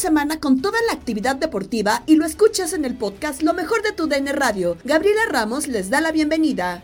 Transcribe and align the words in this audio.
Semana 0.00 0.40
con 0.40 0.62
toda 0.62 0.78
la 0.86 0.94
actividad 0.94 1.36
deportiva 1.36 2.02
y 2.06 2.16
lo 2.16 2.24
escuchas 2.24 2.72
en 2.72 2.86
el 2.86 2.96
podcast 2.96 3.42
Lo 3.42 3.52
mejor 3.52 3.82
de 3.82 3.92
tu 3.92 4.06
DN 4.06 4.32
Radio. 4.32 4.78
Gabriela 4.82 5.20
Ramos 5.28 5.68
les 5.68 5.90
da 5.90 6.00
la 6.00 6.10
bienvenida. 6.10 6.82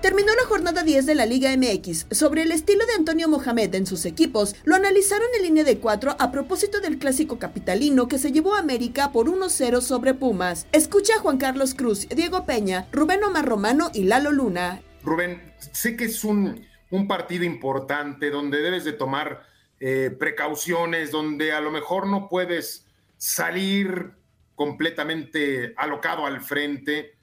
Terminó 0.00 0.34
la 0.34 0.48
jornada 0.48 0.82
10 0.82 1.06
de 1.06 1.14
la 1.14 1.24
Liga 1.24 1.56
MX. 1.56 2.06
Sobre 2.10 2.42
el 2.42 2.50
estilo 2.50 2.84
de 2.86 2.94
Antonio 2.94 3.28
Mohamed 3.28 3.76
en 3.76 3.86
sus 3.86 4.04
equipos, 4.04 4.56
lo 4.64 4.74
analizaron 4.74 5.28
en 5.36 5.44
línea 5.44 5.62
de 5.62 5.78
4 5.78 6.16
a 6.18 6.32
propósito 6.32 6.80
del 6.80 6.98
clásico 6.98 7.38
capitalino 7.38 8.08
que 8.08 8.18
se 8.18 8.32
llevó 8.32 8.56
a 8.56 8.58
América 8.58 9.12
por 9.12 9.28
1-0 9.28 9.80
sobre 9.80 10.14
Pumas. 10.14 10.66
Escucha 10.72 11.14
a 11.14 11.20
Juan 11.20 11.38
Carlos 11.38 11.74
Cruz, 11.74 12.08
Diego 12.08 12.44
Peña, 12.44 12.88
Rubén 12.90 13.22
Omar 13.22 13.46
Romano 13.46 13.92
y 13.94 14.02
Lalo 14.02 14.32
Luna. 14.32 14.82
Rubén, 15.04 15.40
sé 15.72 15.96
que 15.96 16.06
es 16.06 16.24
un, 16.24 16.66
un 16.92 17.08
partido 17.08 17.44
importante 17.44 18.30
donde 18.30 18.62
debes 18.62 18.84
de 18.84 18.92
tomar 18.92 19.44
eh, 19.80 20.14
precauciones, 20.16 21.10
donde 21.10 21.52
a 21.52 21.60
lo 21.60 21.72
mejor 21.72 22.06
no 22.06 22.28
puedes 22.28 22.86
salir 23.16 24.12
completamente 24.54 25.74
alocado 25.76 26.24
al 26.24 26.40
frente 26.40 27.16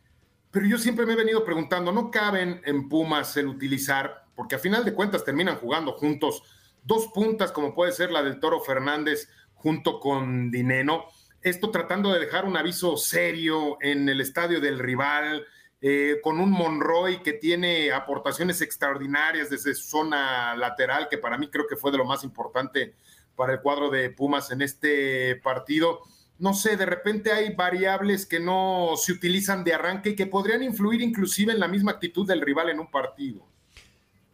pero 0.52 0.66
yo 0.66 0.78
siempre 0.80 1.06
me 1.06 1.14
he 1.14 1.18
venido 1.18 1.46
preguntando, 1.46 1.92
¿no 1.92 2.10
caben 2.10 2.62
en 2.66 2.90
Pumas 2.90 3.38
el 3.38 3.48
utilizar, 3.48 4.26
porque 4.36 4.56
a 4.56 4.60
final 4.60 4.84
de 4.84 4.96
cuentas 4.96 5.24
terminan 5.24 5.58
jugando 5.58 5.94
juntos, 5.94 6.42
dos 6.84 7.08
puntas 7.14 7.52
como 7.52 7.76
puede 7.76 7.92
ser 7.92 8.12
la 8.12 8.24
del 8.24 8.40
Toro 8.40 8.60
Fernández 8.60 9.30
junto 9.54 10.00
con 10.00 10.50
Dineno? 10.50 11.06
Esto 11.42 11.70
tratando 11.70 12.12
de 12.12 12.20
dejar 12.20 12.46
un 12.46 12.58
aviso 12.58 12.98
serio 12.98 13.78
en 13.80 14.10
el 14.10 14.22
estadio 14.22 14.60
del 14.60 14.80
rival, 14.80 15.46
eh, 15.82 16.20
con 16.24 16.40
un 16.40 16.52
Monroy 16.52 17.24
que 17.24 17.34
tiene 17.34 17.92
aportaciones 17.92 18.62
extraordinarias 18.62 19.50
desde 19.50 19.74
su 19.76 19.90
zona 19.90 20.56
lateral, 20.56 21.08
que 21.10 21.18
para 21.18 21.38
mí 21.38 21.50
creo 21.50 21.68
que 21.68 21.76
fue 21.76 21.92
de 21.92 21.98
lo 21.98 22.06
más 22.06 22.24
importante 22.24 22.96
para 23.36 23.54
el 23.54 23.62
cuadro 23.62 23.90
de 23.90 24.10
Pumas 24.10 24.52
en 24.52 24.62
este 24.62 25.38
partido 25.38 26.02
no 26.40 26.54
sé, 26.54 26.78
de 26.78 26.86
repente 26.86 27.32
hay 27.32 27.54
variables 27.54 28.26
que 28.26 28.40
no 28.40 28.92
se 28.96 29.12
utilizan 29.12 29.64
de 29.64 29.74
arranque 29.74 30.12
y 30.12 30.16
que 30.16 30.26
podrían 30.26 30.64
influir 30.64 31.02
inclusive 31.02 31.52
en 31.52 31.60
la 31.60 31.68
misma 31.68 31.92
actitud 31.92 32.26
del 32.26 32.42
rival 32.42 32.70
en 32.70 32.80
un 32.80 32.90
partido. 32.90 33.46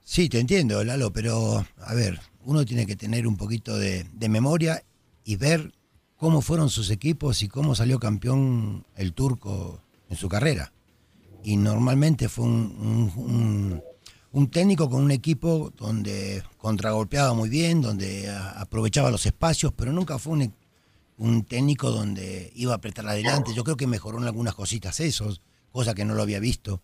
Sí, 0.03 0.29
te 0.29 0.39
entiendo, 0.39 0.83
Lalo, 0.83 1.12
pero 1.12 1.66
a 1.77 1.94
ver, 1.95 2.19
uno 2.44 2.63
tiene 2.63 2.85
que 2.85 2.95
tener 2.95 3.25
un 3.25 3.38
poquito 3.38 3.77
de, 3.77 4.06
memoria 4.29 4.83
y 5.23 5.35
ver 5.35 5.73
cómo 6.16 6.41
fueron 6.41 6.69
sus 6.69 6.91
equipos 6.91 7.41
y 7.41 7.47
cómo 7.47 7.73
salió 7.73 8.00
campeón 8.00 8.85
el 8.95 9.13
turco 9.13 9.81
en 10.07 10.16
su 10.16 10.29
carrera. 10.29 10.72
Y 11.45 11.57
normalmente 11.57 12.28
fue 12.28 12.45
un, 12.45 13.81
un 14.31 14.50
técnico 14.50 14.89
con 14.89 15.03
un 15.03 15.11
equipo 15.11 15.72
donde 15.78 16.44
contragolpeaba 16.57 17.33
muy 17.33 17.50
bien, 17.50 17.81
donde 17.81 18.29
aprovechaba 18.29 19.11
los 19.11 19.25
espacios, 19.25 19.72
pero 19.73 19.94
nunca 19.94 20.17
fue 20.17 20.33
un 20.33 20.53
un 21.17 21.44
técnico 21.44 21.91
donde 21.91 22.51
iba 22.56 22.73
a 22.73 22.78
apretar 22.78 23.07
adelante. 23.07 23.53
Yo 23.53 23.63
creo 23.63 23.78
que 23.78 23.88
mejoró 23.88 24.17
en 24.17 24.25
algunas 24.25 24.56
cositas 24.56 25.00
esos, 25.00 25.41
cosa 25.72 25.94
que 25.94 26.06
no 26.06 26.13
lo 26.13 26.22
había 26.22 26.39
visto. 26.39 26.81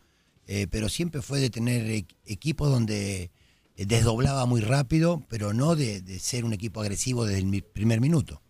Eh, 0.48 0.68
pero 0.70 0.90
siempre 0.90 1.22
fue 1.22 1.40
de 1.40 1.50
tener 1.50 1.90
e-, 1.90 2.06
equipos 2.26 2.70
donde 2.70 3.32
eh, 3.76 3.86
desdoblaba 3.86 4.46
muy 4.46 4.62
rápido, 4.62 5.24
pero 5.30 5.54
no 5.54 5.76
de, 5.76 6.20
ser 6.20 6.46
un 6.46 6.54
equipo 6.54 6.82
agresivo 6.82 7.26
desde 7.26 7.40
el 7.40 7.64
primer 7.64 8.02
minuto. 8.02 8.42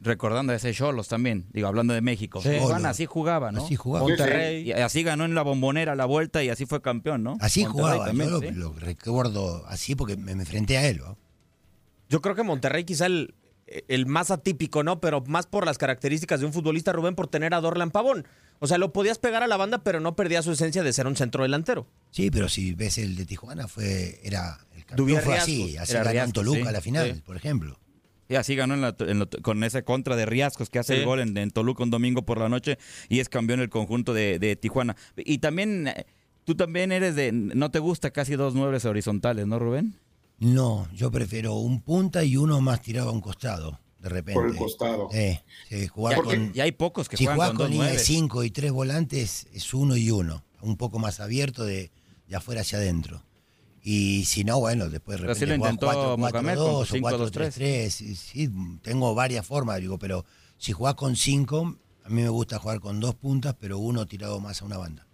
Recordando 0.00 0.52
a 0.52 0.56
ese 0.56 0.72
Cholos 0.72 1.08
también, 1.08 1.46
digo, 1.52 1.68
hablando 1.68 1.92
de 1.94 2.00
México. 2.00 2.40
así 2.40 3.06
jugaba, 3.06 3.52
¿no? 3.52 3.64
Así 3.64 3.76
jugaba. 3.76 4.06
Monterrey, 4.06 4.68
y 4.68 4.72
así 4.72 5.02
ganó 5.02 5.24
en 5.24 5.34
la 5.34 5.42
bombonera 5.42 5.94
la 5.94 6.06
vuelta 6.06 6.42
y 6.42 6.48
así 6.48 6.66
fue 6.66 6.80
campeón, 6.80 7.22
¿no? 7.22 7.36
Así 7.40 7.64
jugaba, 7.64 8.10
yo 8.12 8.50
lo, 8.52 8.72
recuerdo 8.72 9.64
así 9.66 9.94
porque 9.94 10.16
me, 10.16 10.32
enfrenté 10.32 10.78
a 10.78 10.86
él. 10.88 11.02
Yo 12.08 12.22
creo 12.22 12.34
que 12.34 12.42
Monterrey 12.42 12.84
quizá 12.84 13.06
el, 13.06 13.34
el 13.66 14.06
más 14.06 14.30
atípico, 14.30 14.82
¿no? 14.82 15.00
Pero 15.00 15.22
más 15.26 15.46
por 15.46 15.66
las 15.66 15.76
características 15.76 16.40
de 16.40 16.46
un 16.46 16.52
futbolista, 16.52 16.92
Rubén, 16.92 17.14
por 17.14 17.26
tener 17.26 17.52
a 17.52 17.60
Dorlan 17.60 17.90
Pavón. 17.90 18.26
O 18.58 18.66
sea, 18.66 18.78
lo 18.78 18.92
podías 18.92 19.18
pegar 19.18 19.42
a 19.42 19.46
la 19.46 19.56
banda, 19.56 19.82
pero 19.82 20.00
no 20.00 20.16
perdía 20.16 20.42
su 20.42 20.52
esencia 20.52 20.82
de 20.82 20.92
ser 20.92 21.06
un 21.06 21.16
centro 21.16 21.42
delantero. 21.42 21.86
Sí, 22.10 22.30
pero 22.30 22.48
si 22.48 22.72
ves 22.72 22.96
el 22.96 23.16
de 23.16 23.26
Tijuana, 23.26 23.68
fue 23.68 24.20
era 24.22 24.58
el 24.74 24.86
campeón 24.86 25.20
fue 25.20 25.36
así, 25.36 25.76
así 25.76 25.92
ganó 25.92 26.10
en 26.10 26.32
Toluca 26.32 26.68
a 26.68 26.72
la 26.72 26.80
final, 26.80 27.22
por 27.26 27.36
ejemplo. 27.36 27.78
Y 28.28 28.34
así 28.34 28.56
ganó 28.56 28.94
con 29.42 29.62
ese 29.62 29.84
contra 29.84 30.16
de 30.16 30.26
Riascos 30.26 30.70
que 30.70 30.78
hace 30.78 30.96
el 30.96 31.04
gol 31.04 31.20
en, 31.20 31.50
Toluca 31.50 31.84
un 31.84 31.90
domingo 31.90 32.22
por 32.22 32.38
la 32.38 32.48
noche 32.48 32.78
y 33.08 33.20
es 33.20 33.28
campeón 33.28 33.60
el 33.60 33.68
conjunto 33.68 34.12
de, 34.14 34.58
Tijuana. 34.60 34.96
Y 35.16 35.38
también, 35.38 35.88
eh, 35.88 36.06
tú 36.44 36.54
también 36.54 36.92
eres 36.92 37.14
de, 37.14 37.32
no 37.32 37.70
te 37.70 37.78
gusta 37.78 38.10
casi 38.10 38.34
dos 38.34 38.54
nueves 38.54 38.84
horizontales, 38.84 39.46
¿no, 39.46 39.58
Rubén? 39.58 39.94
No, 40.38 40.88
yo 40.92 41.10
prefiero 41.10 41.54
un 41.54 41.80
punta 41.80 42.24
y 42.24 42.36
uno 42.36 42.60
más 42.60 42.82
tirado 42.82 43.08
a 43.08 43.12
un 43.12 43.20
costado, 43.20 43.80
de 44.00 44.08
repente. 44.08 44.40
Por 44.40 44.50
el 44.50 44.56
costado. 44.56 45.08
Eh, 45.12 45.40
jugar 45.88 46.20
con, 46.22 46.52
y 46.54 46.60
hay 46.60 46.72
pocos 46.72 47.08
que 47.08 47.16
si 47.16 47.26
juegan 47.26 47.50
con, 47.50 47.56
con 47.56 47.70
línea 47.70 47.88
de 47.88 47.98
cinco 47.98 48.44
y 48.44 48.50
tres 48.50 48.72
volantes, 48.72 49.46
es 49.52 49.72
uno 49.72 49.96
y 49.96 50.10
uno. 50.10 50.44
Un 50.60 50.76
poco 50.76 50.98
más 50.98 51.20
abierto 51.20 51.64
de, 51.64 51.90
de 52.28 52.36
afuera 52.36 52.62
hacia 52.62 52.78
adentro. 52.78 53.22
Y 53.88 54.24
si 54.24 54.42
no, 54.42 54.58
bueno, 54.58 54.88
después 54.88 55.20
de 55.20 55.26
repente 55.28 55.46
lo 55.46 55.58
4, 55.60 56.16
4, 56.18 56.54
2 56.56 56.90
o 56.92 56.96
4 57.00 57.30
3 57.30 57.54
3 57.54 57.94
sí, 57.94 58.50
tengo 58.82 59.14
varias 59.14 59.46
formas, 59.46 59.78
digo, 59.80 59.96
pero 59.96 60.24
si 60.58 60.72
jugás 60.72 60.96
con 60.96 61.14
cinco, 61.14 61.76
a 62.02 62.08
mí 62.08 62.22
me 62.22 62.28
gusta 62.28 62.58
jugar 62.58 62.80
con 62.80 62.98
dos 62.98 63.14
puntas, 63.14 63.54
pero 63.60 63.78
uno 63.78 64.04
tirado 64.06 64.40
más 64.40 64.60
a 64.60 64.64
una 64.64 64.76
banda. 64.76 65.06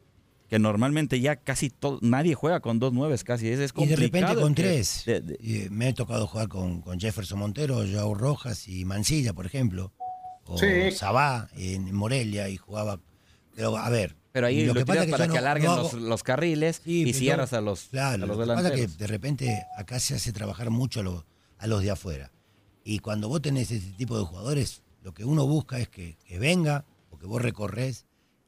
que 0.49 0.59
normalmente 0.59 1.21
ya 1.21 1.37
casi 1.37 1.69
todo, 1.71 1.99
nadie 2.03 2.35
juega 2.35 2.61
con 2.61 2.79
dos 2.79 2.93
nueves 2.95 3.25
casi. 3.25 3.49
Es, 3.49 3.59
es 3.59 3.73
Y 3.77 3.87
de 3.87 3.95
complicado. 3.97 4.01
repente 4.27 4.41
con 4.43 4.55
que- 4.55 4.63
tres. 4.63 5.03
de- 5.07 5.21
de- 5.23 5.39
eh, 5.43 5.69
me 5.71 5.89
he 5.89 5.93
tocado 5.95 6.27
jugar 6.27 6.49
con, 6.49 6.81
con 6.83 6.99
Jefferson 7.01 7.39
Montero, 7.39 7.83
Joao 7.91 8.15
Rojas 8.15 8.69
y 8.69 8.85
Mancilla, 8.87 9.33
por 9.35 9.45
ejemplo. 9.47 9.93
O 10.45 10.57
Sí. 10.59 10.91
Sabá 10.93 11.49
en 11.57 11.95
Morelia 11.95 12.49
y 12.51 12.57
jugaba. 12.59 13.01
Pero 13.55 13.77
a 13.79 13.89
ver. 13.91 14.17
Pero 14.33 14.47
ahí 14.47 14.65
lo, 14.67 14.75
que 14.75 14.87
pasa 14.87 15.03
tiras 15.03 15.07
es 15.07 15.11
para 15.13 15.25
que 15.25 15.29
no- 15.33 15.39
alarguen 15.39 15.67
no 15.71 15.77
los, 15.77 15.93
los 15.95 16.23
carriles 16.23 16.81
Sí, 16.85 17.03
y 17.09 17.13
cierras 17.13 17.53
a 17.53 17.61
los, 17.61 17.85
Claro, 17.91 18.25
a 18.25 18.27
los 18.27 18.37
lo 18.37 18.43
que 18.43 18.53
pasa 18.55 18.71
que 18.75 18.87
de 18.87 19.07
repente 19.07 19.63
acá 19.77 20.01
se 20.01 20.15
hace 20.15 20.33
trabajar 20.33 20.71
mucho 20.71 21.01
a, 21.01 21.03
los- 21.03 21.25
a 21.59 21.67
los 21.67 21.83
de 21.83 21.91
afuera. 21.91 22.33
Y 22.85 22.99
cuando 22.99 23.29
vos 23.29 23.41
tenés 23.43 23.71
ese 23.71 23.93
tipo 23.93 24.19
de 24.19 24.25
jugadores, 24.25 24.83
lo 25.03 25.13
que 25.15 25.25
uno 25.25 25.47
busca 25.47 25.79
es 25.79 25.89
que, 25.89 26.17
que 26.27 26.39
venga 26.39 26.85
o 27.11 27.19
que 27.19 27.27
vos 27.27 27.41
recorres 27.41 28.07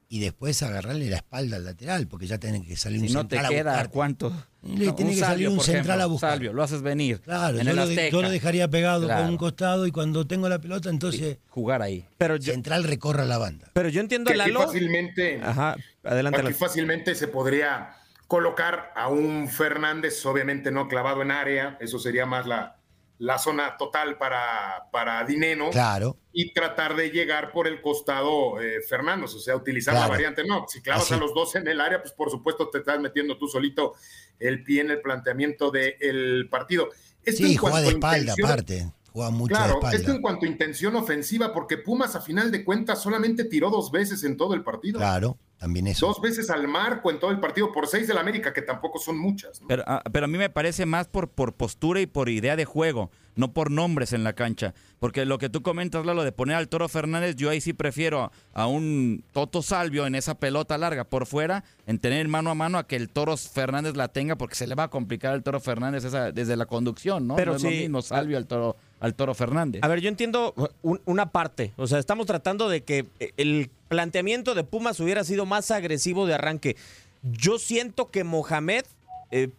y 0.08 0.20
después 0.20 0.62
agarrarle 0.62 1.08
la 1.10 1.16
espalda 1.16 1.56
al 1.56 1.64
lateral, 1.64 2.06
porque 2.06 2.26
ya 2.26 2.38
tenés 2.38 2.66
que 2.66 2.76
salir 2.76 3.00
Si 3.00 3.06
un 3.08 3.12
no 3.14 3.26
te 3.26 3.36
central 3.36 3.46
a 3.46 3.48
queda, 3.56 3.70
buscarte. 3.72 3.92
¿cuánto? 3.92 4.32
Le 4.62 4.86
No, 4.86 4.94
tiene 4.94 5.12
que 5.14 5.20
salir 5.20 5.48
un 5.48 5.60
central 5.60 6.00
a 6.00 6.06
buscar. 6.06 6.30
Salvio, 6.32 6.52
lo 6.52 6.62
haces 6.62 6.82
venir. 6.82 7.20
Claro, 7.20 7.58
en 7.58 7.64
yo 7.64 7.70
el 7.70 7.76
lo, 7.76 7.86
de- 7.86 7.92
Azteca. 7.94 8.10
yo 8.12 8.22
lo 8.22 8.30
dejaría 8.30 8.68
pegado 8.68 9.06
Claro. 9.06 9.22
con 9.22 9.30
un 9.30 9.36
costado 9.36 9.86
y 9.86 9.90
cuando 9.92 10.26
tengo 10.26 10.48
la 10.48 10.58
pelota, 10.60 10.88
entonces 10.90 11.38
Jugar 11.48 11.82
ahí. 11.82 12.06
Pero 12.18 12.36
yo, 12.36 12.52
central 12.52 12.84
recorra 12.84 13.24
la 13.24 13.38
banda. 13.38 13.68
pero 13.72 13.88
yo 13.88 14.00
entiendo 14.00 14.30
Que 14.32 14.40
a 14.40 14.44
aquí 14.44 14.52
fácilmente, 14.52 15.40
Ajá, 15.42 15.76
adelante. 16.02 16.40
aquí 16.40 16.52
fácilmente 16.52 17.14
se 17.14 17.28
podría 17.28 17.90
colocar 18.26 18.92
a 18.96 19.08
un 19.08 19.48
Fernández, 19.48 20.24
obviamente 20.26 20.70
no 20.70 20.88
clavado 20.88 21.22
en 21.22 21.30
área, 21.30 21.76
eso 21.80 21.98
sería 21.98 22.24
más 22.26 22.46
la, 22.46 22.76
la 23.24 23.38
zona 23.38 23.76
total 23.76 24.18
para, 24.18 24.88
para 24.92 25.24
Dineno. 25.24 25.70
Claro. 25.70 26.18
y 26.32 26.52
tratar 26.52 26.96
de 26.96 27.10
llegar 27.10 27.52
por 27.52 27.66
el 27.68 27.80
costado 27.80 28.60
eh, 28.60 28.80
Fernández, 28.88 29.32
o 29.34 29.38
sea, 29.38 29.54
utilizar 29.56 29.94
la 29.94 30.08
variante. 30.08 30.44
No, 30.46 30.66
si 30.68 30.80
clavas 30.82 31.04
Así. 31.04 31.14
a 31.14 31.16
los 31.16 31.32
dos 31.32 31.54
en 31.54 31.66
el 31.68 31.80
área, 31.80 32.00
pues 32.02 32.12
por 32.12 32.30
supuesto 32.30 32.68
te 32.70 32.78
estás 32.78 32.98
metiendo 33.00 33.38
tú 33.38 33.46
solito 33.48 33.94
el 34.40 34.62
pie 34.64 34.80
en 34.82 34.90
el 34.90 35.00
planteamiento 35.00 35.70
del 35.70 36.48
partido. 36.50 36.88
Esto 37.24 37.44
Sí, 37.46 37.56
juega 37.56 37.80
de 37.80 37.88
espalda 37.88 38.34
aparte. 38.42 38.90
Juega 39.12 39.30
mucho 39.30 39.54
de 39.54 39.60
Claro, 39.60 39.74
espalda. 39.74 39.96
esto 39.96 40.10
en 40.10 40.20
cuanto 40.20 40.44
a 40.44 40.48
intención 40.48 40.96
ofensiva, 40.96 41.52
porque 41.54 41.78
Pumas 41.78 42.16
a 42.16 42.20
final 42.20 42.50
de 42.50 42.64
cuentas 42.64 43.00
solamente 43.00 43.44
tiró 43.44 43.70
dos 43.70 43.92
veces 43.92 44.24
en 44.24 44.36
todo 44.36 44.54
el 44.54 44.64
partido. 44.64 44.98
Claro, 44.98 45.38
también 45.64 45.86
eso. 45.86 46.08
Dos 46.08 46.20
veces 46.20 46.50
al 46.50 46.68
marco 46.68 47.10
en 47.10 47.18
todo 47.18 47.30
el 47.30 47.40
partido, 47.40 47.72
por 47.72 47.86
seis 47.86 48.06
del 48.06 48.18
América, 48.18 48.52
que 48.52 48.60
tampoco 48.60 48.98
son 48.98 49.16
muchas. 49.16 49.62
¿no? 49.62 49.66
Pero, 49.66 49.82
ah, 49.86 50.02
pero 50.12 50.26
a 50.26 50.28
mí 50.28 50.36
me 50.36 50.50
parece 50.50 50.84
más 50.84 51.08
por, 51.08 51.30
por 51.30 51.54
postura 51.54 52.02
y 52.02 52.06
por 52.06 52.28
idea 52.28 52.54
de 52.54 52.66
juego, 52.66 53.10
no 53.34 53.54
por 53.54 53.70
nombres 53.70 54.12
en 54.12 54.24
la 54.24 54.34
cancha. 54.34 54.74
Porque 54.98 55.24
lo 55.24 55.38
que 55.38 55.48
tú 55.48 55.62
comentas, 55.62 56.04
Lalo, 56.04 56.22
de 56.22 56.32
poner 56.32 56.56
al 56.56 56.68
Toro 56.68 56.86
Fernández, 56.90 57.36
yo 57.36 57.48
ahí 57.48 57.62
sí 57.62 57.72
prefiero 57.72 58.24
a, 58.24 58.32
a 58.52 58.66
un 58.66 59.24
Toto 59.32 59.62
Salvio 59.62 60.06
en 60.06 60.16
esa 60.16 60.34
pelota 60.34 60.76
larga 60.76 61.04
por 61.04 61.24
fuera, 61.24 61.64
en 61.86 61.98
tener 61.98 62.28
mano 62.28 62.50
a 62.50 62.54
mano 62.54 62.76
a 62.76 62.86
que 62.86 62.96
el 62.96 63.08
Toro 63.08 63.34
Fernández 63.38 63.96
la 63.96 64.08
tenga, 64.08 64.36
porque 64.36 64.56
se 64.56 64.66
le 64.66 64.74
va 64.74 64.82
a 64.82 64.88
complicar 64.90 65.32
al 65.32 65.42
Toro 65.42 65.60
Fernández 65.60 66.04
esa, 66.04 66.30
desde 66.30 66.56
la 66.56 66.66
conducción, 66.66 67.26
¿no? 67.26 67.36
Pero 67.36 67.52
no 67.52 67.56
es 67.56 67.62
lo 67.62 67.70
sí. 67.70 67.76
mismo 67.78 68.02
Salvio 68.02 68.36
al 68.36 68.46
Toro, 68.46 68.76
al 69.00 69.14
Toro 69.14 69.34
Fernández. 69.34 69.82
A 69.82 69.88
ver, 69.88 70.00
yo 70.00 70.08
entiendo 70.08 70.54
un- 70.82 71.00
una 71.04 71.30
parte. 71.30 71.72
O 71.76 71.86
sea, 71.86 71.98
estamos 71.98 72.26
tratando 72.26 72.68
de 72.68 72.82
que 72.82 73.06
el 73.36 73.70
planteamiento 73.88 74.54
de 74.54 74.64
Pumas 74.64 74.98
hubiera 75.00 75.24
sido 75.24 75.46
más 75.46 75.70
agresivo 75.70 76.26
de 76.26 76.34
arranque. 76.34 76.76
Yo 77.22 77.58
siento 77.58 78.10
que 78.10 78.24
Mohamed 78.24 78.84
eh, 79.30 79.50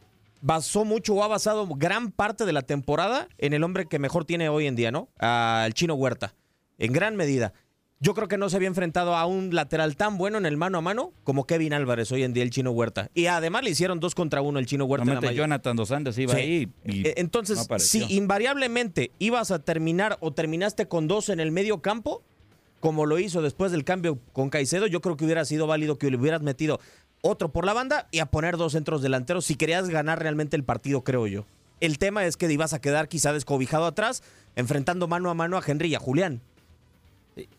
basó 0.42 0.86
mucho 0.86 1.14
o 1.16 1.24
ha 1.24 1.28
basado 1.28 1.68
gran 1.68 2.12
parte 2.12 2.46
de 2.46 2.54
la 2.54 2.62
temporada 2.62 3.28
en 3.38 3.54
el 3.54 3.64
hombre 3.64 3.86
que 3.88 4.00
mejor 4.00 4.26
tiene 4.26 4.50
hoy 4.50 4.68
en 4.68 4.76
día, 4.76 4.92
¿no? 4.92 5.10
Al 5.20 5.74
chino 5.74 5.96
Huerta. 5.96 6.34
En 6.78 6.94
gran 6.94 7.16
medida. 7.16 7.54
Yo 8.02 8.14
creo 8.14 8.28
que 8.28 8.38
no 8.38 8.50
se 8.50 8.58
había 8.58 8.68
enfrentado 8.68 9.16
a 9.16 9.26
un 9.26 9.56
lateral 9.56 9.96
tan 9.96 10.18
bueno 10.18 10.38
en 10.38 10.46
el 10.46 10.58
mano 10.58 10.78
a 10.78 10.82
mano 10.82 11.14
como 11.24 11.46
Kevin 11.48 11.74
Álvarez 11.74 12.12
hoy 12.12 12.24
en 12.24 12.34
día, 12.34 12.44
el 12.44 12.50
chino 12.50 12.72
Huerta. 12.72 13.10
Y 13.14 13.28
además 13.28 13.64
le 13.64 13.70
hicieron 13.70 14.02
dos 14.02 14.16
contra 14.16 14.42
uno 14.42 14.60
el 14.60 14.66
chino 14.66 14.84
Huerta. 14.86 15.10
en 15.14 15.22
la 15.22 15.32
Jonathan 15.32 15.76
Dos 15.78 15.88
Santos 15.90 16.18
iba 16.18 16.34
Sí. 16.34 16.40
ahí. 16.40 16.70
y 16.84 17.08
Eh, 17.08 17.14
Entonces, 17.18 17.66
no 17.70 17.80
si 17.80 18.04
invariablemente 18.14 19.12
ibas 19.18 19.52
a 19.52 19.60
terminar 19.60 20.18
o 20.20 20.34
terminaste 20.34 20.88
con 20.88 21.08
dos 21.08 21.30
en 21.30 21.40
el 21.40 21.52
medio 21.54 21.82
campo, 21.82 22.22
como 22.82 23.06
lo 23.06 23.18
hizo 23.18 23.42
después 23.42 23.72
del 23.72 23.86
cambio 23.86 24.20
con 24.34 24.50
Caicedo, 24.50 24.88
yo 24.88 25.00
creo 25.00 25.16
que 25.16 25.24
hubiera 25.24 25.46
sido 25.46 25.66
válido 25.66 25.98
que 25.98 26.12
le 26.12 26.18
hubieras 26.18 26.42
metido 26.42 26.82
otro 27.22 27.50
por 27.54 27.66
la 27.66 27.74
banda 27.74 28.08
y 28.12 28.20
a 28.20 28.26
poner 28.26 28.58
dos 28.58 28.74
centros 28.74 29.02
delanteros 29.02 29.46
si 29.46 29.56
querías 29.56 29.88
ganar 29.90 30.20
realmente 30.22 30.58
el 30.58 30.66
partido, 30.66 31.04
creo 31.04 31.28
yo. 31.28 31.46
El 31.80 31.98
tema 31.98 32.26
es 32.26 32.36
que 32.36 32.52
ibas 32.52 32.74
a 32.74 32.80
quedar 32.82 33.08
quizá 33.08 33.32
descobijado 33.32 33.86
atrás, 33.86 34.22
enfrentando 34.58 35.08
mano 35.08 35.30
a 35.30 35.34
mano 35.34 35.58
a 35.58 35.64
Henry 35.66 35.90
y 35.90 35.96
a 35.96 36.00
Julián. 36.00 36.42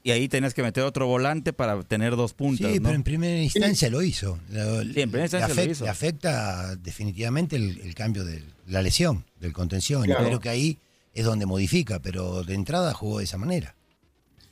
Y 0.02 0.10
ahí 0.10 0.28
tenías 0.28 0.54
que 0.54 0.62
meter 0.62 0.84
otro 0.84 1.06
volante 1.06 1.52
para 1.52 1.82
tener 1.82 2.16
dos 2.16 2.32
puntas. 2.32 2.70
Sí, 2.72 2.78
¿no? 2.78 2.84
pero 2.84 2.94
en 2.96 3.02
primera 3.02 3.42
instancia 3.42 3.90
lo 3.90 4.02
hizo. 4.02 4.38
Lo- 4.50 4.82
Sí, 4.82 5.00
en 5.02 5.10
primera 5.10 5.24
instancia 5.24 5.48
le, 5.48 5.54
lo 5.54 5.60
afecta, 5.60 5.72
hizo. 5.72 5.84
le 5.84 5.90
afecta 5.90 6.76
definitivamente 6.76 7.56
el, 7.56 7.80
el 7.82 7.94
cambio 7.94 8.24
de 8.24 8.42
la 8.66 8.80
lesión, 8.82 9.24
del 9.38 9.52
contención. 9.52 10.04
Claro. 10.04 10.22
Y 10.22 10.26
creo 10.28 10.40
que 10.40 10.48
ahí 10.48 10.78
es 11.12 11.24
donde 11.24 11.44
modifica, 11.46 12.00
pero 12.00 12.42
de 12.42 12.54
entrada 12.54 12.94
jugó 12.94 13.18
de 13.18 13.24
esa 13.24 13.36
manera. 13.38 13.74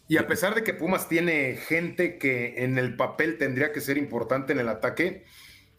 Y 0.09 0.19
a 0.19 0.26
pesar 0.26 0.55
de 0.55 0.62
que 0.62 0.75
Pumas 0.75 1.09
tiene 1.09 1.56
gente 1.56 2.19
que 2.19 2.62
en 2.65 2.76
el 2.76 2.94
papel 2.94 3.38
tendría 3.38 3.73
que 3.73 3.81
ser 3.81 3.97
importante 3.97 4.53
en 4.53 4.59
el 4.59 4.69
ataque, 4.69 5.25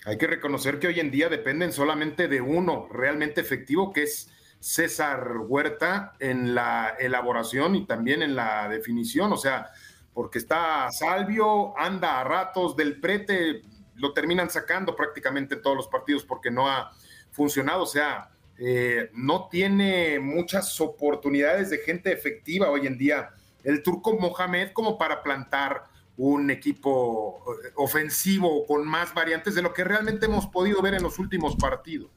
hay 0.05 0.17
que 0.17 0.25
reconocer 0.27 0.79
que 0.79 0.87
hoy 0.87 0.99
en 0.99 1.11
día 1.11 1.29
dependen 1.29 1.71
solamente 1.71 2.27
de 2.27 2.41
uno 2.41 2.87
realmente 2.91 3.41
efectivo, 3.41 3.93
que 3.93 4.03
es 4.03 4.29
César 4.65 5.37
Huerta 5.41 6.13
en 6.17 6.55
la 6.55 6.95
elaboración 6.97 7.75
y 7.75 7.85
también 7.85 8.23
en 8.23 8.35
la 8.35 8.67
definición. 8.67 9.31
O 9.31 9.37
sea, 9.37 9.69
porque 10.11 10.39
está 10.39 10.91
Salvio, 10.91 11.77
anda 11.77 12.19
a 12.19 12.23
ratos 12.23 12.75
del 12.75 12.99
prete, 12.99 13.61
lo 13.93 14.11
terminan 14.11 14.49
sacando 14.49 14.95
prácticamente 14.95 15.53
en 15.53 15.61
todos 15.61 15.77
los 15.77 15.87
partidos 15.87 16.23
porque 16.23 16.49
no 16.49 16.67
ha 16.67 16.91
funcionado. 17.29 17.83
O 17.83 17.85
sea, 17.85 18.31
eh, 18.57 19.11
no 19.13 19.49
tiene 19.49 20.19
muchas 20.19 20.81
oportunidades 20.81 21.69
de 21.69 21.77
gente 21.77 22.11
efectiva 22.11 22.71
hoy 22.71 22.87
en 22.87 22.97
día 22.97 23.29
el 23.63 23.83
turco 23.83 24.17
Mohamed 24.17 24.71
como 24.71 24.97
para 24.97 25.21
plantar 25.21 25.83
un 26.17 26.49
equipo 26.49 27.43
eh, 27.63 27.71
ofensivo 27.75 28.65
con 28.65 28.87
más 28.87 29.13
variantes 29.13 29.53
de 29.53 29.61
lo 29.61 29.75
que 29.75 29.83
realmente 29.83 30.25
hemos 30.25 30.47
podido 30.47 30.81
ver 30.81 30.95
en 30.95 31.03
los 31.03 31.19
últimos 31.19 31.55
partidos. 31.55 32.09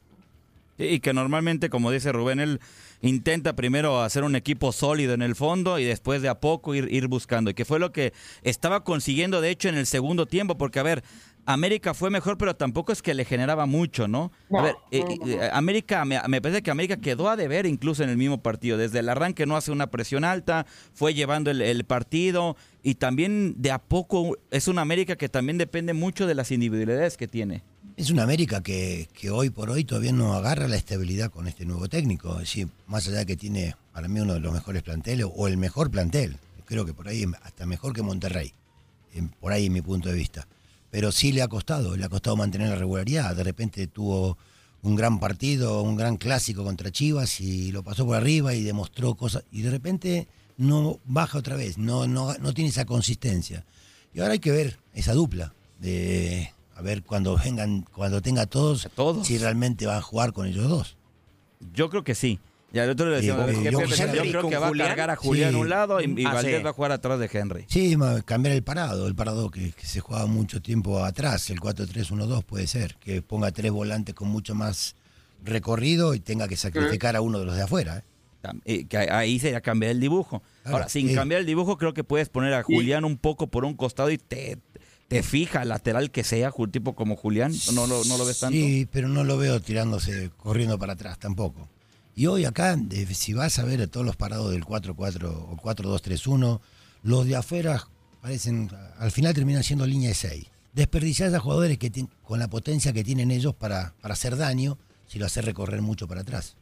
Y 0.78 1.00
que 1.00 1.12
normalmente, 1.12 1.70
como 1.70 1.90
dice 1.90 2.12
Rubén, 2.12 2.40
él 2.40 2.60
intenta 3.02 3.54
primero 3.54 4.00
hacer 4.00 4.24
un 4.24 4.36
equipo 4.36 4.72
sólido 4.72 5.14
en 5.14 5.22
el 5.22 5.34
fondo 5.34 5.78
y 5.78 5.84
después 5.84 6.22
de 6.22 6.28
a 6.28 6.40
poco 6.40 6.74
ir, 6.74 6.88
ir 6.92 7.08
buscando. 7.08 7.50
Y 7.50 7.54
que 7.54 7.64
fue 7.64 7.78
lo 7.78 7.92
que 7.92 8.12
estaba 8.42 8.84
consiguiendo, 8.84 9.40
de 9.40 9.50
hecho, 9.50 9.68
en 9.68 9.76
el 9.76 9.86
segundo 9.86 10.26
tiempo. 10.26 10.56
Porque, 10.56 10.78
a 10.78 10.84
ver, 10.84 11.02
América 11.48 11.94
fue 11.94 12.10
mejor, 12.10 12.36
pero 12.36 12.54
tampoco 12.56 12.92
es 12.92 13.00
que 13.00 13.14
le 13.14 13.24
generaba 13.24 13.64
mucho, 13.64 14.06
¿no? 14.06 14.30
No, 14.50 14.58
a 14.58 14.62
ver, 14.62 14.76
eh, 14.90 15.02
eh, 15.26 15.50
América, 15.50 16.04
me, 16.04 16.20
me 16.28 16.42
parece 16.42 16.62
que 16.62 16.70
América 16.70 16.98
quedó 16.98 17.30
a 17.30 17.36
deber 17.36 17.64
incluso 17.64 18.04
en 18.04 18.10
el 18.10 18.18
mismo 18.18 18.42
partido. 18.42 18.76
Desde 18.76 18.98
el 18.98 19.08
arranque 19.08 19.46
no 19.46 19.56
hace 19.56 19.72
una 19.72 19.86
presión 19.86 20.24
alta, 20.24 20.66
fue 20.92 21.14
llevando 21.14 21.50
el, 21.50 21.62
el 21.62 21.84
partido 21.84 22.56
y 22.82 22.96
también 22.96 23.54
de 23.56 23.70
a 23.70 23.78
poco 23.78 24.36
es 24.50 24.68
una 24.68 24.82
América 24.82 25.16
que 25.16 25.30
también 25.30 25.56
depende 25.56 25.94
mucho 25.94 26.26
de 26.26 26.34
las 26.34 26.52
individualidades 26.52 27.16
que 27.16 27.28
tiene. 27.28 27.62
Es 27.98 28.10
una 28.10 28.22
América 28.22 28.62
que, 28.62 29.08
que 29.12 29.28
hoy 29.28 29.50
por 29.50 29.70
hoy 29.70 29.82
todavía 29.82 30.12
no 30.12 30.32
agarra 30.34 30.68
la 30.68 30.76
estabilidad 30.76 31.32
con 31.32 31.48
este 31.48 31.64
nuevo 31.64 31.88
técnico. 31.88 32.34
Es 32.34 32.42
decir, 32.42 32.68
más 32.86 33.08
allá 33.08 33.18
de 33.18 33.26
que 33.26 33.36
tiene 33.36 33.74
para 33.92 34.06
mí 34.06 34.20
uno 34.20 34.34
de 34.34 34.40
los 34.40 34.52
mejores 34.52 34.84
planteles 34.84 35.26
o 35.34 35.48
el 35.48 35.56
mejor 35.56 35.90
plantel, 35.90 36.36
creo 36.64 36.86
que 36.86 36.94
por 36.94 37.08
ahí 37.08 37.24
hasta 37.42 37.66
mejor 37.66 37.92
que 37.92 38.02
Monterrey, 38.02 38.52
por 39.40 39.50
ahí 39.50 39.66
en 39.66 39.72
mi 39.72 39.82
punto 39.82 40.08
de 40.08 40.14
vista. 40.14 40.46
Pero 40.92 41.10
sí 41.10 41.32
le 41.32 41.42
ha 41.42 41.48
costado, 41.48 41.96
le 41.96 42.04
ha 42.04 42.08
costado 42.08 42.36
mantener 42.36 42.68
la 42.68 42.76
regularidad. 42.76 43.34
De 43.34 43.42
repente 43.42 43.88
tuvo 43.88 44.38
un 44.82 44.94
gran 44.94 45.18
partido, 45.18 45.82
un 45.82 45.96
gran 45.96 46.18
clásico 46.18 46.62
contra 46.62 46.92
Chivas 46.92 47.40
y 47.40 47.72
lo 47.72 47.82
pasó 47.82 48.06
por 48.06 48.16
arriba 48.16 48.54
y 48.54 48.62
demostró 48.62 49.16
cosas. 49.16 49.42
Y 49.50 49.62
de 49.62 49.72
repente 49.72 50.28
no 50.56 51.00
baja 51.04 51.36
otra 51.36 51.56
vez, 51.56 51.78
no, 51.78 52.06
no, 52.06 52.32
no 52.34 52.54
tiene 52.54 52.70
esa 52.70 52.84
consistencia. 52.84 53.64
Y 54.14 54.20
ahora 54.20 54.34
hay 54.34 54.38
que 54.38 54.52
ver 54.52 54.78
esa 54.94 55.14
dupla 55.14 55.52
de 55.80 56.52
a 56.78 56.82
ver 56.82 57.02
cuando 57.02 57.36
vengan, 57.36 57.82
cuando 57.92 58.22
tenga 58.22 58.46
todos, 58.46 58.88
todos. 58.94 59.26
si 59.26 59.36
realmente 59.36 59.86
va 59.86 59.96
a 59.96 60.00
jugar 60.02 60.32
con 60.32 60.46
ellos 60.46 60.68
dos. 60.68 60.96
Yo 61.74 61.90
creo 61.90 62.04
que 62.04 62.14
sí. 62.14 62.38
Ya 62.72 62.84
el 62.84 62.90
otro 62.90 63.08
le 63.08 63.16
decíamos, 63.16 63.50
Y- 63.50 63.54
¿qué 63.54 63.68
y 63.70 63.72
yo 63.72 63.80
¿Y 63.80 64.30
creo 64.30 64.48
que 64.48 64.58
va 64.58 64.68
a 64.68 64.72
cargar 64.72 65.10
a 65.10 65.16
Julián 65.16 65.50
Sí. 65.52 65.56
a 65.56 65.60
un 65.60 65.68
lado 65.70 66.00
y, 66.02 66.04
y 66.20 66.24
Ah, 66.26 66.34
Valdés 66.34 66.58
sí. 66.58 66.62
va 66.62 66.70
a 66.70 66.72
jugar 66.74 66.92
atrás 66.92 67.18
de 67.18 67.28
Henry. 67.32 67.64
Sí, 67.66 67.96
cambiar 68.26 68.54
el 68.54 68.62
parado, 68.62 69.08
el 69.08 69.14
parado 69.14 69.50
que, 69.50 69.72
que 69.72 69.86
se 69.86 70.00
jugaba 70.00 70.26
mucho 70.26 70.60
tiempo 70.62 71.02
atrás, 71.02 71.48
el 71.50 71.60
4-3-1-2 71.60 72.44
puede 72.44 72.66
ser, 72.66 72.96
que 73.00 73.22
ponga 73.22 73.50
tres 73.52 73.72
volantes 73.72 74.14
con 74.14 74.28
mucho 74.28 74.54
más 74.54 74.94
recorrido 75.44 76.14
y 76.14 76.20
tenga 76.20 76.46
que 76.46 76.56
sacrificar 76.56 77.16
a 77.16 77.20
uno 77.22 77.38
de 77.40 77.46
los 77.46 77.56
de 77.56 77.62
afuera. 77.62 77.98
¿eh? 77.98 78.02
Eh, 78.66 78.84
que 78.86 78.98
ahí 78.98 79.38
sería 79.38 79.60
cambiar 79.60 79.92
el 79.92 80.00
dibujo. 80.00 80.42
Claro, 80.62 80.76
Ahora, 80.76 80.88
sin 80.88 81.12
cambiar 81.14 81.40
el 81.40 81.46
dibujo, 81.46 81.76
creo 81.78 81.94
que 81.94 82.04
puedes 82.04 82.28
poner 82.28 82.54
a 82.54 82.62
Julián 82.62 83.04
un 83.04 83.16
poco 83.16 83.46
por 83.48 83.64
un 83.64 83.74
costado 83.74 84.10
y 84.10 84.18
te, 84.18 84.58
te 85.08 85.22
fija 85.22 85.64
lateral 85.64 86.10
que 86.10 86.22
sea, 86.22 86.52
tipo 86.70 86.94
como 86.94 87.16
Julián. 87.16 87.52
¿No 87.72 87.86
lo, 87.86 88.04
no 88.04 88.18
lo 88.18 88.26
ves 88.26 88.40
tanto? 88.40 88.54
Sí, 88.54 88.86
pero 88.92 89.08
no 89.08 89.24
lo 89.24 89.38
veo 89.38 89.60
tirándose, 89.60 90.30
corriendo 90.36 90.78
para 90.78 90.92
atrás 90.92 91.18
tampoco. 91.18 91.68
Y 92.14 92.26
hoy 92.26 92.44
acá, 92.44 92.76
si 93.12 93.32
vas 93.32 93.58
a 93.58 93.64
ver 93.64 93.86
todos 93.88 94.04
los 94.04 94.16
parados 94.16 94.50
del 94.50 94.64
4-4 94.64 95.24
o 95.24 95.56
4-2-3-1, 95.56 96.60
los 97.02 97.26
de 97.26 97.36
afuera 97.36 97.88
parecen, 98.20 98.70
al 98.98 99.10
final 99.10 99.34
terminan 99.34 99.64
siendo 99.64 99.86
línea 99.86 100.08
de 100.08 100.14
6. 100.14 100.46
desperdiciás 100.74 101.32
a 101.32 101.40
jugadores 101.40 101.78
que 101.78 101.90
con 102.22 102.38
la 102.38 102.48
potencia 102.48 102.92
que 102.92 103.04
tienen 103.04 103.30
ellos 103.30 103.54
para, 103.54 103.94
para 104.02 104.14
hacer 104.14 104.36
daño 104.36 104.78
si 105.06 105.18
lo 105.18 105.26
haces 105.26 105.44
recorrer 105.44 105.80
mucho 105.80 106.06
para 106.06 106.20
atrás. 106.20 106.56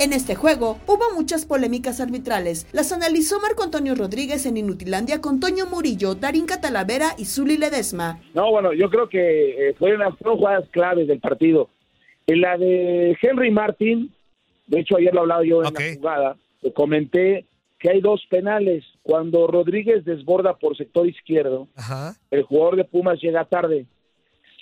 En 0.00 0.14
este 0.14 0.34
juego 0.34 0.78
hubo 0.86 1.14
muchas 1.14 1.44
polémicas 1.44 2.00
arbitrales. 2.00 2.66
Las 2.72 2.90
analizó 2.90 3.38
Marco 3.38 3.64
Antonio 3.64 3.94
Rodríguez 3.94 4.46
en 4.46 4.56
Inutilandia 4.56 5.20
con 5.20 5.40
Toño 5.40 5.66
Murillo, 5.66 6.14
Darín 6.14 6.46
Catalavera 6.46 7.10
y 7.18 7.26
Zuli 7.26 7.58
Ledesma. 7.58 8.18
No, 8.32 8.50
bueno, 8.50 8.72
yo 8.72 8.88
creo 8.88 9.10
que 9.10 9.68
eh, 9.68 9.74
fueron 9.74 10.00
las 10.00 10.18
dos 10.20 10.38
jugadas 10.38 10.64
claves 10.70 11.06
del 11.06 11.20
partido. 11.20 11.68
En 12.26 12.40
la 12.40 12.56
de 12.56 13.14
Henry 13.20 13.50
Martin, 13.50 14.10
de 14.68 14.80
hecho 14.80 14.96
ayer 14.96 15.12
lo 15.12 15.20
hablaba 15.20 15.44
yo 15.44 15.62
en 15.62 15.74
la 15.74 15.94
jugada, 15.94 16.36
le 16.62 16.72
comenté 16.72 17.44
que 17.78 17.90
hay 17.90 18.00
dos 18.00 18.24
penales. 18.30 18.82
Cuando 19.02 19.48
Rodríguez 19.48 20.06
desborda 20.06 20.54
por 20.54 20.78
sector 20.78 21.06
izquierdo, 21.06 21.68
el 22.30 22.42
jugador 22.44 22.76
de 22.76 22.84
Pumas 22.84 23.20
llega 23.20 23.44
tarde. 23.44 23.84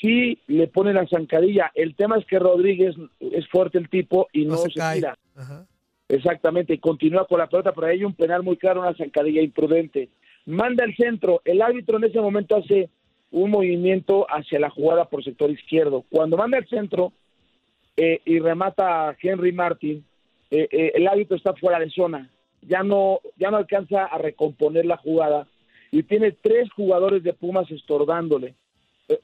Sí 0.01 0.39
le 0.47 0.69
pone 0.69 0.93
la 0.93 1.07
zancadilla. 1.07 1.73
El 1.75 1.95
tema 1.95 2.19
es 2.19 2.27
que 2.27 2.39
Rodríguez 2.39 2.95
es 3.21 3.49
fuerte 3.49 3.79
el 3.79 3.89
tipo 3.89 4.29
y 4.33 4.45
no, 4.45 4.57
se, 4.57 4.69
tira. 4.69 5.17
Exactamente, 6.09 6.75
y 6.75 6.79
continúa 6.79 7.27
con 7.27 7.39
la 7.39 7.49
pelota, 7.49 7.73
pero 7.73 7.89
hay 7.89 8.05
un 8.05 8.15
penal 8.15 8.43
muy 8.43 8.57
claro, 8.57 8.81
una 8.81 8.95
zancadilla 8.95 9.43
imprudente. 9.43 10.09
Manda 10.47 10.85
el 10.85 10.97
centro, 10.97 11.43
el 11.45 11.61
árbitro 11.61 11.99
en 11.99 12.05
ese 12.05 12.21
momento 12.21 12.57
hace 12.57 12.89
un 13.31 13.51
movimiento 13.51 14.27
hacia 14.31 14.59
la 14.59 14.71
jugada 14.71 15.05
por 15.05 15.23
sector 15.23 15.51
izquierdo. 15.51 16.05
Cuando 16.11 16.37
manda 16.37 16.57
el 16.57 16.67
centro 16.69 17.13
eh, 17.97 18.21
y 18.25 18.39
remata 18.39 19.09
a 19.11 19.17
Henry 19.21 19.53
Martin, 19.53 20.05
eh, 20.51 20.69
eh, 20.71 20.93
el 20.95 21.07
árbitro 21.07 21.37
está 21.37 21.53
fuera 21.55 21.79
de 21.79 21.91
zona, 21.91 22.31
ya 22.63 22.83
no, 22.83 23.21
ya 23.37 23.51
no 23.51 23.59
alcanza 23.59 24.05
a 24.05 24.17
recomponer 24.17 24.87
la 24.87 24.97
jugada 24.97 25.47
y 25.91 26.03
tiene 26.03 26.33
tres 26.33 26.71
jugadores 26.73 27.23
de 27.23 27.35
Pumas 27.35 27.71
estorbándole. 27.71 28.55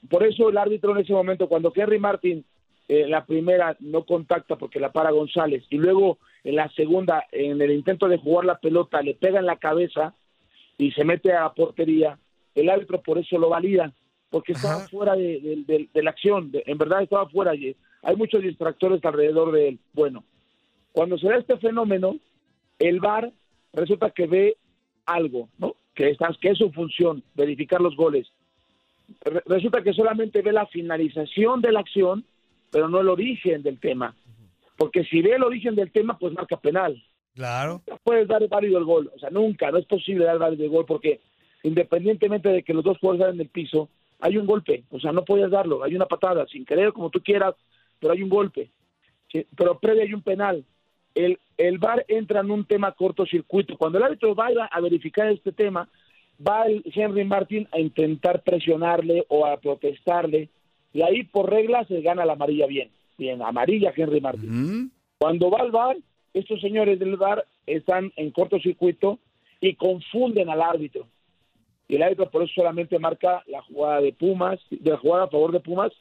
Por 0.09 0.25
eso 0.25 0.49
el 0.49 0.57
árbitro 0.59 0.93
en 0.93 1.03
ese 1.03 1.13
momento, 1.13 1.49
cuando 1.49 1.73
Henry 1.75 1.99
Martin 1.99 2.45
eh, 2.89 3.07
la 3.09 3.25
primera 3.25 3.77
no 3.81 4.05
contacta 4.05 4.57
porque 4.57 4.79
la 4.81 4.93
para 4.93 5.11
González 5.11 5.65
y 5.71 5.77
luego 5.79 6.19
en 6.43 6.57
la 6.57 6.69
segunda, 6.71 7.25
en 7.33 7.61
el 7.63 7.71
intento 7.71 8.09
de 8.09 8.19
jugar 8.19 8.45
la 8.45 8.59
pelota, 8.59 9.01
le 9.03 9.15
pega 9.15 9.39
en 9.41 9.47
la 9.47 9.57
cabeza 9.57 10.15
y 10.77 10.91
se 10.93 11.05
mete 11.05 11.33
a 11.33 11.43
la 11.45 11.55
portería, 11.55 12.19
el 12.55 12.69
árbitro 12.69 13.01
por 13.01 13.19
eso 13.19 13.39
lo 13.39 13.49
valida, 13.49 13.93
porque 14.31 14.53
estaba 14.53 14.87
fuera 14.89 15.15
de, 15.17 15.41
de- 15.41 15.65
de- 15.67 15.89
de 15.93 16.03
la 16.03 16.11
acción, 16.11 16.51
en 16.53 16.77
verdad 16.79 17.03
estaba 17.03 17.29
fuera, 17.29 17.55
y 17.55 17.75
hay 18.03 18.17
muchos 18.17 18.43
distractores 18.43 19.03
alrededor 19.05 19.53
de 19.53 19.69
él. 19.69 19.79
Bueno, 19.95 20.25
cuando 20.93 21.17
se 21.17 21.29
da 21.29 21.37
este 21.37 21.57
fenómeno, 21.59 22.17
el 22.79 23.01
VAR 23.01 23.33
resulta 23.73 24.11
que 24.11 24.27
ve 24.27 24.57
algo, 25.07 25.49
¿no? 25.59 25.75
Que, 25.95 26.11
está, 26.11 26.29
que 26.41 26.51
es 26.51 26.59
su 26.59 26.71
función, 26.73 27.23
verificar 27.35 27.81
los 27.81 27.97
goles. 27.97 28.31
Re- 29.25 29.43
resulta 29.47 29.83
que 29.83 29.93
solamente 29.93 30.43
ve 30.43 30.53
la 30.53 30.67
finalización 30.67 31.61
de 31.61 31.73
la 31.73 31.81
acción, 31.81 32.25
pero 32.71 32.89
no 32.89 33.01
el 33.01 33.09
origen 33.09 33.63
del 33.63 33.79
tema. 33.79 34.15
Porque 34.77 35.05
si 35.05 35.23
ve 35.23 35.35
el 35.37 35.43
origen 35.45 35.75
del 35.75 35.91
tema, 35.93 36.19
pues 36.19 36.33
marca 36.33 36.57
penal. 36.57 37.03
Claro. 37.35 37.83
No 37.89 37.99
puedes 38.03 38.27
dar 38.29 38.47
válido 38.49 38.79
el 38.79 38.85
gol. 38.85 39.11
O 39.15 39.19
sea, 39.19 39.31
nunca, 39.31 39.71
no 39.71 39.79
es 39.79 39.87
posible 39.87 40.25
dar 40.25 40.39
válido 40.39 40.65
el 40.65 40.71
gol 40.71 40.85
porque 40.87 41.21
independientemente 41.63 42.49
de 42.49 42.63
que 42.63 42.75
los 42.75 42.85
dos 42.85 42.99
jugadores 42.99 43.25
salen 43.25 43.39
del 43.39 43.49
piso, 43.49 43.89
hay 44.21 44.37
un 44.37 44.47
golpe. 44.47 44.85
O 44.91 45.01
sea, 45.01 45.13
no 45.13 45.25
puedes 45.25 45.51
darlo. 45.51 45.83
Hay 45.83 45.95
una 45.95 46.07
patada, 46.07 46.47
sin 46.47 46.65
querer, 46.65 46.93
como 46.93 47.11
tú 47.11 47.21
quieras, 47.23 47.55
pero 47.99 48.13
hay 48.13 48.23
un 48.23 48.29
golpe. 48.29 48.71
Sí, 49.31 49.47
Pero 49.57 49.79
previo 49.79 50.03
hay 50.03 50.13
un 50.15 50.23
penal. 50.23 50.65
El, 51.15 51.39
el 51.57 51.79
VAR 51.79 52.05
entra 52.09 52.41
en 52.41 52.51
un 52.51 52.65
tema 52.65 52.93
cortocircuito. 52.93 53.77
Cuando 53.77 53.99
el 53.99 54.05
árbitro 54.05 54.35
vaya 54.35 54.67
a 54.67 54.81
verificar 54.81 55.29
este 55.29 55.53
tema, 55.53 55.89
va 56.41 56.67
el 56.67 56.83
Henry 56.95 57.25
Martin 57.25 57.69
a 57.73 57.79
intentar 57.79 58.43
presionarle 58.43 59.25
o 59.29 59.47
a 59.47 59.57
protestarle. 59.59 60.49
Y 60.93 61.03
ahí, 61.03 61.25
por 61.25 61.51
regla, 61.51 61.85
se 61.87 62.01
gana 62.01 62.25
la 62.25 62.35
amarilla 62.35 62.67
bien. 62.67 62.91
Bien, 63.17 63.43
amarilla 63.43 63.93
Henry 63.95 64.21
Martin. 64.21 64.91
Cuando 65.19 65.51
va 65.51 65.61
al 65.61 65.71
VAR, 65.71 65.97
estos 66.33 66.61
señores 66.61 66.99
del 66.99 67.17
VAR 67.17 67.45
están 67.67 68.13
en 68.17 68.31
cortocircuito 68.31 69.19
y 69.61 69.75
confunden 69.75 70.51
al 70.51 70.63
árbitro. 70.63 71.07
Y 71.89 71.97
el 71.97 72.03
árbitro 72.03 72.31
por 72.31 72.43
eso 72.43 72.53
solamente 72.55 72.99
marca 72.99 73.43
la 73.47 73.63
jugada 73.63 74.01
de 74.01 74.13
Pumas, 74.13 74.59
de 74.71 74.91
la 74.91 74.99
jugada 74.99 75.25
a 75.25 75.29
favor 75.29 75.53
de 75.53 75.61
Pumas, 75.61 75.93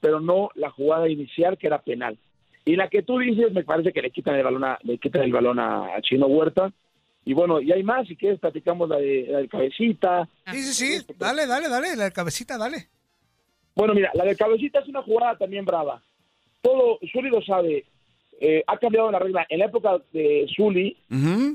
pero 0.00 0.20
no 0.20 0.50
la 0.54 0.70
jugada 0.70 1.08
inicial 1.08 1.58
que 1.58 1.66
era 1.66 1.82
penal. 1.82 2.18
Y 2.64 2.76
la 2.76 2.88
que 2.88 3.02
tú 3.02 3.18
dices, 3.18 3.52
me 3.52 3.64
parece 3.64 3.92
que 3.92 4.02
le 4.02 4.10
quitan 4.10 4.36
el 4.36 4.44
balón 4.44 4.64
a, 4.64 4.78
le 4.82 4.98
quitan 4.98 5.22
el 5.22 5.32
balón 5.32 5.58
a 5.58 6.00
Chino 6.02 6.26
Huerta. 6.26 6.72
Y 7.24 7.34
bueno, 7.34 7.60
y 7.60 7.70
hay 7.70 7.82
más, 7.82 8.08
si 8.08 8.16
quieres 8.16 8.40
platicamos 8.40 8.88
la 8.88 8.96
de, 8.96 9.26
la 9.28 9.38
del 9.38 9.48
cabecita. 9.48 10.28
Sí, 10.52 10.62
sí, 10.62 10.72
sí. 10.72 11.06
Dale, 11.18 11.46
dale, 11.46 11.68
dale. 11.68 11.94
La 11.96 12.10
cabecita, 12.10 12.56
dale. 12.56 12.88
Bueno, 13.74 13.94
mira, 13.94 14.10
la 14.14 14.24
del 14.24 14.36
cabecita 14.36 14.80
es 14.80 14.88
una 14.88 15.02
jugada 15.02 15.36
también 15.36 15.64
brava. 15.64 16.02
Todo, 16.62 16.98
Zuli 17.12 17.28
lo 17.30 17.42
sabe. 17.42 17.84
Eh, 18.40 18.64
ha 18.66 18.78
cambiado 18.78 19.10
la 19.10 19.18
regla. 19.18 19.46
En 19.48 19.58
la 19.58 19.66
época 19.66 19.98
de 20.12 20.46
Zuli, 20.56 20.96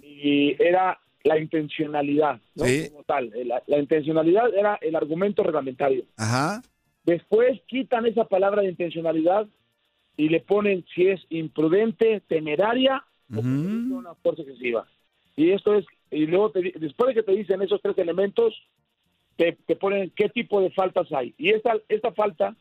y 0.03 0.55
era 0.61 0.99
la 1.23 1.39
intencionalidad, 1.39 2.39
¿no? 2.53 2.65
Sí. 2.65 2.89
Como 2.91 3.03
tal. 3.03 3.33
Eh, 3.35 3.43
La, 3.45 3.61
la 3.65 3.79
intencionalidad 3.79 4.53
era 4.55 4.77
el 4.81 4.95
argumento 4.95 5.41
reglamentario. 5.41 6.05
Ajá. 6.17 6.61
Después 7.03 7.59
quitan 7.67 8.05
esa 8.05 8.25
palabra 8.25 8.61
de 8.61 8.69
intencionalidad 8.69 9.47
y 10.17 10.29
le 10.29 10.39
ponen 10.41 10.85
si 10.93 11.07
es 11.07 11.21
imprudente, 11.29 12.21
temeraria 12.27 13.03
o 13.35 13.39
una 13.39 14.13
fuerza 14.15 14.43
excesiva. 14.43 14.87
Y 15.35 15.51
esto 15.51 15.75
es, 15.75 15.85
y 16.11 16.25
luego 16.27 16.51
te 16.51 16.73
después 16.75 17.09
de 17.09 17.13
que 17.15 17.23
te 17.23 17.33
dicen 17.33 17.61
esos 17.61 17.81
tres 17.81 17.97
elementos, 17.97 18.53
te, 19.35 19.57
te 19.65 19.75
ponen 19.75 20.11
qué 20.15 20.29
tipo 20.29 20.61
de 20.61 20.71
faltas 20.71 21.11
hay. 21.11 21.33
Y 21.37 21.49
esta, 21.49 21.77
esta 21.89 22.11
falta, 22.11 22.55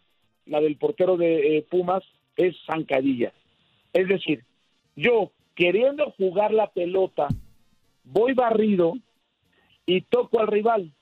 la 0.46 0.60
del 0.60 0.76
portero 0.76 1.16
de 1.16 1.58
eh, 1.58 1.66
Pumas, 1.70 2.02
es 2.36 2.56
zancadilla. 2.66 3.32
Es 3.92 4.08
decir, 4.08 4.44
yo 4.96 5.30
queriendo 5.54 6.10
jugar 6.12 6.52
la 6.52 6.68
pelota, 6.68 7.28
voy 8.02 8.34
barrido 8.34 8.94
y 9.86 10.02
toco 10.02 10.40
al 10.40 10.48
rival. 10.48 10.92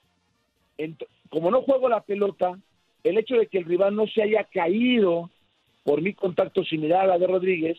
Como 1.29 1.49
no 1.49 1.61
juego 1.63 1.89
la 1.89 2.01
pelota, 2.01 2.59
el 3.03 3.17
hecho 3.17 3.35
de 3.35 3.47
que 3.47 3.57
el 3.57 3.65
rival 3.65 3.95
no 3.95 4.07
se 4.07 4.21
haya 4.21 4.43
caído 4.43 5.29
por 5.83 6.01
mi 6.01 6.13
contacto 6.13 6.63
similar 6.63 7.09
a 7.09 7.17
de 7.17 7.27
Rodríguez, 7.27 7.77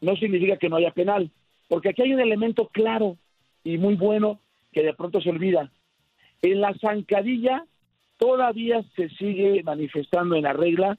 no 0.00 0.14
significa 0.16 0.56
que 0.56 0.68
no 0.68 0.76
haya 0.76 0.92
penal. 0.92 1.30
Porque 1.68 1.90
aquí 1.90 2.02
hay 2.02 2.14
un 2.14 2.20
elemento 2.20 2.68
claro 2.68 3.16
y 3.62 3.78
muy 3.78 3.94
bueno 3.94 4.40
que 4.72 4.82
de 4.82 4.94
pronto 4.94 5.20
se 5.20 5.30
olvida. 5.30 5.70
En 6.42 6.60
la 6.60 6.74
zancadilla 6.74 7.64
todavía 8.16 8.82
se 8.96 9.08
sigue 9.10 9.62
manifestando 9.62 10.36
en 10.36 10.44
la 10.44 10.52
regla 10.52 10.98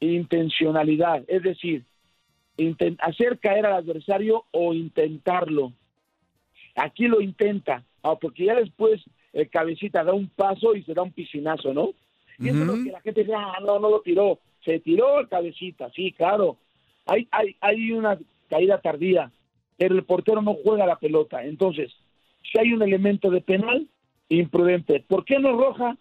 intencionalidad, 0.00 1.22
es 1.28 1.42
decir, 1.42 1.84
hacer 2.98 3.38
caer 3.38 3.66
al 3.66 3.74
adversario 3.74 4.44
o 4.50 4.74
intentarlo. 4.74 5.72
Aquí 6.74 7.06
lo 7.06 7.20
intenta, 7.20 7.84
ah, 8.02 8.16
porque 8.20 8.46
ya 8.46 8.54
después 8.56 9.00
el 9.32 9.48
cabecita 9.48 10.04
da 10.04 10.12
un 10.12 10.28
paso 10.28 10.74
y 10.74 10.82
se 10.82 10.94
da 10.94 11.02
un 11.02 11.12
piscinazo, 11.12 11.72
¿no? 11.72 11.90
Y 12.38 12.48
eso 12.48 12.60
es 12.60 12.66
lo 12.66 12.74
que 12.74 12.90
la 12.90 13.00
gente 13.00 13.20
dice, 13.20 13.34
ah, 13.36 13.58
no, 13.60 13.78
no 13.78 13.90
lo 13.90 14.00
tiró, 14.00 14.40
se 14.64 14.80
tiró 14.80 15.20
el 15.20 15.28
cabecita, 15.28 15.90
sí, 15.90 16.12
claro. 16.12 16.56
Hay, 17.06 17.28
hay, 17.30 17.56
hay 17.60 17.92
una 17.92 18.18
caída 18.48 18.80
tardía, 18.80 19.30
pero 19.76 19.94
el 19.94 20.04
portero 20.04 20.42
no 20.42 20.54
juega 20.62 20.86
la 20.86 20.98
pelota. 20.98 21.44
Entonces, 21.44 21.92
si 22.50 22.58
hay 22.58 22.72
un 22.72 22.82
elemento 22.82 23.30
de 23.30 23.40
penal, 23.40 23.86
imprudente. 24.28 25.04
¿Por 25.06 25.24
qué 25.24 25.38
no 25.38 25.56
roja? 25.56 25.96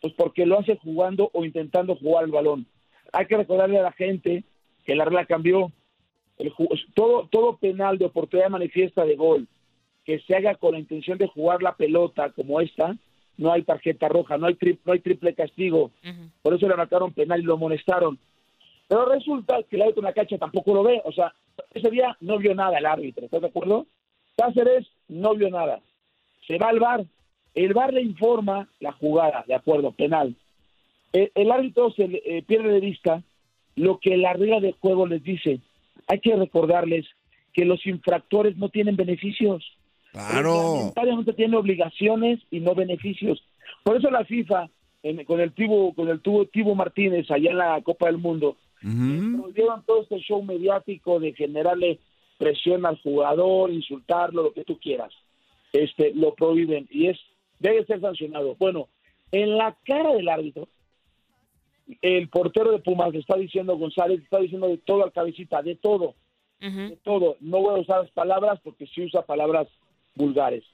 Pues 0.00 0.12
porque 0.14 0.46
lo 0.46 0.58
hace 0.58 0.76
jugando 0.76 1.30
o 1.32 1.44
intentando 1.44 1.96
jugar 1.96 2.24
el 2.24 2.30
balón. 2.30 2.66
Hay 3.12 3.26
que 3.26 3.36
recordarle 3.36 3.78
a 3.78 3.82
la 3.82 3.92
gente 3.92 4.44
que 4.84 4.94
la 4.94 5.04
regla 5.04 5.26
cambió. 5.26 5.70
El 6.38 6.52
todo, 6.94 7.28
todo 7.30 7.56
penal 7.56 7.98
de 7.98 8.06
oportunidad 8.06 8.50
manifiesta 8.50 9.04
de 9.04 9.16
gol 9.16 9.46
que 10.04 10.18
se 10.20 10.34
haga 10.34 10.56
con 10.56 10.72
la 10.72 10.80
intención 10.80 11.18
de 11.18 11.28
jugar 11.28 11.62
la 11.62 11.76
pelota 11.76 12.30
como 12.30 12.60
esta, 12.60 12.96
no 13.36 13.52
hay 13.52 13.62
tarjeta 13.62 14.08
roja, 14.08 14.36
no 14.36 14.46
hay, 14.48 14.54
tri- 14.54 14.78
no 14.84 14.92
hay 14.92 14.98
triple 14.98 15.34
castigo. 15.34 15.92
Por 16.42 16.54
eso 16.54 16.66
le 16.68 16.74
marcaron 16.76 17.12
penal 17.12 17.40
y 17.40 17.44
lo 17.44 17.54
amonestaron. 17.54 18.18
Pero 18.88 19.06
resulta 19.06 19.62
que 19.62 19.76
el 19.76 19.82
árbitro 19.82 20.00
en 20.00 20.06
la 20.06 20.12
cancha 20.12 20.38
tampoco 20.38 20.74
lo 20.74 20.82
ve. 20.82 21.00
O 21.04 21.12
sea, 21.12 21.32
ese 21.74 21.90
día 21.90 22.16
no 22.20 22.38
vio 22.38 22.54
nada 22.54 22.78
el 22.78 22.86
árbitro, 22.86 23.24
¿estás 23.24 23.40
de 23.40 23.46
acuerdo? 23.48 23.86
Cáceres 24.36 24.86
no 25.08 25.34
vio 25.34 25.50
nada. 25.50 25.80
Se 26.46 26.58
va 26.58 26.68
al 26.68 26.80
bar. 26.80 27.04
El 27.54 27.74
bar 27.74 27.92
le 27.92 28.02
informa 28.02 28.68
la 28.80 28.92
jugada, 28.92 29.44
de 29.46 29.54
acuerdo, 29.54 29.92
penal. 29.92 30.34
El, 31.12 31.30
el 31.34 31.50
árbitro 31.50 31.90
se 31.92 32.04
eh, 32.04 32.42
pierde 32.46 32.70
de 32.72 32.80
vista 32.80 33.22
lo 33.76 33.98
que 33.98 34.16
la 34.16 34.32
regla 34.32 34.60
de 34.60 34.72
juego 34.72 35.06
les 35.06 35.22
dice. 35.22 35.60
Hay 36.08 36.20
que 36.20 36.34
recordarles 36.34 37.06
que 37.52 37.64
los 37.66 37.84
infractores 37.86 38.56
no 38.56 38.70
tienen 38.70 38.96
beneficios. 38.96 39.62
Claro. 40.12 40.62
Reglamentariamente 40.94 41.32
tienen 41.34 41.54
obligaciones 41.54 42.40
y 42.50 42.60
no 42.60 42.74
beneficios. 42.74 43.42
Por 43.82 43.96
eso 43.96 44.10
la 44.10 44.24
FIFA, 44.24 44.68
en- 45.02 45.24
con 45.24 45.40
el 45.40 45.52
Tibo, 45.52 45.94
con 45.94 46.08
el 46.08 46.20
tubo, 46.20 46.46
Tibo 46.46 46.74
Martínez 46.74 47.30
allá 47.30 47.50
en 47.50 47.58
la 47.58 47.80
Copa 47.82 48.06
del 48.06 48.18
Mundo, 48.18 48.56
prohibieron 49.40 49.82
todo 49.84 50.02
este 50.02 50.18
show 50.18 50.42
mediático 50.42 51.20
de 51.20 51.32
generarle 51.34 51.98
presión 52.38 52.84
al 52.86 53.00
jugador, 53.02 53.70
insultarlo, 53.70 54.42
lo 54.42 54.52
que 54.52 54.64
tú 54.64 54.78
quieras. 54.78 55.12
este, 55.72 56.12
lo 56.14 56.34
prohíben 56.34 56.86
y 56.90 57.06
es 57.06 57.18
debe 57.58 57.84
ser 57.86 58.00
sancionado. 58.00 58.56
Bueno, 58.58 58.88
en 59.30 59.56
la 59.56 59.74
cara 59.84 60.12
del 60.12 60.28
árbitro, 60.28 60.68
el 62.00 62.28
portero 62.28 62.72
de 62.72 62.78
Pumas 62.78 63.12
le 63.12 63.20
está 63.20 63.36
diciendo 63.36 63.76
González, 63.76 64.18
le 64.18 64.24
está 64.24 64.38
diciendo 64.38 64.68
de 64.68 64.78
todo 64.78 65.04
al 65.04 65.12
cabecita, 65.12 65.62
de 65.62 65.76
todo, 65.76 66.14
de 66.90 66.96
todo. 66.96 67.36
No 67.40 67.60
voy 67.60 67.78
a 67.78 67.82
usar 67.82 68.02
las 68.02 68.10
palabras 68.10 68.60
porque 68.62 68.86
sí 68.86 69.02
usa 69.04 69.22
palabras 69.22 69.68
vulgares. 70.14 70.64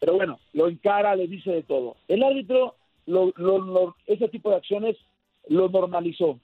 Pero 0.00 0.14
bueno, 0.14 0.38
lo 0.54 0.68
encara, 0.68 1.14
le 1.14 1.26
dice 1.26 1.50
de 1.52 1.62
todo. 1.62 1.96
El 2.08 2.22
árbitro, 2.22 2.74
lo, 3.06 3.32
lo- 3.36 3.58
lo- 3.58 3.96
ese 4.06 4.28
tipo 4.28 4.50
de 4.50 4.56
acciones 4.56 4.96
lo 5.48 5.68
normalizó. 5.68 6.38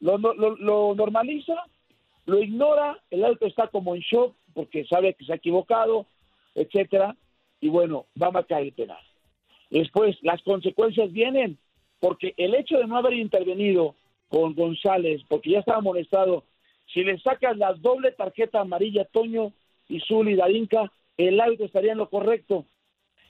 Lo, 0.00 0.18
lo- 0.18 0.34
lo- 0.34 0.94
normaliza, 0.94 1.54
lo 2.26 2.38
ignora, 2.42 2.98
el 3.10 3.24
árbitro 3.24 3.48
está 3.48 3.68
como 3.68 3.94
en 3.94 4.00
shock 4.00 4.34
porque 4.54 4.84
sabe 4.86 5.14
que 5.14 5.24
se 5.24 5.32
ha 5.32 5.36
equivocado, 5.36 6.06
etcétera, 6.54 7.16
y 7.60 7.68
bueno, 7.68 8.06
va 8.20 8.28
a 8.28 8.32
marcar 8.32 8.62
el 8.62 8.72
penal. 8.72 9.02
Después, 9.70 10.16
las 10.22 10.42
consecuencias 10.42 11.12
vienen, 11.12 11.58
porque 12.00 12.34
el 12.36 12.54
hecho 12.54 12.78
de 12.78 12.86
no 12.86 12.96
haber 12.96 13.12
intervenido 13.14 13.94
con 14.28 14.54
González, 14.54 15.22
porque 15.28 15.50
ya 15.50 15.60
estaba 15.60 15.78
amonestado, 15.78 16.44
si 16.92 17.04
le 17.04 17.18
sacas 17.20 17.56
la 17.56 17.74
doble 17.74 18.10
tarjeta 18.12 18.60
amarilla 18.60 19.04
Toño 19.04 19.52
y 19.88 20.00
Zuli 20.00 20.34
Darinka, 20.34 20.90
el 21.16 21.40
árbitro 21.40 21.66
estaría 21.66 21.92
en 21.92 21.98
lo 21.98 22.08
correcto. 22.08 22.64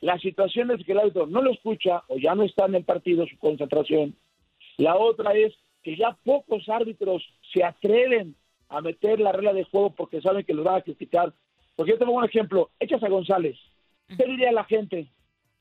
La 0.01 0.19
situación 0.19 0.71
es 0.71 0.85
que 0.87 0.93
el 0.93 1.01
árbitro 1.01 1.27
no 1.27 1.43
lo 1.43 1.51
escucha 1.51 2.05
o 2.09 2.17
ya 2.17 2.35
no 2.35 2.45
está 2.45 2.67
en 2.67 2.77
el 2.77 2.85
partido 2.85 3.27
su 3.27 3.37
concentración. 3.39 4.15
La 4.79 4.97
otra 4.97 5.35
es 5.35 5.53
que 5.83 5.97
ya 5.97 6.17
pocos 6.25 6.69
árbitros 6.69 7.23
se 7.53 7.65
atreven 7.65 8.35
a 8.69 8.81
meter 8.81 9.21
la 9.21 9.33
regla 9.33 9.53
de 9.53 9.65
juego 9.65 9.91
porque 9.91 10.21
saben 10.21 10.45
que 10.45 10.55
lo 10.55 10.63
van 10.63 10.77
a 10.77 10.83
criticar. 10.83 11.33
Porque 11.77 11.93
yo 11.93 11.99
te 11.99 12.05
pongo 12.05 12.19
un 12.19 12.25
ejemplo, 12.25 12.71
echas 12.79 13.03
a 13.03 13.09
González. 13.09 13.57
¿Qué 14.09 14.25
diría 14.25 14.53
la 14.53 14.65
gente? 14.65 15.09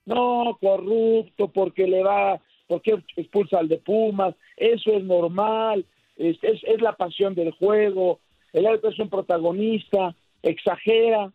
No, 0.06 0.58
corrupto, 0.60 1.50
porque 1.50 1.88
le 1.88 2.04
va, 2.04 2.40
porque 2.68 3.04
expulsa 3.16 3.60
al 3.60 3.68
de 3.68 3.78
Pumas, 3.78 4.36
eso 4.58 4.92
es 4.92 5.04
normal, 5.04 5.86
es, 6.18 6.38
es, 6.44 6.64
es 6.64 6.82
la 6.82 6.94
pasión 6.94 7.36
del 7.36 7.52
juego, 7.52 8.20
el 8.54 8.66
árbitro 8.66 8.90
es 8.90 9.00
un 9.00 9.10
protagonista, 9.10 10.16
exagera, 10.42 11.32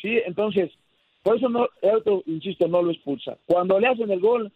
¿sí? 0.00 0.20
Entonces, 0.26 0.70
por 1.22 1.36
eso 1.36 1.48
no, 1.48 1.68
el 1.82 1.90
árbitro, 1.90 2.22
insisto, 2.26 2.68
no 2.68 2.82
lo 2.82 2.92
expulsa. 2.92 3.38
Cuando 3.46 3.80
le 3.80 3.88
hacen 3.88 4.10
el 4.10 4.20
gol, 4.20 4.52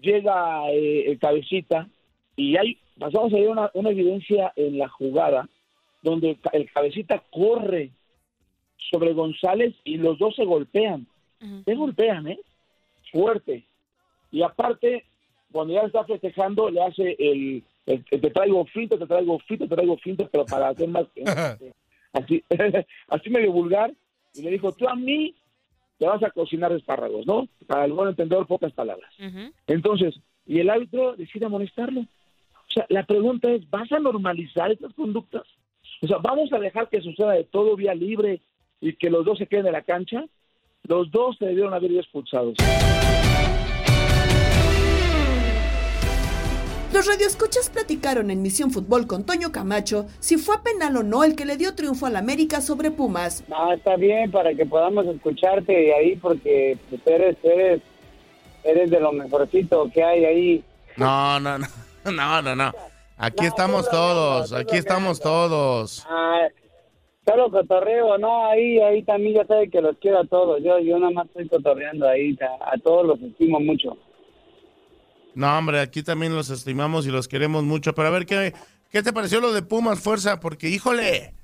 llega 0.00 0.70
eh, 0.70 1.10
el 1.10 1.18
cabecita 1.18 1.88
y 2.36 2.56
hay, 2.56 2.78
pasamos 2.98 3.32
a 3.32 3.36
ver 3.36 3.48
una, 3.48 3.70
una 3.74 3.90
evidencia 3.90 4.52
en 4.56 4.78
la 4.78 4.88
jugada 4.88 5.48
donde 6.02 6.30
el 6.30 6.40
ca- 6.40 6.50
el 6.52 6.70
cabecita 6.70 7.22
corre 7.30 7.90
sobre 8.90 9.12
González 9.14 9.74
y 9.84 9.96
los 9.96 10.18
dos 10.18 10.34
se 10.36 10.44
golpean. 10.44 11.06
Se 11.64 11.74
golpean, 11.74 12.28
¿eh? 12.28 12.38
Fuerte. 13.10 13.64
Y 14.30 14.42
aparte, 14.42 15.04
cuando 15.52 15.74
ya 15.74 15.82
está 15.82 16.04
festejando, 16.04 16.70
le 16.70 16.82
hace 16.82 17.16
el, 17.18 17.62
el- 17.86 18.04
el 18.10 18.20
te 18.20 18.30
traigo 18.30 18.64
finto, 18.66 18.98
te 18.98 19.06
traigo 19.06 19.38
finto, 19.40 19.66
te 19.68 19.74
traigo 19.74 19.96
finto, 19.98 20.28
pero 20.30 20.44
para 20.46 20.68
hacer 20.68 20.88
más... 20.88 21.06
así, 22.12 22.42
así 23.08 23.30
medio 23.30 23.52
vulgar. 23.52 23.92
Y 24.34 24.42
le 24.42 24.50
dijo, 24.50 24.72
tú 24.72 24.88
a 24.88 24.94
mí 24.94 25.34
te 25.98 26.06
vas 26.06 26.22
a 26.22 26.30
cocinar 26.30 26.70
espárragos, 26.72 27.26
¿no? 27.26 27.48
Para 27.66 27.86
el 27.86 27.92
buen 27.92 28.10
entendedor, 28.10 28.46
pocas 28.46 28.72
palabras. 28.72 29.10
Entonces, 29.66 30.14
y 30.46 30.60
el 30.60 30.68
árbitro 30.70 31.16
decide 31.16 31.46
amonestarlo. 31.46 32.04
O 32.76 32.78
sea, 32.78 32.86
la 32.90 33.06
pregunta 33.06 33.50
es, 33.50 33.68
¿vas 33.70 33.90
a 33.90 33.98
normalizar 33.98 34.70
estas 34.70 34.92
conductas? 34.92 35.44
O 36.02 36.06
sea, 36.06 36.18
¿vamos 36.18 36.52
a 36.52 36.58
dejar 36.58 36.90
que 36.90 37.00
suceda 37.00 37.32
de 37.32 37.44
todo 37.44 37.74
vía 37.74 37.94
libre 37.94 38.42
y 38.82 38.94
que 38.96 39.08
los 39.08 39.24
dos 39.24 39.38
se 39.38 39.46
queden 39.46 39.68
en 39.68 39.72
la 39.72 39.80
cancha? 39.80 40.26
Los 40.82 41.10
dos 41.10 41.38
se 41.38 41.46
debieron 41.46 41.72
haber 41.72 41.92
ido 41.92 42.00
expulsados. 42.02 42.54
Los 46.92 47.06
radioescuchas 47.06 47.70
platicaron 47.70 48.30
en 48.30 48.42
Misión 48.42 48.70
Fútbol 48.70 49.06
con 49.06 49.24
Toño 49.24 49.52
Camacho 49.52 50.04
si 50.20 50.36
fue 50.36 50.62
penal 50.62 50.98
o 50.98 51.02
no 51.02 51.24
el 51.24 51.34
que 51.34 51.46
le 51.46 51.56
dio 51.56 51.74
triunfo 51.74 52.04
al 52.04 52.16
América 52.16 52.60
sobre 52.60 52.90
Pumas. 52.90 53.42
No, 53.48 53.72
está 53.72 53.96
bien 53.96 54.30
para 54.30 54.52
que 54.52 54.66
podamos 54.66 55.06
escucharte 55.06 55.94
ahí 55.94 56.16
porque 56.16 56.76
pues, 56.90 57.00
eres, 57.06 57.38
eres, 57.42 57.80
eres 58.64 58.90
de 58.90 59.00
lo 59.00 59.12
mejorcito 59.12 59.90
que 59.94 60.04
hay 60.04 60.24
ahí. 60.26 60.64
No, 60.98 61.40
no, 61.40 61.58
no, 61.58 61.66
no, 62.12 62.42
no, 62.42 62.54
no. 62.54 62.72
Aquí 63.16 63.46
estamos 63.46 63.88
todos, 63.88 64.52
aquí 64.52 64.76
estamos 64.76 65.20
todos. 65.20 66.04
Ah, 66.08 66.48
solo 67.24 67.50
cotorreo, 67.50 68.18
no, 68.18 68.46
ahí, 68.46 68.78
ahí 68.78 69.02
también 69.02 69.36
ya 69.36 69.46
sabe 69.46 69.70
que 69.70 69.80
los 69.80 69.96
quiero 69.98 70.20
a 70.20 70.26
todos. 70.26 70.62
Yo, 70.62 70.78
yo 70.80 70.98
nada 70.98 71.12
más 71.12 71.26
estoy 71.28 71.48
cotorreando 71.48 72.06
ahí, 72.06 72.36
a, 72.40 72.72
a 72.72 72.78
todos 72.78 73.06
los 73.06 73.20
estimo 73.22 73.58
mucho. 73.58 73.96
No, 75.34 75.58
hombre, 75.58 75.80
aquí 75.80 76.02
también 76.02 76.34
los 76.34 76.50
estimamos 76.50 77.06
y 77.06 77.10
los 77.10 77.28
queremos 77.28 77.62
mucho. 77.64 77.94
Pero 77.94 78.08
a 78.08 78.10
ver, 78.10 78.26
¿qué, 78.26 78.52
qué 78.90 79.02
te 79.02 79.12
pareció 79.12 79.40
lo 79.40 79.52
de 79.52 79.62
Pumas 79.62 80.00
Fuerza? 80.00 80.40
Porque, 80.40 80.68
híjole, 80.68 81.34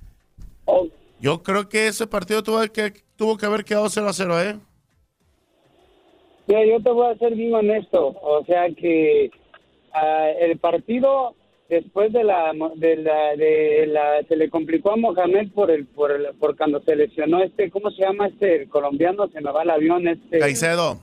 yo 1.20 1.42
creo 1.42 1.68
que 1.68 1.88
ese 1.88 2.07
partido 2.07 2.42
tuvo 2.42 2.61
que, 2.72 2.92
tuvo 3.16 3.37
que 3.37 3.46
haber 3.46 3.64
quedado 3.64 3.88
0 3.88 4.09
a 4.09 4.12
0, 4.12 4.40
¿eh? 4.42 4.59
Mira, 6.46 6.64
yo 6.66 6.83
te 6.83 6.90
voy 6.90 7.11
a 7.11 7.18
ser 7.18 7.35
bien 7.35 7.55
honesto, 7.55 8.16
o 8.20 8.44
sea 8.44 8.68
que 8.70 9.31
ah, 9.94 10.28
el 10.31 10.59
partido 10.59 11.35
después 11.68 12.12
de 12.12 12.22
la 12.24 12.52
de 12.76 12.96
la 12.96 13.35
de 13.37 13.87
la 13.87 14.22
se 14.28 14.37
le 14.37 14.50
complicó 14.50 14.90
a 14.92 14.96
Mohamed 14.96 15.52
por 15.52 15.70
el 15.70 15.87
por 15.87 16.11
el, 16.12 16.26
por 16.38 16.57
cuando 16.57 16.81
se 16.83 16.94
lesionó 16.96 17.42
este 17.42 17.70
cómo 17.70 17.90
se 17.90 18.02
llama 18.02 18.26
este 18.28 18.62
el 18.62 18.68
colombiano 18.68 19.28
se 19.28 19.40
me 19.40 19.50
va 19.50 19.62
el 19.62 19.70
avión 19.70 20.07
este 20.09 20.38
Caicedo. 20.38 20.98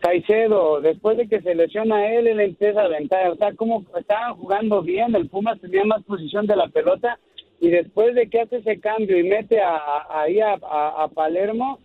Caicedo, 0.00 0.80
después 0.80 1.16
de 1.16 1.28
que 1.28 1.40
se 1.40 1.54
lesiona 1.54 2.12
él, 2.12 2.26
él 2.28 2.40
empieza 2.40 2.82
a 2.82 2.84
aventar. 2.84 3.30
O 3.30 3.36
sea, 3.36 3.52
como 3.54 3.84
estaban 3.98 4.34
jugando 4.36 4.82
bien, 4.82 5.14
el 5.16 5.28
Pumas 5.28 5.60
tenía 5.60 5.84
más 5.84 6.02
posición 6.04 6.46
de 6.46 6.56
la 6.56 6.68
pelota 6.68 7.18
y 7.60 7.68
después 7.70 8.14
de 8.14 8.28
que 8.28 8.40
hace 8.40 8.56
ese 8.58 8.78
cambio 8.80 9.18
y 9.18 9.24
mete 9.24 9.60
a- 9.60 10.06
ahí 10.10 10.40
a, 10.40 10.52
a- 10.62 11.02
a 11.04 11.08
Palermo, 11.08 11.78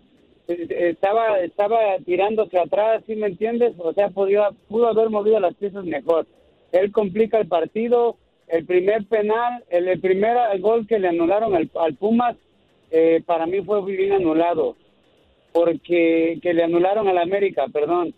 estaba 0.48 1.40
estaba 1.40 1.80
tirándose 2.06 2.60
atrás, 2.60 3.04
¿sí 3.08 3.16
me 3.16 3.28
entiendes? 3.28 3.74
O 3.78 3.94
sea, 3.94 4.10
podía, 4.10 4.50
pudo 4.68 4.88
haber 4.88 5.10
movido 5.10 5.40
las 5.40 5.56
piezas 5.56 5.86
mejor. 5.86 6.26
Él 6.72 6.92
complica 6.92 7.40
el 7.40 7.48
partido, 7.48 8.18
el 8.48 8.66
primer 8.66 9.06
penal, 9.06 9.64
el, 9.70 9.88
el 9.88 10.00
primer 10.00 10.38
gol 10.60 10.88
que 10.88 11.00
le 11.00 11.08
anularon 11.08 11.56
al, 11.56 11.70
al 11.80 11.96
Pumas, 11.96 12.36
eh, 12.92 13.24
para 13.26 13.46
mí 13.46 13.62
fue 13.62 13.84
bien 13.86 14.14
anulado 14.14 14.76
porque 15.54 16.40
que 16.42 16.54
le 16.54 16.64
anularon 16.64 17.08
al 17.08 17.20
América, 17.20 17.66
perdón. 17.72 18.14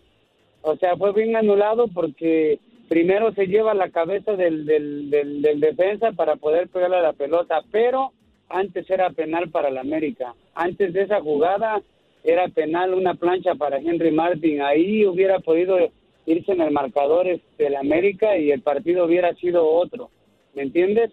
O 0.62 0.76
sea, 0.76 0.96
fue 0.96 1.12
bien 1.12 1.36
anulado 1.36 1.86
porque 1.88 2.58
primero 2.88 3.32
se 3.32 3.46
lleva 3.46 3.74
la 3.74 3.90
cabeza 3.90 4.32
del, 4.32 4.64
del, 4.64 5.10
del, 5.10 5.42
del 5.42 5.60
defensa 5.60 6.12
para 6.12 6.36
poder 6.36 6.68
pegarle 6.68 6.96
a 6.96 7.02
la 7.02 7.12
pelota, 7.12 7.62
pero 7.70 8.12
antes 8.48 8.88
era 8.90 9.10
penal 9.10 9.50
para 9.50 9.68
el 9.68 9.78
América. 9.78 10.34
Antes 10.54 10.92
de 10.92 11.02
esa 11.02 11.20
jugada 11.20 11.82
era 12.26 12.48
penal 12.48 12.92
una 12.92 13.14
plancha 13.14 13.54
para 13.54 13.78
Henry 13.78 14.10
Martin. 14.10 14.60
Ahí 14.60 15.06
hubiera 15.06 15.38
podido 15.38 15.78
irse 16.26 16.52
en 16.52 16.60
el 16.60 16.72
marcador 16.72 17.40
del 17.56 17.76
América 17.76 18.36
y 18.36 18.50
el 18.50 18.60
partido 18.60 19.06
hubiera 19.06 19.34
sido 19.36 19.66
otro. 19.66 20.10
¿Me 20.54 20.62
entiendes? 20.62 21.12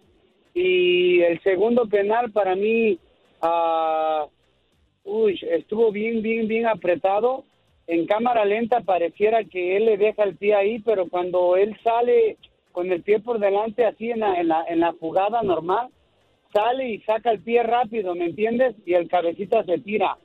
Y 0.54 1.22
el 1.22 1.42
segundo 1.42 1.88
penal 1.88 2.32
para 2.32 2.56
mí... 2.56 3.00
ah, 3.42 4.28
Uy, 5.06 5.38
estuvo 5.52 5.92
bien, 5.92 6.22
bien, 6.22 6.48
bien 6.48 6.66
apretado. 6.66 7.44
En 7.88 8.06
cámara 8.06 8.46
lenta 8.46 8.80
pareciera 8.82 9.44
que 9.44 9.76
él 9.76 9.86
le 9.86 9.98
deja 9.98 10.24
el 10.24 10.38
pie 10.38 10.56
ahí, 10.56 10.80
pero 10.80 11.10
cuando 11.10 11.58
él 11.58 11.78
sale 11.84 12.38
con 12.72 12.92
el 12.92 13.02
pie 13.04 13.20
por 13.20 13.40
delante, 13.40 13.86
así 13.86 14.12
en 14.12 14.22
la, 14.22 14.40
en 14.40 14.48
la, 14.48 14.64
en 14.68 14.80
la 14.80 14.94
jugada 14.94 15.44
normal, 15.44 15.90
sale 16.54 16.90
y 16.90 17.02
saca 17.02 17.32
el 17.32 17.42
pie 17.42 17.64
rápido, 17.64 18.16
¿me 18.16 18.26
entiendes? 18.26 18.76
Y 18.86 18.94
el 18.94 19.10
cabecita 19.10 19.64
se 19.66 19.78
tira. 19.80 20.18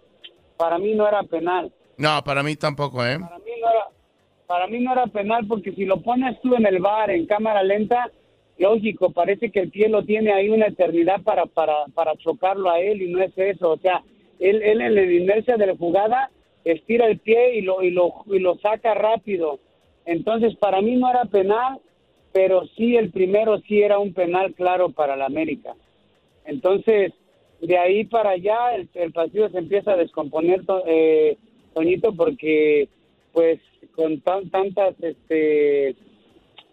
Para 0.59 0.77
mí 0.77 0.95
no 0.95 1.09
era 1.09 1.23
penal. 1.23 1.73
No, 1.97 2.23
para 2.23 2.43
mí 2.43 2.57
tampoco, 2.57 3.05
¿eh? 3.07 3.19
Para 3.19 3.39
mí 3.39 3.53
no 3.61 3.71
era, 3.71 3.87
para 4.47 4.67
mí 4.67 4.81
no 4.81 4.93
era 4.93 5.07
penal 5.07 5.47
porque 5.47 5.73
si 5.73 5.85
lo 5.87 6.03
pones 6.03 6.39
tú 6.43 6.55
en 6.55 6.67
el 6.67 6.81
bar 6.81 7.11
en 7.11 7.27
cámara 7.27 7.63
lenta, 7.63 8.11
lógico, 8.59 9.11
parece 9.11 9.51
que 9.51 9.61
el 9.61 9.71
pie 9.71 9.89
lo 9.89 10.05
tiene 10.05 10.33
ahí 10.33 10.51
una 10.51 10.67
eternidad 10.67 11.23
para, 11.23 11.47
para, 11.47 11.87
para 11.95 12.17
chocarlo 12.17 12.71
a 12.71 12.81
él 12.81 13.01
y 13.01 13.11
no 13.11 13.23
es 13.23 13.33
eso. 13.37 13.71
O 13.71 13.79
sea, 13.79 14.03
él, 14.39 14.63
él 14.63 14.81
en 14.81 14.95
la 14.95 15.03
inercia 15.03 15.57
de 15.57 15.67
la 15.67 15.77
jugada 15.77 16.31
estira 16.65 17.07
el 17.07 17.19
pie 17.19 17.57
y 17.57 17.63
lo, 17.63 17.83
y 17.83 17.91
lo, 17.91 18.25
y 18.27 18.41
lo 18.41 18.59
saca 18.59 18.95
rápido. 18.95 19.61
Entonces, 20.05 20.57
para 20.57 20.81
mí 20.81 20.97
no 20.97 21.09
era 21.09 21.25
penal, 21.25 21.79
pero 22.33 22.67
sí 22.77 22.97
el 22.97 23.11
primero 23.11 23.59
sí 23.61 23.81
era 23.81 23.99
un 23.99 24.13
penal 24.13 24.55
claro 24.55 24.91
para 24.91 25.17
la 25.17 25.27
América. 25.27 25.75
Entonces, 26.45 27.13
de 27.61 27.77
ahí 27.79 28.05
para 28.05 28.31
allá 28.31 28.75
el, 28.75 28.89
el 28.95 29.13
partido 29.13 29.49
se 29.51 29.59
empieza 29.59 29.93
a 29.93 29.97
descomponer, 29.97 30.63
eh, 30.87 31.37
Toñito, 31.75 32.13
porque 32.15 32.89
pues 33.33 33.61
con 33.95 34.21
tan, 34.21 34.49
tantas 34.51 34.95
este 35.03 35.95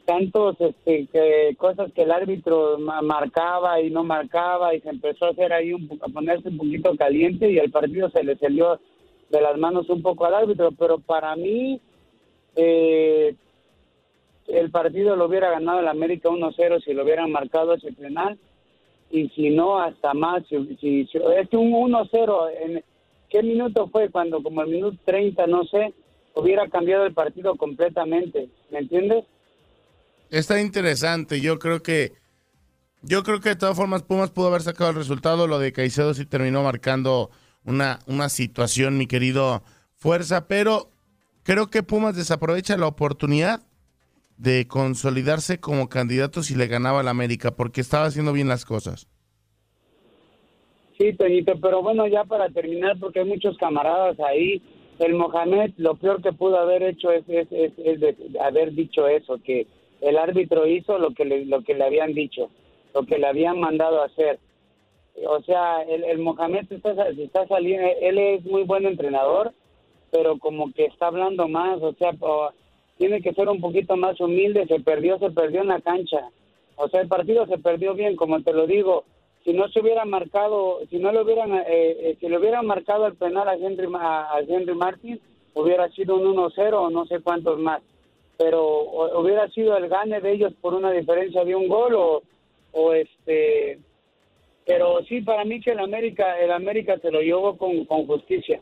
tantos 0.05 0.55
este 0.59 1.07
que, 1.07 1.55
cosas 1.57 1.91
que 1.93 2.03
el 2.03 2.11
árbitro 2.11 2.77
ma- 2.77 3.01
marcaba 3.01 3.81
y 3.81 3.89
no 3.89 4.03
marcaba 4.03 4.75
y 4.75 4.81
se 4.81 4.89
empezó 4.89 5.25
a 5.25 5.29
hacer 5.29 5.51
ahí 5.51 5.73
un, 5.73 5.89
a 6.01 6.07
ponerse 6.09 6.49
un 6.49 6.57
poquito 6.57 6.95
caliente 6.95 7.49
y 7.51 7.57
el 7.57 7.71
partido 7.71 8.09
se 8.11 8.23
le 8.23 8.35
salió 8.37 8.79
de 9.29 9.41
las 9.41 9.57
manos 9.57 9.89
un 9.89 10.03
poco 10.03 10.25
al 10.25 10.35
árbitro, 10.35 10.71
pero 10.77 10.99
para 10.99 11.35
mí 11.35 11.81
eh, 12.55 13.33
el 14.47 14.69
partido 14.69 15.15
lo 15.15 15.25
hubiera 15.25 15.49
ganado 15.49 15.79
el 15.79 15.87
América 15.87 16.29
1-0 16.29 16.83
si 16.83 16.93
lo 16.93 17.03
hubieran 17.03 17.31
marcado 17.31 17.73
ese 17.73 17.91
penal 17.91 18.37
y 19.11 19.29
si 19.29 19.49
no 19.49 19.79
hasta 19.79 20.13
más 20.13 20.43
si, 20.47 20.77
si, 20.81 21.01
es 21.01 21.53
un 21.53 21.71
1-0 21.71 22.49
en 22.61 22.83
qué 23.29 23.43
minuto 23.43 23.87
fue 23.87 24.09
cuando 24.09 24.41
como 24.41 24.61
el 24.61 24.69
minuto 24.69 24.97
30 25.05 25.47
no 25.47 25.63
sé 25.65 25.93
hubiera 26.33 26.67
cambiado 26.69 27.05
el 27.05 27.13
partido 27.13 27.55
completamente 27.55 28.49
¿me 28.71 28.79
entiendes? 28.79 29.25
Está 30.29 30.59
interesante. 30.59 31.41
Yo 31.41 31.59
creo 31.59 31.81
que. 31.81 32.13
Yo 33.01 33.23
creo 33.23 33.39
que 33.39 33.49
de 33.49 33.55
todas 33.55 33.77
formas 33.77 34.01
Pumas 34.01 34.31
pudo 34.31 34.47
haber 34.47 34.63
sacado 34.63 34.89
el 34.89 34.95
resultado. 34.95 35.47
Lo 35.47 35.59
de 35.59 35.71
Caicedo 35.71 36.13
sí 36.13 36.25
terminó 36.25 36.63
marcando 36.63 37.29
una, 37.63 37.99
una 38.07 38.29
situación, 38.29 38.97
mi 38.97 39.05
querido 39.05 39.63
Fuerza. 39.95 40.47
Pero 40.47 40.89
creo 41.43 41.69
que 41.69 41.83
Pumas 41.83 42.15
desaprovecha 42.15 42.77
la 42.77 42.87
oportunidad 42.87 43.61
de 44.37 44.67
consolidarse 44.67 45.59
como 45.59 45.87
candidato 45.89 46.43
si 46.43 46.55
le 46.55 46.67
ganaba 46.67 46.99
al 46.99 47.07
América, 47.07 47.55
porque 47.55 47.81
estaba 47.81 48.05
haciendo 48.05 48.33
bien 48.33 48.47
las 48.47 48.65
cosas. 48.65 49.07
Sí, 50.97 51.13
Toñito, 51.13 51.59
pero 51.61 51.81
bueno, 51.81 52.07
ya 52.07 52.23
para 52.23 52.49
terminar, 52.49 52.97
porque 52.99 53.19
hay 53.19 53.25
muchos 53.25 53.57
camaradas 53.57 54.17
ahí, 54.19 54.61
el 54.99 55.13
Mohamed 55.13 55.71
lo 55.77 55.95
peor 55.95 56.21
que 56.21 56.31
pudo 56.31 56.57
haber 56.57 56.83
hecho 56.83 57.11
es, 57.11 57.23
es, 57.27 57.47
es, 57.51 57.99
de- 57.99 58.15
haber 58.41 58.71
dicho 58.73 59.07
eso, 59.07 59.37
que 59.43 59.67
el 60.01 60.17
árbitro 60.17 60.65
hizo 60.67 60.97
lo 60.97 61.13
que 61.13 61.25
le, 61.25 61.45
lo 61.45 61.61
que 61.63 61.73
le 61.73 61.83
habían 61.83 62.13
dicho, 62.13 62.49
lo 62.93 63.05
que 63.05 63.17
le 63.17 63.27
habían 63.27 63.59
mandado 63.59 64.01
hacer. 64.03 64.39
O 65.27 65.41
sea, 65.43 65.81
el, 65.83 66.03
el 66.05 66.19
Mohamed 66.19 66.71
está, 66.71 66.91
está 67.09 67.47
saliendo, 67.47 67.87
él 68.01 68.17
es 68.17 68.45
muy 68.45 68.63
buen 68.63 68.85
entrenador, 68.85 69.53
pero 70.11 70.37
como 70.39 70.71
que 70.71 70.85
está 70.85 71.07
hablando 71.07 71.47
más, 71.49 71.81
o 71.81 71.93
sea, 71.93 72.11
tiene 72.97 73.21
que 73.21 73.33
ser 73.33 73.49
un 73.49 73.59
poquito 73.61 73.95
más 73.97 74.19
humilde, 74.19 74.65
se 74.67 74.79
perdió, 74.79 75.17
se 75.19 75.31
perdió 75.31 75.61
en 75.61 75.67
la 75.67 75.81
cancha. 75.81 76.29
O 76.77 76.87
sea, 76.89 77.01
el 77.01 77.07
partido 77.07 77.45
se 77.47 77.57
perdió 77.57 77.93
bien, 77.93 78.15
como 78.15 78.41
te 78.41 78.53
lo 78.53 78.67
digo. 78.67 79.03
Si 79.43 79.53
no 79.53 79.67
se 79.69 79.79
hubiera 79.79 80.05
marcado, 80.05 80.79
si 80.89 80.97
no 80.97 81.11
le 81.11 81.21
hubieran, 81.21 81.53
eh, 81.53 81.63
eh, 81.67 82.17
si 82.19 82.27
le 82.27 82.37
hubieran 82.37 82.65
marcado 82.65 83.05
el 83.07 83.15
penal 83.15 83.47
a 83.47 83.55
Henry, 83.55 83.87
a 83.93 84.39
Henry 84.47 84.73
Martin, 84.75 85.19
hubiera 85.53 85.89
sido 85.91 86.15
un 86.15 86.35
1-0 86.35 86.73
o 86.73 86.89
no 86.89 87.05
sé 87.05 87.19
cuántos 87.21 87.59
más. 87.59 87.81
Pero 88.37 88.65
o- 88.65 89.21
hubiera 89.21 89.47
sido 89.49 89.77
el 89.77 89.87
gane 89.87 90.19
de 90.19 90.31
ellos 90.31 90.53
por 90.61 90.73
una 90.73 90.91
diferencia 90.91 91.43
de 91.45 91.55
un 91.55 91.67
gol 91.67 91.95
o, 91.95 92.23
o 92.73 92.93
este. 92.93 93.79
Pero 94.65 94.99
sí, 95.07 95.21
para 95.21 95.45
mí 95.45 95.61
que 95.61 95.71
el 95.71 95.79
América, 95.79 96.39
el 96.39 96.51
América 96.51 96.97
se 96.99 97.11
lo 97.11 97.21
llevó 97.21 97.55
con, 97.57 97.85
con 97.85 98.07
justicia. 98.07 98.59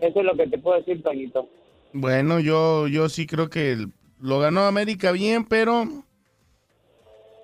Eso 0.00 0.18
es 0.20 0.24
lo 0.24 0.34
que 0.36 0.46
te 0.48 0.58
puedo 0.58 0.76
decir, 0.78 1.02
Toñito. 1.02 1.48
Bueno, 1.92 2.40
yo, 2.40 2.88
yo 2.88 3.08
sí 3.08 3.26
creo 3.26 3.50
que 3.50 3.86
lo 4.20 4.38
ganó 4.38 4.64
América 4.64 5.12
bien, 5.12 5.44
pero 5.44 5.86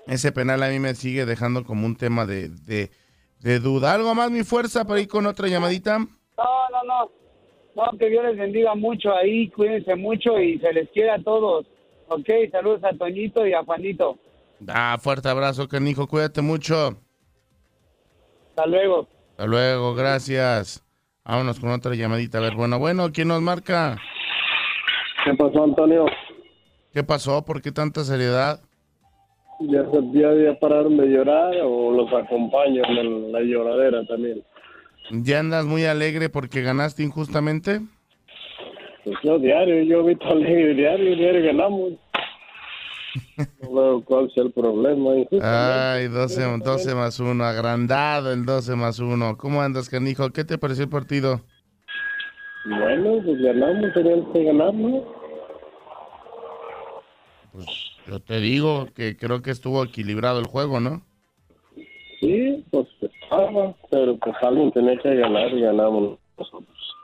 ese 0.07 0.33
penal 0.33 0.63
a 0.63 0.69
mí 0.69 0.79
me 0.79 0.95
sigue 0.95 1.27
dejando 1.27 1.65
como 1.65 1.85
un 1.85 1.97
tema 1.97 2.25
de, 2.25 2.49
de, 2.49 2.91
de 3.41 3.59
duda. 3.59 3.93
¿Algo 3.93 4.15
más, 4.15 4.31
mi 4.31 4.45
fuerza, 4.45 4.87
para 4.87 5.01
ir 5.01 5.09
con 5.09 5.27
otra 5.27 5.49
llamadita? 5.49 5.99
No, 5.99 6.07
no, 6.37 6.83
no. 6.85 7.11
No, 7.77 7.99
que 7.99 8.09
Dios 8.09 8.25
les 8.25 8.37
bendiga 8.37 8.75
mucho 8.75 9.15
ahí, 9.15 9.51
cuídense 9.51 9.95
mucho 9.95 10.39
y 10.41 10.59
se 10.59 10.73
les 10.73 10.89
quiera 10.91 11.15
a 11.15 11.23
todos. 11.23 11.67
Ok, 12.09 12.29
saludos 12.51 12.83
a 12.83 12.97
Toñito 12.97 13.47
y 13.47 13.53
a 13.53 13.63
Juanito. 13.63 14.19
Ah, 14.67 14.97
fuerte 15.01 15.29
abrazo, 15.29 15.69
canijo, 15.69 16.09
cuídate 16.09 16.43
mucho. 16.43 16.97
Hasta 18.49 18.67
luego. 18.67 19.07
Hasta 19.33 19.47
luego, 19.47 19.95
gracias. 19.95 20.83
Vámonos 21.25 21.61
con 21.61 21.71
otra 21.71 21.95
llamadita. 21.95 22.39
A 22.39 22.41
ver, 22.41 22.55
bueno, 22.57 22.79
bueno, 22.79 23.13
¿quién 23.13 23.29
nos 23.29 23.43
marca? 23.43 23.99
¿Qué 25.31 25.37
pasó, 25.37 25.64
Antonio? 25.64 26.07
¿Qué 26.93 27.05
pasó? 27.05 27.45
¿Por 27.45 27.61
qué 27.61 27.71
tanta 27.71 28.03
seriedad? 28.05 28.61
¿Ya, 29.61 29.83
se- 29.91 30.11
ya, 30.19 30.33
ya 30.35 30.59
pararon 30.59 30.97
de 30.97 31.07
llorar 31.07 31.55
o 31.64 31.91
los 31.93 32.11
acompaño 32.12 32.83
en 32.87 33.33
la 33.33 33.41
lloradera 33.41 34.07
también? 34.07 34.43
¿Ya 35.11 35.41
andas 35.41 35.67
muy 35.67 35.85
alegre 35.85 36.29
porque 36.31 36.62
ganaste 36.62 37.03
injustamente? 37.03 37.81
Pues 39.05 39.17
yo 39.23 39.38
diario, 39.38 39.83
yo 39.83 40.05
vi 40.05 40.17
todo 40.17 40.33
alegre 40.33 40.75
diario, 40.75 41.17
diario 41.17 41.45
ganamos. 41.45 41.93
No 43.62 43.73
veo 43.75 44.05
cuál 44.05 44.31
sea 44.33 44.45
el 44.45 44.53
problema. 44.53 45.11
Ay, 45.43 46.09
12, 46.09 46.43
12 46.64 46.95
más 46.95 47.19
1, 47.21 47.45
agrandado 47.45 48.33
el 48.33 48.45
12 48.47 48.77
más 48.77 48.99
1. 48.99 49.37
¿Cómo 49.37 49.61
andas, 49.61 49.88
canijo? 49.88 50.31
¿Qué 50.31 50.45
te 50.45 50.57
pareció 50.59 50.85
el 50.85 50.91
partido? 50.91 51.41
Bueno, 52.67 53.23
pues 53.25 53.41
ganamos, 53.41 53.93
teníamos 53.95 54.33
que 54.33 54.45
ganar, 54.45 54.75
¿no? 54.75 55.18
Yo 58.07 58.21
te 58.21 58.40
digo 58.40 58.87
que 58.94 59.16
creo 59.16 59.42
que 59.42 59.51
estuvo 59.51 59.85
equilibrado 59.85 60.38
el 60.40 60.47
juego, 60.47 60.81
¿no? 60.81 61.03
Sí, 62.21 62.64
pues 62.71 62.87
estaba, 63.01 63.75
pero 63.90 64.16
pues 64.16 64.35
alguien 64.42 64.73
tenía 64.73 64.99
que 64.99 65.14
ganar 65.16 65.51
y 65.53 65.61
ganamos 65.61 66.18
nosotros. 66.38 66.94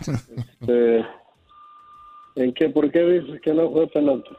Este, 0.60 1.04
¿En 2.36 2.54
qué? 2.54 2.68
¿Por 2.70 2.90
qué 2.90 3.02
dices 3.04 3.40
que 3.42 3.52
no 3.52 3.70
fue 3.70 3.86
penalti? 3.88 4.30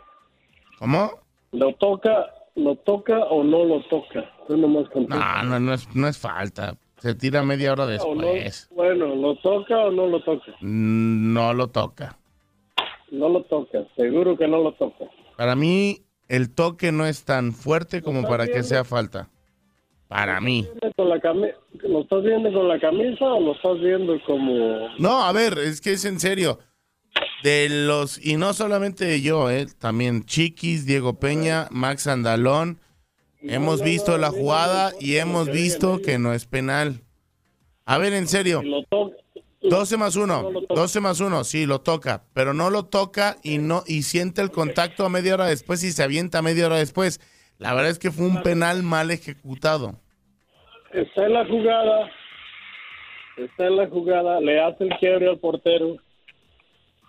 ¿Cómo? 0.80 1.12
¿Lo 1.52 1.74
toca, 1.76 2.34
lo 2.56 2.76
toca 2.78 3.20
o 3.26 3.44
no 3.44 3.64
lo 3.66 3.82
toca? 3.84 4.28
Tú 4.48 4.58
nomás 4.58 4.90
contesta. 4.90 5.44
No, 5.44 5.50
no, 5.52 5.60
no 5.60 5.74
es, 5.74 5.88
no 5.96 6.08
es 6.08 6.18
falta. 6.18 6.76
Se 6.98 7.14
tira 7.16 7.44
media 7.44 7.74
hora 7.74 7.84
¿O 7.84 8.16
no? 8.16 8.22
después. 8.28 8.70
Bueno, 8.76 9.14
¿lo 9.16 9.36
toca 9.38 9.78
o 9.78 9.92
no 9.92 10.08
lo 10.08 10.20
toca? 10.24 10.52
Mm, 10.62 11.34
No 11.34 11.54
lo 11.54 11.68
toca. 11.68 12.18
No 13.12 13.28
lo 13.30 13.44
toca, 13.44 13.80
seguro 13.96 14.38
que 14.38 14.48
no 14.48 14.64
lo 14.64 14.72
toca. 14.74 15.06
Para 15.42 15.56
mí, 15.56 16.04
el 16.28 16.54
toque 16.54 16.92
no 16.92 17.08
es 17.08 17.26
tan 17.26 17.52
fuerte 17.52 18.04
como 18.04 18.22
para 18.28 18.46
que 18.46 18.62
sea 18.62 18.84
falta. 18.84 19.28
Para 20.08 20.40
mí. 20.40 20.68
Con 20.96 21.10
la 21.10 21.16
cami- 21.16 21.56
¿Lo 21.82 22.02
estás 22.04 22.22
viendo 22.22 22.54
con 22.54 22.68
la 22.68 22.80
camisa 22.80 23.26
o 23.26 23.40
lo 23.42 23.56
estás 23.56 23.80
viendo 23.80 24.22
como... 24.28 24.88
No, 25.00 25.24
a 25.24 25.32
ver, 25.32 25.58
es 25.58 25.82
que 25.82 25.94
es 25.94 26.06
en 26.06 26.20
serio. 26.20 26.60
De 27.42 27.70
los, 27.72 28.24
y 28.24 28.38
no 28.38 28.54
solamente 28.54 29.20
yo, 29.22 29.50
eh, 29.50 29.66
también 29.80 30.26
Chiquis, 30.26 30.86
Diego 30.86 31.16
Peña, 31.20 31.68
Max 31.72 32.06
Andalón. 32.06 32.80
Hemos 33.42 33.82
visto 33.82 34.20
la 34.20 34.30
jugada 34.30 34.92
y 35.00 35.16
hemos 35.16 35.50
visto 35.50 36.04
que 36.04 36.20
no 36.20 36.34
es 36.34 36.46
penal. 36.46 37.02
A 37.86 37.98
ver, 37.98 38.14
en 38.14 38.28
serio. 38.28 38.62
12 39.62 39.98
más 39.98 40.16
1, 40.16 40.52
12 40.70 41.00
más 41.02 41.20
1, 41.20 41.44
sí, 41.44 41.66
lo 41.66 41.82
toca, 41.82 42.24
pero 42.34 42.54
no 42.54 42.70
lo 42.70 42.86
toca 42.86 43.38
y 43.44 43.60
no 43.60 43.84
y 43.86 44.04
siente 44.04 44.42
el 44.42 44.50
contacto 44.50 45.06
a 45.06 45.10
media 45.10 45.36
hora 45.36 45.46
después 45.46 45.84
y 45.84 45.92
se 45.92 46.04
avienta 46.04 46.42
media 46.42 46.66
hora 46.66 46.78
después. 46.78 47.20
La 47.60 47.76
verdad 47.76 47.92
es 47.92 48.00
que 48.00 48.10
fue 48.10 48.26
un 48.26 48.42
penal 48.42 48.82
mal 48.82 49.12
ejecutado. 49.12 49.94
Está 50.92 51.28
en 51.28 51.34
la 51.34 51.46
jugada, 51.46 52.12
está 53.38 53.68
en 53.68 53.76
la 53.78 53.88
jugada, 53.88 54.42
le 54.42 54.60
hace 54.60 54.84
el 54.86 54.98
quiebre 54.98 55.30
al 55.30 55.38
portero, 55.38 55.98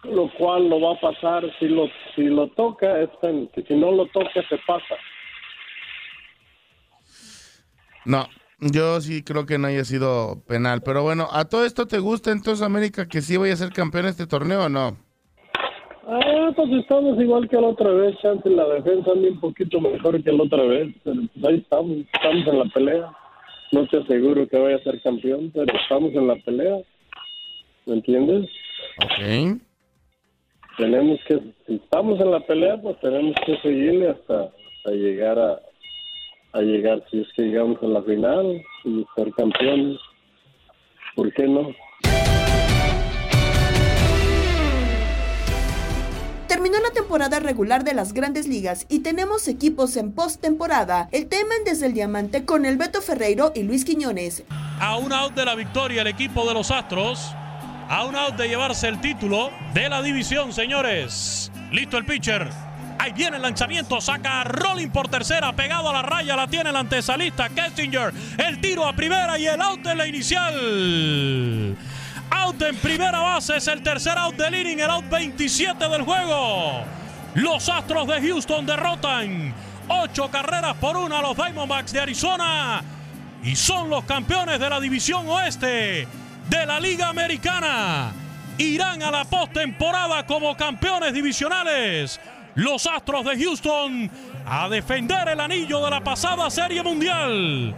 lo 0.04 0.30
cual 0.34 0.68
lo 0.68 0.78
va 0.78 0.92
a 0.92 1.00
pasar. 1.00 1.44
Si 1.58 1.66
lo, 1.66 1.88
si 2.14 2.24
lo 2.24 2.48
toca, 2.48 3.00
es 3.00 3.08
penalti. 3.22 3.62
Si 3.62 3.74
no 3.74 3.92
lo 3.92 4.06
toca, 4.08 4.46
se 4.48 4.58
pasa. 4.66 4.94
No, 8.04 8.28
yo 8.62 9.00
sí 9.00 9.24
creo 9.24 9.44
que 9.44 9.58
no 9.58 9.66
haya 9.66 9.84
sido 9.84 10.42
penal, 10.46 10.82
pero 10.84 11.02
bueno, 11.02 11.28
¿a 11.32 11.44
todo 11.46 11.64
esto 11.64 11.86
te 11.86 11.98
gusta 11.98 12.30
entonces 12.30 12.64
América 12.64 13.08
que 13.08 13.20
sí 13.20 13.36
vaya 13.36 13.54
a 13.54 13.56
ser 13.56 13.72
campeón 13.72 14.06
este 14.06 14.26
torneo 14.26 14.66
o 14.66 14.68
no? 14.68 14.96
Ah, 16.06 16.52
pues 16.54 16.70
estamos 16.72 17.20
igual 17.20 17.48
que 17.48 17.60
la 17.60 17.68
otra 17.68 17.90
vez, 17.90 18.16
chance 18.20 18.48
la 18.48 18.66
defensa 18.68 19.10
anda 19.12 19.28
un 19.28 19.40
poquito 19.40 19.80
mejor 19.80 20.22
que 20.22 20.32
la 20.32 20.44
otra 20.44 20.62
vez, 20.64 20.94
pero 21.02 21.20
pues 21.32 21.44
ahí 21.44 21.58
estamos, 21.58 21.96
estamos 22.12 22.46
en 22.46 22.58
la 22.58 22.64
pelea. 22.66 23.12
No 23.72 23.86
te 23.88 23.98
aseguro 23.98 24.46
que 24.46 24.58
vaya 24.58 24.76
a 24.76 24.82
ser 24.82 25.00
campeón, 25.00 25.50
pero 25.54 25.74
estamos 25.74 26.12
en 26.12 26.26
la 26.28 26.36
pelea. 26.36 26.78
¿Me 27.86 27.94
entiendes? 27.94 28.48
Ok. 29.02 29.60
Tenemos 30.76 31.18
que, 31.26 31.40
si 31.66 31.74
estamos 31.74 32.20
en 32.20 32.30
la 32.30 32.40
pelea, 32.40 32.80
pues 32.80 32.98
tenemos 33.00 33.34
que 33.44 33.56
seguirle 33.58 34.10
hasta, 34.10 34.44
hasta 34.44 34.90
llegar 34.90 35.38
a, 35.38 35.60
a 36.52 36.60
llegar, 36.60 37.02
si 37.10 37.20
es 37.20 37.28
que 37.34 37.44
llegamos 37.44 37.78
a 37.82 37.86
la 37.86 38.02
final 38.02 38.62
y 38.84 39.06
ser 39.16 39.32
campeones. 39.32 39.98
¿Por 41.14 41.32
qué 41.32 41.46
no? 41.46 41.70
Terminó 46.46 46.78
la 46.80 46.90
temporada 46.90 47.40
regular 47.40 47.82
de 47.82 47.94
las 47.94 48.12
grandes 48.12 48.46
ligas 48.46 48.86
y 48.88 49.00
tenemos 49.00 49.48
equipos 49.48 49.96
en 49.96 50.12
postemporada. 50.12 51.08
El 51.10 51.28
tema 51.28 51.54
en 51.58 51.64
Desde 51.64 51.86
el 51.86 51.94
Diamante 51.94 52.44
con 52.44 52.66
el 52.66 52.76
Beto 52.76 53.00
Ferreiro 53.00 53.52
y 53.54 53.62
Luis 53.62 53.84
Quiñones. 53.84 54.44
A 54.78 54.96
un 54.98 55.12
out 55.12 55.32
de 55.34 55.44
la 55.44 55.54
victoria 55.54 56.02
el 56.02 56.08
equipo 56.08 56.46
de 56.46 56.54
los 56.54 56.70
Astros. 56.70 57.34
A 57.88 58.04
un 58.04 58.16
out 58.16 58.36
de 58.36 58.48
llevarse 58.48 58.88
el 58.88 59.00
título 59.00 59.50
de 59.74 59.88
la 59.88 60.02
división, 60.02 60.52
señores. 60.52 61.50
Listo 61.72 61.96
el 61.96 62.04
pitcher. 62.04 62.48
Ahí 63.02 63.10
viene 63.10 63.34
el 63.36 63.42
lanzamiento, 63.42 64.00
saca 64.00 64.42
a 64.42 64.44
Rolling 64.44 64.90
por 64.90 65.08
tercera, 65.08 65.52
pegado 65.54 65.88
a 65.88 65.92
la 65.92 66.02
raya, 66.02 66.36
la 66.36 66.46
tiene 66.46 66.70
el 66.70 66.76
antesalista 66.76 67.48
Kessinger. 67.48 68.14
El 68.38 68.60
tiro 68.60 68.86
a 68.86 68.92
primera 68.92 69.36
y 69.36 69.44
el 69.44 69.60
out 69.60 69.80
de 69.80 69.96
la 69.96 70.06
inicial. 70.06 71.76
Out 72.30 72.62
en 72.62 72.76
primera 72.76 73.18
base 73.18 73.56
es 73.56 73.66
el 73.66 73.82
tercer 73.82 74.16
out 74.16 74.36
del 74.36 74.54
inning, 74.54 74.78
el 74.78 74.88
out 74.88 75.08
27 75.10 75.88
del 75.88 76.02
juego. 76.02 76.84
Los 77.34 77.68
Astros 77.68 78.06
de 78.06 78.20
Houston 78.20 78.66
derrotan 78.66 79.52
ocho 79.88 80.30
carreras 80.30 80.76
por 80.76 80.96
una 80.96 81.18
a 81.18 81.22
los 81.22 81.36
Diamondbacks 81.36 81.92
de 81.92 82.02
Arizona 82.02 82.84
y 83.42 83.56
son 83.56 83.90
los 83.90 84.04
campeones 84.04 84.60
de 84.60 84.70
la 84.70 84.78
división 84.78 85.26
oeste 85.26 86.06
de 86.48 86.66
la 86.66 86.78
Liga 86.78 87.08
Americana. 87.08 88.12
Irán 88.58 89.02
a 89.02 89.10
la 89.10 89.24
postemporada 89.24 90.24
como 90.24 90.56
campeones 90.56 91.12
divisionales. 91.12 92.20
Los 92.54 92.86
Astros 92.86 93.24
de 93.24 93.42
Houston 93.42 94.10
a 94.46 94.68
defender 94.68 95.28
el 95.28 95.40
anillo 95.40 95.84
de 95.84 95.90
la 95.90 96.04
pasada 96.04 96.50
Serie 96.50 96.82
Mundial. 96.82 97.74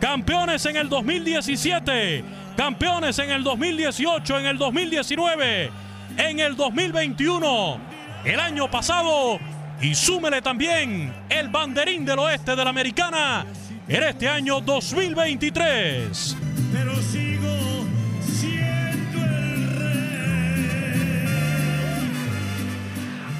Campeones 0.00 0.66
en 0.66 0.76
el 0.76 0.88
2017, 0.88 2.24
campeones 2.56 3.18
en 3.18 3.30
el 3.30 3.44
2018, 3.44 4.38
en 4.38 4.46
el 4.46 4.58
2019, 4.58 5.70
en 6.18 6.40
el 6.40 6.56
2021, 6.56 7.78
el 8.24 8.40
año 8.40 8.70
pasado 8.70 9.38
y 9.80 9.94
súmele 9.94 10.42
también 10.42 11.14
el 11.28 11.48
banderín 11.48 12.04
del 12.04 12.18
oeste 12.18 12.56
de 12.56 12.64
la 12.64 12.70
americana 12.70 13.46
en 13.88 14.02
este 14.02 14.28
año 14.28 14.60
2023. 14.60 16.36
Pero 16.72 16.94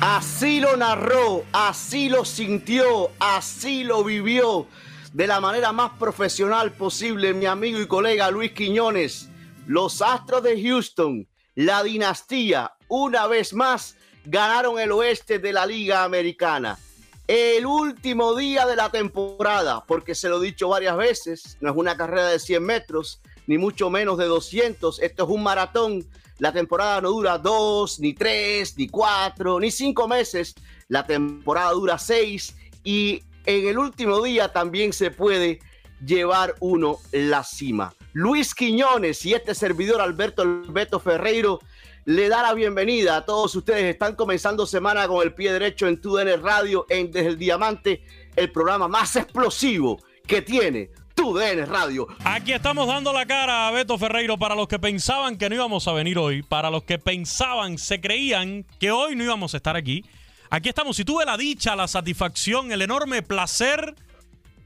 Así 0.08 0.60
lo 0.60 0.76
narró, 0.76 1.44
así 1.50 2.08
lo 2.08 2.24
sintió, 2.24 3.10
así 3.18 3.82
lo 3.82 4.04
vivió 4.04 4.68
de 5.12 5.26
la 5.26 5.40
manera 5.40 5.72
más 5.72 5.98
profesional 5.98 6.70
posible 6.70 7.34
mi 7.34 7.46
amigo 7.46 7.80
y 7.80 7.88
colega 7.88 8.30
Luis 8.30 8.52
Quiñones. 8.52 9.28
Los 9.66 10.02
Astros 10.02 10.44
de 10.44 10.62
Houston, 10.62 11.26
la 11.56 11.82
dinastía, 11.82 12.74
una 12.86 13.26
vez 13.26 13.52
más 13.52 13.96
ganaron 14.24 14.78
el 14.78 14.92
oeste 14.92 15.40
de 15.40 15.52
la 15.52 15.66
Liga 15.66 16.04
Americana. 16.04 16.78
El 17.26 17.66
último 17.66 18.36
día 18.36 18.64
de 18.64 18.76
la 18.76 18.90
temporada, 18.90 19.84
porque 19.88 20.14
se 20.14 20.28
lo 20.28 20.40
he 20.40 20.46
dicho 20.46 20.68
varias 20.68 20.96
veces, 20.96 21.58
no 21.60 21.72
es 21.72 21.76
una 21.76 21.96
carrera 21.96 22.28
de 22.28 22.38
100 22.38 22.62
metros, 22.62 23.20
ni 23.48 23.58
mucho 23.58 23.90
menos 23.90 24.18
de 24.18 24.26
200, 24.26 25.00
esto 25.00 25.24
es 25.24 25.28
un 25.28 25.42
maratón. 25.42 26.06
La 26.38 26.52
temporada 26.52 27.00
no 27.00 27.10
dura 27.10 27.38
dos, 27.38 27.98
ni 27.98 28.12
tres, 28.12 28.76
ni 28.76 28.88
cuatro, 28.88 29.58
ni 29.58 29.70
cinco 29.70 30.06
meses. 30.06 30.54
La 30.88 31.06
temporada 31.06 31.70
dura 31.72 31.98
seis 31.98 32.54
y 32.84 33.22
en 33.46 33.68
el 33.68 33.78
último 33.78 34.22
día 34.22 34.52
también 34.52 34.92
se 34.92 35.10
puede 35.10 35.60
llevar 36.04 36.54
uno 36.60 36.98
la 37.12 37.42
cima. 37.42 37.94
Luis 38.12 38.54
Quiñones 38.54 39.24
y 39.24 39.34
este 39.34 39.54
servidor 39.54 40.00
Alberto 40.00 40.42
Alberto 40.42 41.00
Ferreiro 41.00 41.60
le 42.04 42.28
da 42.28 42.42
la 42.42 42.54
bienvenida 42.54 43.16
a 43.16 43.24
todos 43.24 43.54
ustedes. 43.54 43.84
Están 43.84 44.14
comenzando 44.14 44.66
semana 44.66 45.08
con 45.08 45.22
el 45.22 45.34
pie 45.34 45.52
derecho 45.52 45.88
en 45.88 46.00
TUDN 46.00 46.42
Radio, 46.42 46.86
en 46.88 47.10
Desde 47.10 47.28
el 47.28 47.38
Diamante, 47.38 48.04
el 48.36 48.52
programa 48.52 48.88
más 48.88 49.16
explosivo 49.16 50.02
que 50.26 50.42
tiene 50.42 50.90
TUDN 51.16 51.66
Radio. 51.66 52.06
Aquí 52.24 52.52
estamos 52.52 52.86
dando 52.86 53.12
la 53.12 53.26
cara 53.26 53.66
a 53.66 53.70
Beto 53.72 53.96
Ferreiro 53.98 54.38
para 54.38 54.54
los 54.54 54.68
que 54.68 54.78
pensaban 54.78 55.38
que 55.38 55.48
no 55.48 55.54
íbamos 55.56 55.88
a 55.88 55.92
venir 55.92 56.18
hoy, 56.18 56.42
para 56.42 56.70
los 56.70 56.84
que 56.84 56.98
pensaban, 56.98 57.78
se 57.78 58.00
creían 58.00 58.66
que 58.78 58.90
hoy 58.90 59.16
no 59.16 59.24
íbamos 59.24 59.54
a 59.54 59.56
estar 59.56 59.76
aquí. 59.76 60.04
Aquí 60.50 60.68
estamos. 60.68 61.00
Y 61.00 61.04
tuve 61.04 61.24
la 61.24 61.36
dicha, 61.38 61.74
la 61.74 61.88
satisfacción, 61.88 62.70
el 62.70 62.82
enorme 62.82 63.22
placer 63.22 63.94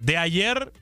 de 0.01 0.17
ayer 0.17 0.73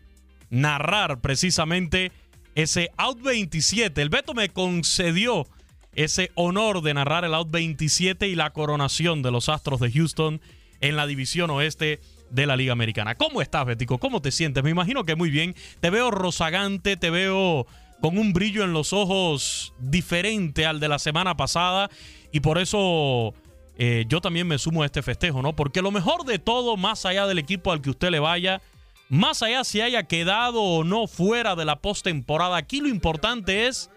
narrar 0.50 1.20
precisamente 1.20 2.12
ese 2.54 2.90
Out 2.96 3.20
27. 3.20 4.00
El 4.00 4.08
Beto 4.08 4.32
me 4.32 4.48
concedió 4.48 5.46
ese 5.94 6.32
honor 6.34 6.80
de 6.80 6.94
narrar 6.94 7.26
el 7.26 7.34
Out 7.34 7.50
27 7.50 8.26
y 8.26 8.34
la 8.34 8.50
coronación 8.50 9.22
de 9.22 9.30
los 9.30 9.50
Astros 9.50 9.80
de 9.80 9.92
Houston 9.92 10.40
en 10.80 10.96
la 10.96 11.06
división 11.06 11.50
oeste 11.50 12.00
de 12.30 12.46
la 12.46 12.56
Liga 12.56 12.72
Americana. 12.72 13.14
¿Cómo 13.14 13.42
estás, 13.42 13.66
Betico? 13.66 13.98
¿Cómo 13.98 14.20
te 14.20 14.30
sientes? 14.30 14.62
Me 14.64 14.70
imagino 14.70 15.04
que 15.04 15.16
muy 15.16 15.30
bien. 15.30 15.54
Te 15.80 15.90
veo 15.90 16.10
rozagante, 16.10 16.96
te 16.96 17.10
veo 17.10 17.66
con 18.00 18.18
un 18.18 18.32
brillo 18.32 18.64
en 18.64 18.72
los 18.72 18.92
ojos 18.92 19.74
diferente 19.78 20.66
al 20.66 20.80
de 20.80 20.88
la 20.88 20.98
semana 20.98 21.36
pasada 21.36 21.90
y 22.32 22.40
por 22.40 22.58
eso 22.58 23.34
eh, 23.76 24.04
yo 24.08 24.20
también 24.20 24.46
me 24.46 24.58
sumo 24.58 24.82
a 24.82 24.86
este 24.86 25.02
festejo, 25.02 25.42
¿no? 25.42 25.54
Porque 25.54 25.82
lo 25.82 25.90
mejor 25.90 26.24
de 26.24 26.38
todo, 26.38 26.76
más 26.76 27.06
allá 27.06 27.26
del 27.26 27.38
equipo 27.38 27.72
al 27.72 27.80
que 27.80 27.90
usted 27.90 28.10
le 28.10 28.20
vaya, 28.20 28.60
más 29.08 29.42
allá 29.42 29.64
si 29.64 29.80
haya 29.80 30.04
quedado 30.04 30.62
o 30.62 30.84
no 30.84 31.06
fuera 31.06 31.56
de 31.56 31.64
la 31.64 31.80
postemporada, 31.80 32.56
aquí 32.56 32.80
lo 32.80 32.88
importante 32.88 33.66
es 33.66 33.90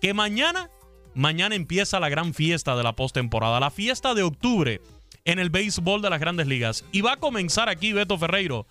que 0.00 0.14
mañana 0.14 0.70
mañana 1.14 1.56
empieza 1.56 1.98
la 1.98 2.08
gran 2.08 2.32
fiesta 2.32 2.76
de 2.76 2.84
la 2.84 2.94
postemporada, 2.94 3.58
la 3.58 3.72
fiesta 3.72 4.14
de 4.14 4.22
octubre 4.22 4.80
en 5.24 5.38
el 5.38 5.50
béisbol 5.50 6.02
de 6.02 6.10
las 6.10 6.20
grandes 6.20 6.46
ligas. 6.46 6.84
Y 6.92 7.00
va 7.00 7.14
a 7.14 7.16
comenzar 7.18 7.68
aquí 7.68 7.92
Beto 7.92 8.18
Ferreiro, 8.18 8.66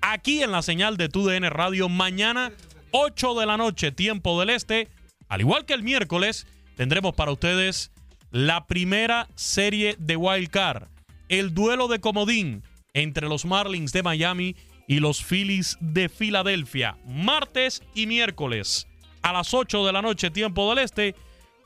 aquí 0.00 0.42
en 0.42 0.52
la 0.52 0.62
señal 0.62 0.96
de 0.96 1.08
TUDN 1.08 1.50
Radio, 1.50 1.88
mañana 1.88 2.52
8 2.92 3.34
de 3.34 3.46
la 3.46 3.56
noche, 3.56 3.92
tiempo 3.92 4.38
del 4.38 4.50
este. 4.50 4.88
Al 5.28 5.40
igual 5.40 5.64
que 5.64 5.74
el 5.74 5.82
miércoles, 5.82 6.46
tendremos 6.76 7.14
para 7.14 7.32
ustedes 7.32 7.90
la 8.30 8.66
primera 8.66 9.28
serie 9.34 9.96
de 9.98 10.16
Wild 10.16 10.50
Card, 10.50 10.88
el 11.28 11.54
duelo 11.54 11.88
de 11.88 12.00
comodín 12.00 12.62
entre 12.94 13.28
los 13.28 13.44
Marlins 13.44 13.92
de 13.92 14.02
Miami 14.02 14.56
y 14.88 15.00
los 15.00 15.22
Phillies 15.22 15.76
de 15.80 16.08
Filadelfia, 16.08 16.98
martes 17.06 17.82
y 17.94 18.06
miércoles 18.06 18.86
a 19.22 19.32
las 19.32 19.54
8 19.54 19.86
de 19.86 19.92
la 19.92 20.02
noche, 20.02 20.30
tiempo 20.30 20.68
del 20.68 20.84
este 20.84 21.14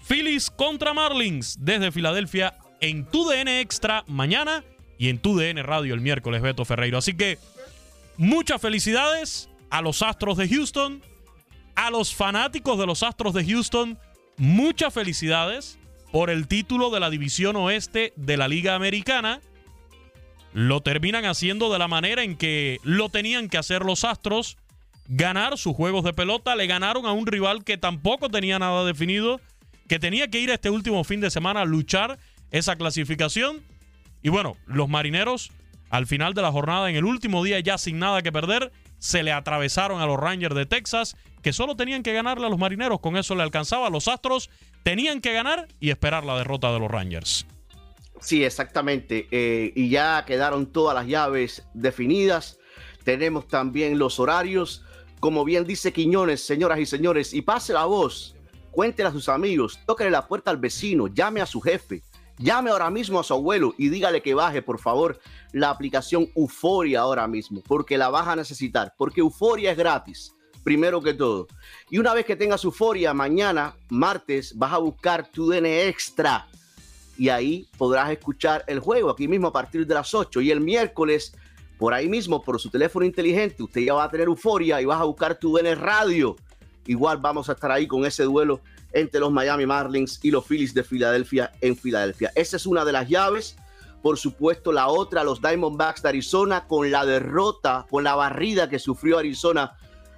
Phillies 0.06 0.50
contra 0.50 0.94
Marlins 0.94 1.56
desde 1.58 1.90
Filadelfia 1.90 2.54
en 2.80 3.04
tu 3.04 3.28
DN 3.28 3.60
Extra 3.60 4.04
mañana 4.06 4.64
y 4.98 5.08
en 5.08 5.18
tu 5.18 5.38
DN 5.38 5.62
Radio 5.62 5.94
el 5.94 6.00
miércoles, 6.00 6.42
Beto 6.42 6.64
Ferreiro. 6.64 6.98
Así 6.98 7.14
que 7.14 7.38
muchas 8.16 8.60
felicidades 8.60 9.48
a 9.70 9.82
los 9.82 10.02
Astros 10.02 10.36
de 10.36 10.48
Houston, 10.48 11.02
a 11.74 11.90
los 11.90 12.14
fanáticos 12.14 12.78
de 12.78 12.86
los 12.86 13.02
Astros 13.02 13.34
de 13.34 13.44
Houston, 13.44 13.98
muchas 14.36 14.92
felicidades 14.94 15.78
por 16.12 16.30
el 16.30 16.46
título 16.48 16.90
de 16.90 17.00
la 17.00 17.10
División 17.10 17.56
Oeste 17.56 18.12
de 18.16 18.36
la 18.36 18.48
Liga 18.48 18.74
Americana. 18.74 19.40
Lo 20.52 20.80
terminan 20.80 21.26
haciendo 21.26 21.70
de 21.70 21.78
la 21.78 21.88
manera 21.88 22.22
en 22.22 22.36
que 22.36 22.78
lo 22.82 23.10
tenían 23.10 23.48
que 23.48 23.58
hacer 23.58 23.84
los 23.84 24.04
Astros, 24.04 24.56
ganar 25.08 25.58
sus 25.58 25.76
juegos 25.76 26.04
de 26.04 26.14
pelota, 26.14 26.56
le 26.56 26.66
ganaron 26.66 27.04
a 27.04 27.12
un 27.12 27.26
rival 27.26 27.64
que 27.64 27.76
tampoco 27.76 28.30
tenía 28.30 28.58
nada 28.58 28.84
definido 28.84 29.40
que 29.88 29.98
tenía 29.98 30.28
que 30.28 30.40
ir 30.40 30.50
este 30.50 30.70
último 30.70 31.04
fin 31.04 31.20
de 31.20 31.30
semana 31.30 31.62
a 31.62 31.64
luchar 31.64 32.18
esa 32.50 32.76
clasificación. 32.76 33.62
Y 34.22 34.28
bueno, 34.28 34.56
los 34.66 34.88
marineros 34.88 35.50
al 35.90 36.06
final 36.06 36.34
de 36.34 36.42
la 36.42 36.50
jornada, 36.50 36.90
en 36.90 36.96
el 36.96 37.04
último 37.04 37.44
día 37.44 37.60
ya 37.60 37.78
sin 37.78 37.98
nada 37.98 38.22
que 38.22 38.32
perder, 38.32 38.72
se 38.98 39.22
le 39.22 39.32
atravesaron 39.32 40.00
a 40.00 40.06
los 40.06 40.18
Rangers 40.18 40.54
de 40.54 40.66
Texas, 40.66 41.16
que 41.42 41.52
solo 41.52 41.76
tenían 41.76 42.02
que 42.02 42.12
ganarle 42.12 42.46
a 42.46 42.48
los 42.48 42.58
marineros, 42.58 43.00
con 43.00 43.16
eso 43.16 43.34
le 43.34 43.42
alcanzaba. 43.42 43.88
Los 43.88 44.08
Astros 44.08 44.50
tenían 44.82 45.20
que 45.20 45.32
ganar 45.32 45.68
y 45.78 45.90
esperar 45.90 46.24
la 46.24 46.36
derrota 46.36 46.72
de 46.72 46.80
los 46.80 46.90
Rangers. 46.90 47.46
Sí, 48.20 48.44
exactamente. 48.44 49.28
Eh, 49.30 49.72
y 49.76 49.88
ya 49.90 50.24
quedaron 50.26 50.66
todas 50.66 50.94
las 50.94 51.06
llaves 51.06 51.66
definidas. 51.74 52.58
Tenemos 53.04 53.46
también 53.46 53.98
los 53.98 54.18
horarios. 54.18 54.84
Como 55.20 55.44
bien 55.44 55.66
dice 55.66 55.92
Quiñones, 55.92 56.44
señoras 56.44 56.80
y 56.80 56.86
señores, 56.86 57.32
y 57.32 57.42
pase 57.42 57.72
la 57.72 57.84
voz 57.84 58.36
cuéntele 58.76 59.08
a 59.08 59.12
sus 59.12 59.30
amigos, 59.30 59.80
tóquele 59.86 60.10
la 60.10 60.28
puerta 60.28 60.50
al 60.50 60.58
vecino, 60.58 61.06
llame 61.06 61.40
a 61.40 61.46
su 61.46 61.62
jefe, 61.62 62.02
llame 62.38 62.70
ahora 62.70 62.90
mismo 62.90 63.20
a 63.20 63.24
su 63.24 63.34
abuelo 63.34 63.74
y 63.78 63.88
dígale 63.88 64.22
que 64.22 64.34
baje, 64.34 64.62
por 64.62 64.78
favor, 64.78 65.20
la 65.52 65.70
aplicación 65.70 66.30
Euforia 66.34 67.00
ahora 67.00 67.26
mismo, 67.26 67.62
porque 67.66 67.98
la 67.98 68.08
vas 68.08 68.28
a 68.28 68.36
necesitar, 68.36 68.94
porque 68.96 69.20
Euforia 69.20 69.72
es 69.72 69.78
gratis, 69.78 70.34
primero 70.62 71.02
que 71.02 71.14
todo. 71.14 71.46
Y 71.90 71.98
una 71.98 72.14
vez 72.14 72.26
que 72.26 72.36
tengas 72.36 72.64
Euforia, 72.64 73.14
mañana, 73.14 73.74
martes, 73.88 74.56
vas 74.56 74.72
a 74.72 74.78
buscar 74.78 75.28
tu 75.28 75.48
DN 75.48 75.86
Extra. 75.88 76.46
Y 77.18 77.30
ahí 77.30 77.66
podrás 77.78 78.10
escuchar 78.10 78.64
el 78.66 78.80
juego 78.80 79.10
aquí 79.10 79.26
mismo 79.26 79.48
a 79.48 79.52
partir 79.52 79.86
de 79.86 79.94
las 79.94 80.12
8 80.12 80.40
y 80.42 80.50
el 80.50 80.60
miércoles 80.60 81.34
por 81.78 81.92
ahí 81.92 82.08
mismo 82.08 82.42
por 82.42 82.60
su 82.60 82.70
teléfono 82.70 83.04
inteligente 83.04 83.62
usted 83.62 83.82
ya 83.82 83.94
va 83.94 84.04
a 84.04 84.10
tener 84.10 84.28
euforia 84.28 84.80
y 84.80 84.84
vas 84.84 85.00
a 85.00 85.04
buscar 85.04 85.38
tu 85.38 85.56
DN 85.56 85.74
Radio. 85.74 86.36
Igual 86.86 87.18
vamos 87.18 87.48
a 87.48 87.52
estar 87.52 87.70
ahí 87.70 87.86
con 87.86 88.04
ese 88.06 88.24
duelo 88.24 88.60
entre 88.92 89.20
los 89.20 89.32
Miami 89.32 89.66
Marlins 89.66 90.18
y 90.22 90.30
los 90.30 90.44
Phillies 90.44 90.74
de 90.74 90.84
Filadelfia 90.84 91.52
en 91.60 91.76
Filadelfia. 91.76 92.32
Esa 92.34 92.56
es 92.56 92.66
una 92.66 92.84
de 92.84 92.92
las 92.92 93.08
llaves. 93.08 93.56
Por 94.02 94.18
supuesto, 94.18 94.72
la 94.72 94.88
otra, 94.88 95.24
los 95.24 95.40
Diamondbacks 95.40 96.02
de 96.02 96.08
Arizona, 96.10 96.66
con 96.66 96.90
la 96.90 97.04
derrota, 97.04 97.86
con 97.90 98.04
la 98.04 98.14
barrida 98.14 98.68
que 98.68 98.78
sufrió 98.78 99.18
Arizona 99.18 99.76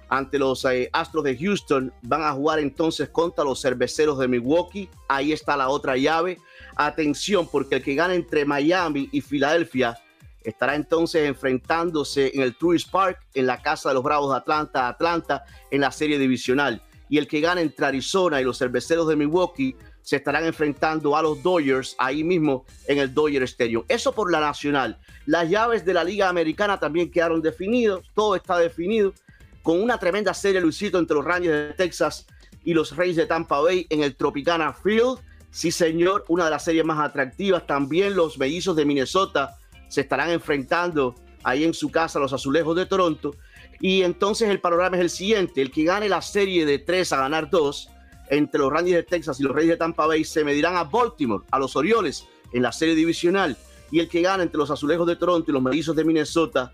ante 0.09 0.39
los 0.39 0.65
eh, 0.65 0.89
Astros 0.91 1.23
de 1.23 1.37
Houston, 1.37 1.93
van 2.01 2.23
a 2.23 2.33
jugar 2.33 2.59
entonces 2.59 3.09
contra 3.09 3.43
los 3.43 3.61
Cerveceros 3.61 4.17
de 4.19 4.27
Milwaukee. 4.27 4.89
Ahí 5.07 5.31
está 5.31 5.55
la 5.55 5.69
otra 5.69 5.97
llave. 5.97 6.39
Atención, 6.75 7.47
porque 7.51 7.75
el 7.75 7.83
que 7.83 7.95
gana 7.95 8.15
entre 8.15 8.45
Miami 8.45 9.09
y 9.11 9.21
Filadelfia 9.21 9.97
estará 10.43 10.75
entonces 10.75 11.27
enfrentándose 11.27 12.31
en 12.33 12.41
el 12.41 12.55
Truist 12.55 12.89
Park, 12.89 13.19
en 13.33 13.45
la 13.45 13.61
casa 13.61 13.89
de 13.89 13.95
los 13.95 14.03
Bravos 14.03 14.31
de 14.31 14.37
Atlanta, 14.37 14.87
Atlanta, 14.87 15.43
en 15.71 15.81
la 15.81 15.91
serie 15.91 16.17
divisional. 16.17 16.81
Y 17.09 17.17
el 17.17 17.27
que 17.27 17.41
gane 17.41 17.61
entre 17.61 17.85
Arizona 17.85 18.39
y 18.39 18.43
los 18.43 18.57
cerveceros 18.57 19.07
de 19.07 19.15
Milwaukee 19.15 19.75
se 20.01 20.15
estarán 20.15 20.45
enfrentando 20.45 21.15
a 21.15 21.21
los 21.21 21.41
Dodgers 21.43 21.95
ahí 21.97 22.23
mismo 22.23 22.65
en 22.87 22.99
el 22.99 23.13
Dodger 23.13 23.43
Stadium. 23.43 23.83
Eso 23.87 24.13
por 24.13 24.31
la 24.31 24.39
nacional. 24.39 24.99
Las 25.25 25.49
llaves 25.49 25.85
de 25.85 25.93
la 25.93 26.03
Liga 26.03 26.29
Americana 26.29 26.79
también 26.79 27.11
quedaron 27.11 27.41
definidos, 27.41 28.09
todo 28.13 28.35
está 28.35 28.57
definido, 28.57 29.13
con 29.61 29.81
una 29.81 29.97
tremenda 29.97 30.33
serie, 30.33 30.61
Luisito, 30.61 30.97
entre 30.97 31.15
los 31.15 31.25
Rangers 31.25 31.69
de 31.69 31.73
Texas 31.73 32.25
y 32.63 32.73
los 32.73 32.95
Reyes 32.95 33.17
de 33.17 33.25
Tampa 33.25 33.59
Bay 33.59 33.85
en 33.89 34.03
el 34.03 34.15
Tropicana 34.15 34.73
Field. 34.73 35.19
Sí, 35.51 35.71
señor, 35.71 36.25
una 36.27 36.45
de 36.45 36.51
las 36.51 36.63
series 36.63 36.85
más 36.85 36.99
atractivas. 36.99 37.65
También 37.65 38.15
los 38.15 38.37
mellizos 38.37 38.75
de 38.75 38.85
Minnesota 38.85 39.57
se 39.87 40.01
estarán 40.01 40.29
enfrentando 40.29 41.15
ahí 41.43 41.63
en 41.63 41.73
su 41.73 41.91
casa, 41.91 42.19
los 42.19 42.33
azulejos 42.33 42.75
de 42.75 42.85
Toronto. 42.85 43.35
Y 43.79 44.03
entonces 44.03 44.49
el 44.49 44.59
panorama 44.59 44.97
es 44.97 45.01
el 45.01 45.09
siguiente: 45.09 45.61
el 45.61 45.71
que 45.71 45.83
gane 45.83 46.09
la 46.09 46.21
serie 46.21 46.65
de 46.65 46.79
tres 46.79 47.13
a 47.13 47.17
ganar 47.17 47.49
dos 47.49 47.89
entre 48.29 48.59
los 48.59 48.71
Rangers 48.71 48.97
de 48.97 49.03
Texas 49.03 49.39
y 49.39 49.43
los 49.43 49.55
Reyes 49.55 49.71
de 49.71 49.77
Tampa 49.77 50.05
Bay 50.05 50.23
se 50.23 50.43
medirán 50.43 50.75
a 50.75 50.83
Baltimore, 50.83 51.43
a 51.51 51.59
los 51.59 51.75
Orioles 51.75 52.25
en 52.53 52.61
la 52.61 52.71
serie 52.71 52.95
divisional. 52.95 53.57
Y 53.91 53.99
el 53.99 54.07
que 54.07 54.21
gane 54.21 54.43
entre 54.43 54.57
los 54.57 54.69
azulejos 54.69 55.07
de 55.07 55.15
Toronto 55.15 55.49
y 55.49 55.53
los 55.53 55.63
mellizos 55.63 55.95
de 55.95 56.03
Minnesota 56.03 56.71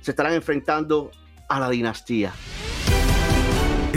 se 0.00 0.10
estarán 0.10 0.34
enfrentando 0.34 1.10
a 1.48 1.60
la 1.60 1.70
dinastía. 1.70 2.32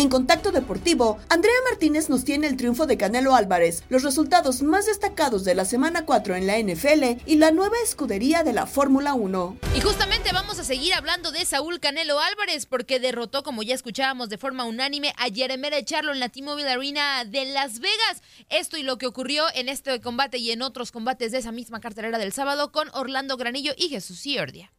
En 0.00 0.08
Contacto 0.08 0.50
Deportivo, 0.50 1.18
Andrea 1.28 1.52
Martínez 1.68 2.08
nos 2.08 2.24
tiene 2.24 2.46
el 2.46 2.56
triunfo 2.56 2.86
de 2.86 2.96
Canelo 2.96 3.34
Álvarez, 3.34 3.84
los 3.90 4.02
resultados 4.02 4.62
más 4.62 4.86
destacados 4.86 5.44
de 5.44 5.54
la 5.54 5.66
semana 5.66 6.06
4 6.06 6.36
en 6.36 6.46
la 6.46 6.58
NFL 6.58 7.20
y 7.26 7.36
la 7.36 7.50
nueva 7.50 7.76
escudería 7.84 8.42
de 8.42 8.54
la 8.54 8.66
Fórmula 8.66 9.12
1. 9.12 9.58
Y 9.76 9.80
justamente 9.82 10.32
vamos 10.32 10.58
a 10.58 10.64
seguir 10.64 10.94
hablando 10.94 11.32
de 11.32 11.44
Saúl 11.44 11.80
Canelo 11.80 12.18
Álvarez 12.18 12.64
porque 12.64 12.98
derrotó, 12.98 13.42
como 13.42 13.62
ya 13.62 13.74
escuchábamos 13.74 14.30
de 14.30 14.38
forma 14.38 14.64
unánime, 14.64 15.12
a 15.18 15.30
Jeremera 15.30 15.84
Charlo 15.84 16.14
en 16.14 16.20
la 16.20 16.30
T-Mobile 16.30 16.70
Arena 16.70 17.26
de 17.26 17.44
Las 17.44 17.80
Vegas. 17.80 18.22
Esto 18.48 18.78
y 18.78 18.82
lo 18.82 18.96
que 18.96 19.06
ocurrió 19.06 19.44
en 19.54 19.68
este 19.68 20.00
combate 20.00 20.38
y 20.38 20.50
en 20.50 20.62
otros 20.62 20.92
combates 20.92 21.30
de 21.30 21.40
esa 21.40 21.52
misma 21.52 21.80
cartelera 21.80 22.16
del 22.16 22.32
sábado 22.32 22.72
con 22.72 22.88
Orlando 22.94 23.36
Granillo 23.36 23.74
y 23.76 23.90
Jesús 23.90 24.18
Ciordia. 24.18 24.72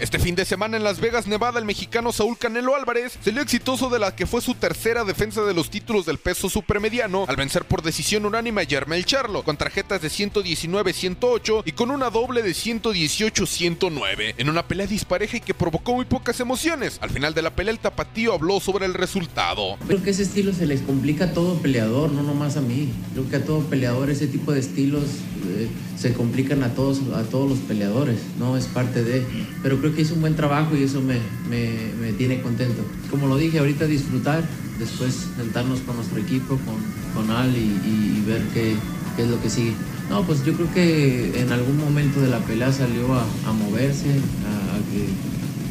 Este 0.00 0.18
fin 0.18 0.34
de 0.34 0.46
semana 0.46 0.78
en 0.78 0.82
Las 0.82 0.98
Vegas, 0.98 1.26
Nevada, 1.26 1.58
el 1.58 1.66
mexicano 1.66 2.10
Saúl 2.10 2.38
Canelo 2.38 2.74
Álvarez 2.74 3.18
salió 3.22 3.42
exitoso 3.42 3.90
de 3.90 3.98
la 3.98 4.16
que 4.16 4.26
fue 4.26 4.40
su 4.40 4.54
tercera 4.54 5.04
defensa 5.04 5.42
de 5.42 5.52
los 5.52 5.68
títulos 5.68 6.06
del 6.06 6.16
peso 6.16 6.48
supermediano 6.48 7.26
al 7.28 7.36
vencer 7.36 7.66
por 7.66 7.82
decisión 7.82 8.24
unánime 8.24 8.62
a 8.62 8.64
Jermel 8.64 9.04
Charlo 9.04 9.42
con 9.42 9.58
tarjetas 9.58 10.00
de 10.00 10.08
119-108 10.08 11.64
y 11.66 11.72
con 11.72 11.90
una 11.90 12.08
doble 12.08 12.42
de 12.42 12.52
118-109 12.52 14.36
en 14.38 14.48
una 14.48 14.66
pelea 14.66 14.86
dispareja 14.86 15.36
y 15.36 15.40
que 15.40 15.52
provocó 15.52 15.92
muy 15.92 16.06
pocas 16.06 16.40
emociones. 16.40 16.96
Al 17.02 17.10
final 17.10 17.34
de 17.34 17.42
la 17.42 17.54
pelea 17.54 17.72
el 17.72 17.78
tapatío 17.78 18.32
habló 18.32 18.58
sobre 18.58 18.86
el 18.86 18.94
resultado. 18.94 19.76
Creo 19.86 20.02
que 20.02 20.10
ese 20.10 20.22
estilo 20.22 20.54
se 20.54 20.64
les 20.64 20.80
complica 20.80 21.26
a 21.26 21.32
todo 21.34 21.60
peleador, 21.60 22.10
no 22.10 22.22
nomás 22.22 22.56
a 22.56 22.62
mí. 22.62 22.88
Creo 23.12 23.28
que 23.28 23.36
a 23.36 23.44
todo 23.44 23.60
peleador 23.64 24.08
ese 24.08 24.28
tipo 24.28 24.52
de 24.52 24.60
estilos 24.60 25.04
eh, 25.46 25.68
se 25.96 26.14
complican 26.14 26.62
a 26.62 26.74
todos, 26.74 27.00
a 27.14 27.22
todos 27.24 27.50
los 27.50 27.58
peleadores, 27.58 28.18
no 28.38 28.56
es 28.56 28.64
parte 28.64 29.04
de. 29.04 29.26
Pero 29.62 29.78
creo 29.78 29.89
que 29.92 30.02
hizo 30.02 30.14
un 30.14 30.20
buen 30.20 30.36
trabajo 30.36 30.76
y 30.76 30.82
eso 30.82 31.00
me, 31.00 31.18
me, 31.48 31.92
me 32.00 32.12
tiene 32.12 32.40
contento. 32.40 32.82
Como 33.10 33.26
lo 33.26 33.36
dije, 33.36 33.58
ahorita 33.58 33.86
disfrutar, 33.86 34.44
después 34.78 35.28
sentarnos 35.36 35.80
con 35.80 35.96
nuestro 35.96 36.18
equipo, 36.18 36.58
con, 36.58 36.76
con 37.14 37.30
Al 37.34 37.56
y, 37.56 38.22
ver 38.26 38.42
qué, 38.54 38.74
qué 39.16 39.22
es 39.22 39.28
lo 39.28 39.40
que 39.40 39.50
sigue. 39.50 39.74
No, 40.08 40.22
pues 40.24 40.44
yo 40.44 40.54
creo 40.54 40.72
que 40.72 41.40
en 41.40 41.52
algún 41.52 41.78
momento 41.78 42.20
de 42.20 42.28
la 42.28 42.38
pelea 42.40 42.72
salió 42.72 43.14
a, 43.14 43.24
a 43.46 43.52
moverse, 43.52 44.08
a, 44.08 44.78
que, 44.90 45.06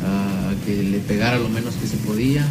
a, 0.06 0.66
que 0.66 0.84
le 0.84 1.00
pegara 1.00 1.38
lo 1.40 1.50
menos 1.50 1.76
que 1.76 1.88
se 1.88 1.98
podía. 1.98 2.48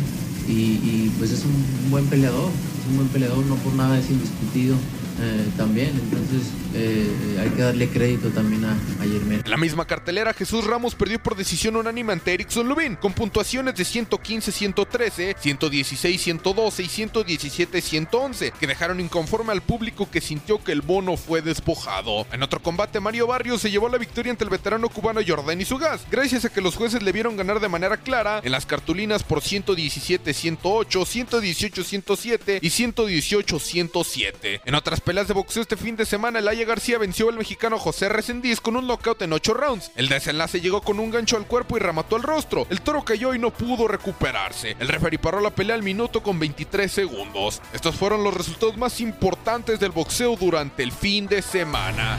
Y, 0.48 1.11
pues 1.18 1.31
es 1.31 1.44
un 1.44 1.90
buen 1.90 2.07
peleador, 2.07 2.50
es 2.81 2.90
un 2.90 2.96
buen 2.96 3.09
peleador, 3.09 3.44
no 3.44 3.57
por 3.57 3.74
nada 3.74 3.98
es 3.98 4.09
indiscutido 4.11 4.76
eh, 5.20 5.50
también. 5.57 5.90
Entonces 5.90 6.52
eh, 6.74 7.09
eh, 7.09 7.40
hay 7.40 7.50
que 7.50 7.62
darle 7.62 7.88
crédito 7.88 8.28
también 8.31 8.64
a, 8.64 8.72
a 8.72 9.04
Jermel. 9.04 9.42
En 9.44 9.50
la 9.50 9.57
misma 9.57 9.87
cartelera, 9.87 10.33
Jesús 10.33 10.64
Ramos 10.64 10.94
perdió 10.94 11.22
por 11.22 11.37
decisión 11.37 11.76
unánime 11.76 12.12
ante 12.12 12.35
Erickson 12.35 12.68
Lubin, 12.68 12.96
con 12.96 13.12
puntuaciones 13.12 13.74
de 13.74 13.85
115-113, 13.85 15.37
116-112 15.37 16.85
y 16.85 17.66
117-111, 17.66 18.52
que 18.52 18.66
dejaron 18.66 19.00
inconforme 19.00 19.52
al 19.52 19.62
público 19.62 20.11
que 20.11 20.20
sintió 20.20 20.62
que 20.62 20.72
el 20.72 20.83
bono 20.83 21.16
fue 21.16 21.42
despojado. 21.42 22.26
En 22.33 22.42
otro 22.42 22.61
combate, 22.61 23.00
Mario 23.00 23.26
Barrios 23.26 23.61
se 23.62 23.70
llevó 23.70 23.88
la 23.88 23.98
victoria 23.98 24.33
ante 24.33 24.44
el 24.44 24.50
veterano 24.50 24.88
cubano 24.88 25.20
Jordan 25.26 25.64
Sugas, 25.64 26.07
gracias 26.11 26.44
a 26.44 26.50
que 26.50 26.61
los 26.61 26.76
jueces 26.76 27.02
le 27.02 27.12
vieron 27.12 27.37
ganar 27.37 27.61
de 27.61 27.68
manera 27.68 27.96
clara 27.96 28.40
en 28.44 28.52
las 28.52 28.66
cartulinas 28.66 29.22
por 29.24 29.40
117-108, 29.40 30.59
118-107 30.61 32.59
y 32.62 32.68
118-107. 32.68 34.61
En 34.64 34.74
otras 34.74 35.00
peleas 35.09 35.27
de 35.27 35.33
boxeo 35.33 35.62
este 35.62 35.79
fin 35.79 35.97
de 35.97 36.05
semana, 36.05 36.38
el 36.38 36.49
Aya 36.49 36.66
García 36.66 36.99
venció 36.99 37.31
al 37.31 37.38
mexicano 37.38 37.79
José 37.79 38.11
Resendiz 38.11 38.61
con 38.61 38.77
un 38.77 38.87
knockout 38.87 39.23
en 39.23 39.33
8 39.33 39.55
rounds. 39.55 39.90
El 39.97 40.11
desenlace 40.11 40.61
llegó 40.61 40.83
con 40.83 41.01
un 41.01 41.11
gancho 41.11 41.38
al 41.38 41.47
cuerpo 41.47 41.79
y 41.79 41.81
remató 41.81 42.16
el 42.16 42.23
rostro. 42.23 42.66
El 42.68 42.83
toro 42.83 43.03
cayó 43.03 43.33
y 43.33 43.38
no 43.38 43.51
pudo 43.51 43.88
recuperarse. 43.88 44.77
El 44.79 44.88
referee 44.88 45.18
paró 45.18 45.40
la 45.40 45.49
pelea 45.49 45.77
al 45.77 45.83
minuto 45.83 46.23
con 46.23 46.38
23 46.38 46.92
segundos. 46.92 47.62
Estos 47.73 47.97
fueron 47.97 48.23
los 48.23 48.35
resultados 48.35 48.77
más 48.77 49.01
importantes 49.01 49.81
del 49.81 49.92
boxeo 49.92 50.37
durante 50.37 50.83
el 50.83 50.92
fin 50.92 51.27
de 51.27 51.40
semana. 51.40 52.18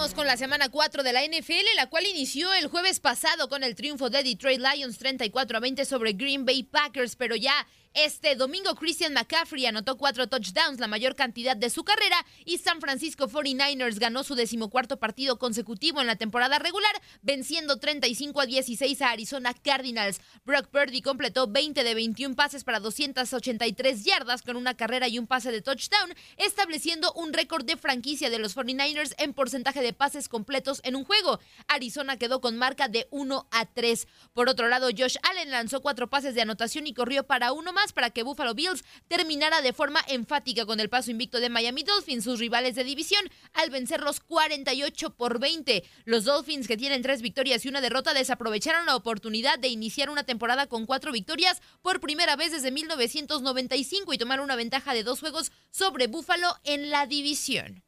Con 0.00 0.26
la 0.26 0.38
semana 0.38 0.70
4 0.70 1.02
de 1.02 1.12
la 1.12 1.22
NFL, 1.22 1.76
la 1.76 1.90
cual 1.90 2.06
inició 2.06 2.50
el 2.54 2.68
jueves 2.68 3.00
pasado 3.00 3.50
con 3.50 3.62
el 3.62 3.74
triunfo 3.74 4.08
de 4.08 4.22
Detroit 4.22 4.58
Lions 4.58 4.96
34 4.96 5.58
a 5.58 5.60
20 5.60 5.84
sobre 5.84 6.14
Green 6.14 6.46
Bay 6.46 6.62
Packers, 6.62 7.16
pero 7.16 7.36
ya 7.36 7.52
este 7.94 8.36
domingo 8.36 8.76
Christian 8.76 9.12
McCaffrey 9.14 9.66
anotó 9.66 9.96
cuatro 9.96 10.28
touchdowns, 10.28 10.78
la 10.78 10.86
mayor 10.86 11.16
cantidad 11.16 11.56
de 11.56 11.70
su 11.70 11.82
carrera, 11.82 12.24
y 12.44 12.58
San 12.58 12.80
Francisco 12.80 13.28
49ers 13.28 13.98
ganó 13.98 14.22
su 14.22 14.36
decimocuarto 14.36 14.98
partido 14.98 15.38
consecutivo 15.38 16.00
en 16.00 16.06
la 16.06 16.14
temporada 16.14 16.60
regular, 16.60 16.92
venciendo 17.22 17.78
35 17.78 18.40
a 18.42 18.46
16 18.46 19.02
a 19.02 19.10
Arizona 19.10 19.54
Cardinals. 19.54 20.20
Brock 20.44 20.68
Purdy 20.68 21.02
completó 21.02 21.48
20 21.48 21.82
de 21.82 21.94
21 21.94 22.36
pases 22.36 22.62
para 22.62 22.78
283 22.78 24.04
yardas 24.04 24.42
con 24.42 24.56
una 24.56 24.76
carrera 24.76 25.08
y 25.08 25.18
un 25.18 25.26
pase 25.26 25.50
de 25.50 25.60
touchdown, 25.60 26.14
estableciendo 26.36 27.12
un 27.14 27.32
récord 27.32 27.64
de 27.64 27.76
franquicia 27.76 28.30
de 28.30 28.38
los 28.38 28.56
49ers 28.56 29.14
en 29.18 29.34
porcentaje 29.34 29.82
de 29.82 29.92
pases 29.92 30.28
completos 30.28 30.80
en 30.84 30.94
un 30.94 31.04
juego. 31.04 31.40
Arizona 31.66 32.18
quedó 32.18 32.40
con 32.40 32.56
marca 32.56 32.86
de 32.86 33.08
1 33.10 33.48
a 33.50 33.66
3. 33.66 34.06
Por 34.32 34.48
otro 34.48 34.68
lado, 34.68 34.90
Josh 34.96 35.16
Allen 35.28 35.50
lanzó 35.50 35.80
cuatro 35.80 36.08
pases 36.08 36.36
de 36.36 36.42
anotación 36.42 36.86
y 36.86 36.94
corrió 36.94 37.26
para 37.26 37.52
uno 37.52 37.72
más 37.72 37.79
para 37.92 38.10
que 38.10 38.22
Buffalo 38.22 38.54
Bills 38.54 38.84
terminara 39.08 39.62
de 39.62 39.72
forma 39.72 40.00
enfática 40.08 40.66
con 40.66 40.80
el 40.80 40.88
paso 40.88 41.10
invicto 41.10 41.40
de 41.40 41.48
Miami 41.48 41.82
Dolphins, 41.82 42.24
sus 42.24 42.38
rivales 42.38 42.74
de 42.74 42.84
división, 42.84 43.22
al 43.54 43.70
vencerlos 43.70 44.20
48 44.20 45.10
por 45.10 45.40
20. 45.40 45.82
Los 46.04 46.24
Dolphins, 46.24 46.68
que 46.68 46.76
tienen 46.76 47.02
tres 47.02 47.22
victorias 47.22 47.64
y 47.64 47.68
una 47.68 47.80
derrota, 47.80 48.14
desaprovecharon 48.14 48.86
la 48.86 48.96
oportunidad 48.96 49.58
de 49.58 49.68
iniciar 49.68 50.10
una 50.10 50.24
temporada 50.24 50.66
con 50.66 50.86
cuatro 50.86 51.12
victorias 51.12 51.60
por 51.82 52.00
primera 52.00 52.36
vez 52.36 52.52
desde 52.52 52.70
1995 52.70 54.12
y 54.12 54.18
tomaron 54.18 54.44
una 54.44 54.56
ventaja 54.56 54.94
de 54.94 55.02
dos 55.02 55.20
juegos 55.20 55.52
sobre 55.70 56.06
Buffalo 56.06 56.56
en 56.64 56.90
la 56.90 57.06
división. 57.06 57.82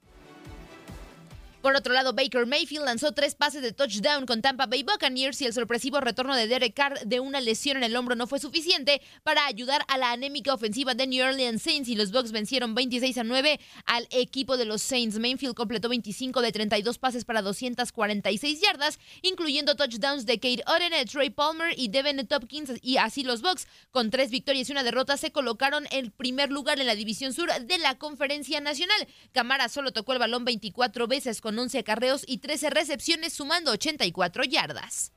Por 1.62 1.76
otro 1.76 1.94
lado, 1.94 2.12
Baker 2.12 2.44
Mayfield 2.44 2.84
lanzó 2.84 3.12
tres 3.12 3.36
pases 3.36 3.62
de 3.62 3.70
touchdown 3.70 4.26
con 4.26 4.42
Tampa 4.42 4.66
Bay 4.66 4.82
Buccaneers 4.82 5.40
y 5.42 5.46
el 5.46 5.52
sorpresivo 5.52 6.00
retorno 6.00 6.34
de 6.34 6.48
Derek 6.48 6.74
Carr 6.74 6.98
de 7.06 7.20
una 7.20 7.40
lesión 7.40 7.76
en 7.76 7.84
el 7.84 7.94
hombro 7.94 8.16
no 8.16 8.26
fue 8.26 8.40
suficiente 8.40 9.00
para 9.22 9.46
ayudar 9.46 9.84
a 9.86 9.96
la 9.96 10.10
anémica 10.10 10.52
ofensiva 10.52 10.94
de 10.94 11.06
New 11.06 11.24
Orleans 11.24 11.62
Saints 11.62 11.88
y 11.88 11.94
los 11.94 12.10
Bucks 12.10 12.32
vencieron 12.32 12.74
26 12.74 13.16
a 13.18 13.22
9 13.22 13.60
al 13.86 14.08
equipo 14.10 14.56
de 14.56 14.64
los 14.64 14.82
Saints. 14.82 15.20
Mayfield 15.20 15.54
completó 15.54 15.88
25 15.88 16.42
de 16.42 16.50
32 16.50 16.98
pases 16.98 17.24
para 17.24 17.42
246 17.42 18.60
yardas, 18.60 18.98
incluyendo 19.22 19.76
touchdowns 19.76 20.26
de 20.26 20.40
Kate 20.40 20.64
Oden, 20.66 21.06
Trey 21.06 21.30
Palmer 21.30 21.78
y 21.78 21.90
Devin 21.90 22.26
Topkins 22.26 22.72
y 22.82 22.96
así 22.96 23.22
los 23.22 23.40
Bucks 23.40 23.68
con 23.92 24.10
tres 24.10 24.32
victorias 24.32 24.68
y 24.68 24.72
una 24.72 24.82
derrota 24.82 25.16
se 25.16 25.30
colocaron 25.30 25.86
en 25.92 26.10
primer 26.10 26.50
lugar 26.50 26.80
en 26.80 26.88
la 26.88 26.96
división 26.96 27.32
sur 27.32 27.52
de 27.52 27.78
la 27.78 27.98
Conferencia 27.98 28.60
Nacional. 28.60 29.06
Camara 29.30 29.68
solo 29.68 29.92
tocó 29.92 30.12
el 30.12 30.18
balón 30.18 30.44
24 30.44 31.06
veces 31.06 31.40
con 31.40 31.51
11 31.58 31.78
acarreos 31.78 32.24
y 32.26 32.38
13 32.38 32.70
recepciones, 32.70 33.32
sumando 33.32 33.72
84 33.72 34.44
yardas. 34.44 35.12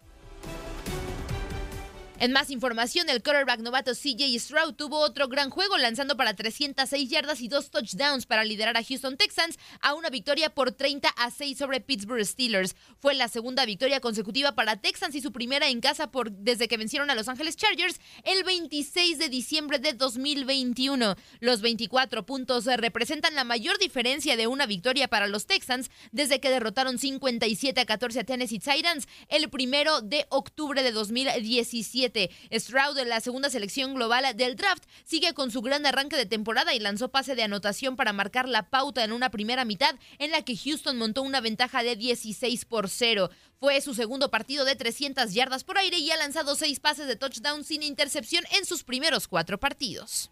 En 2.17 2.31
más 2.31 2.49
información, 2.49 3.09
el 3.09 3.21
quarterback 3.21 3.59
novato 3.59 3.91
CJ 3.91 4.39
Stroud 4.39 4.75
tuvo 4.75 4.99
otro 4.99 5.27
gran 5.27 5.49
juego 5.49 5.77
lanzando 5.77 6.15
para 6.15 6.33
306 6.33 7.09
yardas 7.09 7.41
y 7.41 7.49
dos 7.49 7.71
touchdowns 7.71 8.25
para 8.25 8.45
liderar 8.45 8.77
a 8.77 8.83
Houston 8.85 9.17
Texans 9.17 9.59
a 9.81 9.93
una 9.93 10.09
victoria 10.09 10.49
por 10.49 10.71
30 10.71 11.09
a 11.09 11.29
6 11.29 11.57
sobre 11.57 11.81
Pittsburgh 11.81 12.25
Steelers. 12.25 12.77
Fue 13.01 13.15
la 13.15 13.27
segunda 13.27 13.65
victoria 13.65 13.99
consecutiva 13.99 14.53
para 14.53 14.77
Texans 14.77 15.13
y 15.15 15.21
su 15.21 15.33
primera 15.33 15.67
en 15.67 15.81
casa 15.81 16.09
por, 16.09 16.31
desde 16.31 16.69
que 16.69 16.77
vencieron 16.77 17.09
a 17.09 17.15
Los 17.15 17.27
Angeles 17.27 17.57
Chargers 17.57 17.99
el 18.23 18.45
26 18.45 19.19
de 19.19 19.27
diciembre 19.27 19.79
de 19.79 19.91
2021. 19.91 21.17
Los 21.41 21.59
24 21.59 22.25
puntos 22.25 22.63
representan 22.65 23.35
la 23.35 23.43
mayor 23.43 23.77
diferencia 23.77 24.37
de 24.37 24.47
una 24.47 24.65
victoria 24.65 25.09
para 25.09 25.27
los 25.27 25.47
Texans 25.47 25.91
desde 26.13 26.39
que 26.39 26.49
derrotaron 26.49 26.97
57 26.97 27.81
a 27.81 27.85
14 27.85 28.21
a 28.21 28.23
Tennessee 28.23 28.59
Titans 28.59 29.05
el 29.27 29.49
primero 29.49 29.99
de 29.99 30.25
octubre 30.29 30.81
de 30.81 30.93
2017. 30.93 32.04
Stroud, 32.51 32.99
la 33.05 33.19
segunda 33.19 33.49
selección 33.49 33.93
global 33.93 34.35
del 34.35 34.55
draft, 34.55 34.83
sigue 35.03 35.33
con 35.33 35.51
su 35.51 35.61
gran 35.61 35.85
arranque 35.85 36.15
de 36.15 36.25
temporada 36.25 36.73
y 36.73 36.79
lanzó 36.79 37.09
pase 37.09 37.35
de 37.35 37.43
anotación 37.43 37.95
para 37.95 38.13
marcar 38.13 38.47
la 38.47 38.69
pauta 38.69 39.03
en 39.03 39.11
una 39.11 39.29
primera 39.29 39.65
mitad 39.65 39.95
en 40.19 40.31
la 40.31 40.41
que 40.41 40.57
Houston 40.57 40.97
montó 40.97 41.21
una 41.21 41.41
ventaja 41.41 41.83
de 41.83 41.95
16 41.95 42.65
por 42.65 42.89
0. 42.89 43.29
Fue 43.59 43.79
su 43.81 43.93
segundo 43.93 44.29
partido 44.29 44.65
de 44.65 44.75
300 44.75 45.33
yardas 45.33 45.63
por 45.63 45.77
aire 45.77 45.97
y 45.97 46.11
ha 46.11 46.17
lanzado 46.17 46.55
seis 46.55 46.79
pases 46.79 47.07
de 47.07 47.15
touchdown 47.15 47.63
sin 47.63 47.83
intercepción 47.83 48.43
en 48.51 48.65
sus 48.65 48.83
primeros 48.83 49.27
cuatro 49.27 49.59
partidos. 49.59 50.29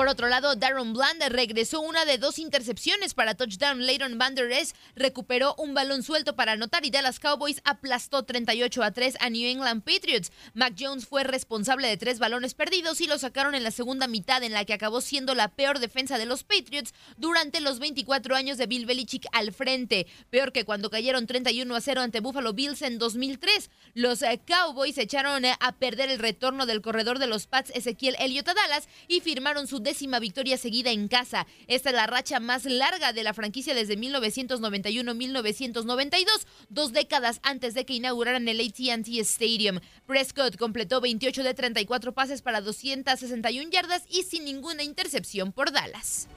Por 0.00 0.08
otro 0.08 0.30
lado, 0.30 0.56
Darren 0.56 0.94
Bland 0.94 1.22
regresó 1.28 1.82
una 1.82 2.06
de 2.06 2.16
dos 2.16 2.38
intercepciones 2.38 3.12
para 3.12 3.34
touchdown. 3.34 3.84
Leighton 3.84 4.16
Van 4.16 4.34
Der 4.34 4.50
Esch 4.50 4.72
recuperó 4.96 5.54
un 5.58 5.74
balón 5.74 6.02
suelto 6.02 6.34
para 6.34 6.52
anotar 6.52 6.86
y 6.86 6.90
Dallas 6.90 7.20
Cowboys 7.20 7.60
aplastó 7.64 8.22
38 8.22 8.82
a 8.82 8.92
3 8.92 9.18
a 9.20 9.28
New 9.28 9.46
England 9.46 9.82
Patriots. 9.84 10.32
Mac 10.54 10.72
Jones 10.80 11.06
fue 11.06 11.22
responsable 11.22 11.86
de 11.86 11.98
tres 11.98 12.18
balones 12.18 12.54
perdidos 12.54 13.02
y 13.02 13.08
lo 13.08 13.18
sacaron 13.18 13.54
en 13.54 13.62
la 13.62 13.70
segunda 13.70 14.06
mitad 14.06 14.42
en 14.42 14.52
la 14.52 14.64
que 14.64 14.72
acabó 14.72 15.02
siendo 15.02 15.34
la 15.34 15.48
peor 15.48 15.80
defensa 15.80 16.16
de 16.16 16.24
los 16.24 16.44
Patriots 16.44 16.94
durante 17.18 17.60
los 17.60 17.78
24 17.78 18.36
años 18.36 18.56
de 18.56 18.66
Bill 18.66 18.86
Belichick 18.86 19.26
al 19.32 19.52
frente. 19.52 20.06
Peor 20.30 20.52
que 20.52 20.64
cuando 20.64 20.88
cayeron 20.88 21.26
31 21.26 21.76
a 21.76 21.80
0 21.82 22.00
ante 22.00 22.20
Buffalo 22.20 22.54
Bills 22.54 22.80
en 22.80 22.98
2003. 22.98 23.68
Los 23.92 24.22
eh, 24.22 24.40
Cowboys 24.46 24.96
echaron 24.96 25.44
eh, 25.44 25.56
a 25.60 25.72
perder 25.72 26.08
el 26.08 26.20
retorno 26.20 26.64
del 26.64 26.80
corredor 26.80 27.18
de 27.18 27.26
los 27.26 27.46
Pats 27.46 27.70
Ezequiel 27.74 28.16
Elliott 28.18 28.48
a 28.48 28.54
Dallas 28.54 28.88
y 29.08 29.20
firmaron 29.20 29.66
su 29.66 29.89
victoria 30.20 30.56
seguida 30.56 30.90
en 30.90 31.08
casa. 31.08 31.46
Esta 31.66 31.90
es 31.90 31.96
la 31.96 32.06
racha 32.06 32.40
más 32.40 32.64
larga 32.64 33.12
de 33.12 33.22
la 33.22 33.34
franquicia 33.34 33.74
desde 33.74 33.98
1991-1992, 33.98 36.26
dos 36.68 36.92
décadas 36.92 37.40
antes 37.42 37.74
de 37.74 37.84
que 37.84 37.94
inauguraran 37.94 38.48
el 38.48 38.60
ATT 38.60 39.08
Stadium. 39.20 39.80
Prescott 40.06 40.56
completó 40.56 41.00
28 41.00 41.42
de 41.42 41.54
34 41.54 42.12
pases 42.12 42.42
para 42.42 42.60
261 42.60 43.70
yardas 43.70 44.04
y 44.08 44.22
sin 44.22 44.44
ninguna 44.44 44.82
intercepción 44.82 45.52
por 45.52 45.72
Dallas. 45.72 46.28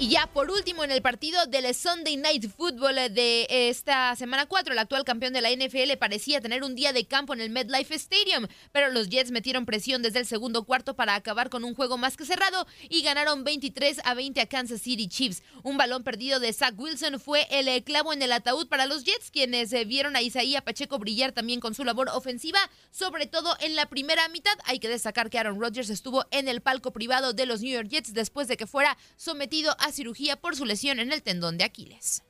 Y 0.00 0.10
ya 0.10 0.28
por 0.28 0.48
último 0.52 0.84
en 0.84 0.92
el 0.92 1.02
partido 1.02 1.44
del 1.46 1.74
Sunday 1.74 2.16
Night 2.16 2.48
Football 2.56 3.12
de 3.12 3.48
esta 3.50 4.14
semana 4.14 4.46
4, 4.46 4.72
el 4.72 4.78
actual 4.78 5.02
campeón 5.02 5.32
de 5.32 5.40
la 5.40 5.50
NFL 5.50 5.96
parecía 5.98 6.40
tener 6.40 6.62
un 6.62 6.76
día 6.76 6.92
de 6.92 7.04
campo 7.04 7.34
en 7.34 7.40
el 7.40 7.50
MetLife 7.50 7.96
Stadium, 7.96 8.46
pero 8.70 8.90
los 8.90 9.08
Jets 9.08 9.32
metieron 9.32 9.66
presión 9.66 10.00
desde 10.00 10.20
el 10.20 10.26
segundo 10.26 10.62
cuarto 10.62 10.94
para 10.94 11.16
acabar 11.16 11.50
con 11.50 11.64
un 11.64 11.74
juego 11.74 11.98
más 11.98 12.16
que 12.16 12.24
cerrado 12.24 12.64
y 12.88 13.02
ganaron 13.02 13.42
23 13.42 14.02
a 14.04 14.14
20 14.14 14.40
a 14.40 14.46
Kansas 14.46 14.82
City 14.82 15.08
Chiefs. 15.08 15.42
Un 15.64 15.76
balón 15.76 16.04
perdido 16.04 16.38
de 16.38 16.52
Zach 16.52 16.78
Wilson 16.78 17.18
fue 17.18 17.48
el 17.50 17.82
clavo 17.82 18.12
en 18.12 18.22
el 18.22 18.30
ataúd 18.30 18.68
para 18.68 18.86
los 18.86 19.02
Jets, 19.02 19.32
quienes 19.32 19.72
eh, 19.72 19.84
vieron 19.84 20.14
a 20.14 20.22
Isaías 20.22 20.62
Pacheco 20.62 21.00
brillar 21.00 21.32
también 21.32 21.58
con 21.58 21.74
su 21.74 21.84
labor 21.84 22.08
ofensiva, 22.10 22.60
sobre 22.92 23.26
todo 23.26 23.56
en 23.58 23.74
la 23.74 23.86
primera 23.86 24.28
mitad. 24.28 24.56
Hay 24.64 24.78
que 24.78 24.88
destacar 24.88 25.28
que 25.28 25.40
Aaron 25.40 25.60
Rodgers 25.60 25.90
estuvo 25.90 26.24
en 26.30 26.46
el 26.46 26.60
palco 26.60 26.92
privado 26.92 27.32
de 27.32 27.46
los 27.46 27.62
New 27.62 27.72
York 27.72 27.88
Jets 27.88 28.14
después 28.14 28.46
de 28.46 28.56
que 28.56 28.68
fuera 28.68 28.96
sometido 29.16 29.74
a 29.80 29.87
cirugía 29.92 30.36
por 30.36 30.56
su 30.56 30.64
lesión 30.64 30.98
en 30.98 31.12
el 31.12 31.22
tendón 31.22 31.58
de 31.58 31.64
Aquiles. 31.64 32.22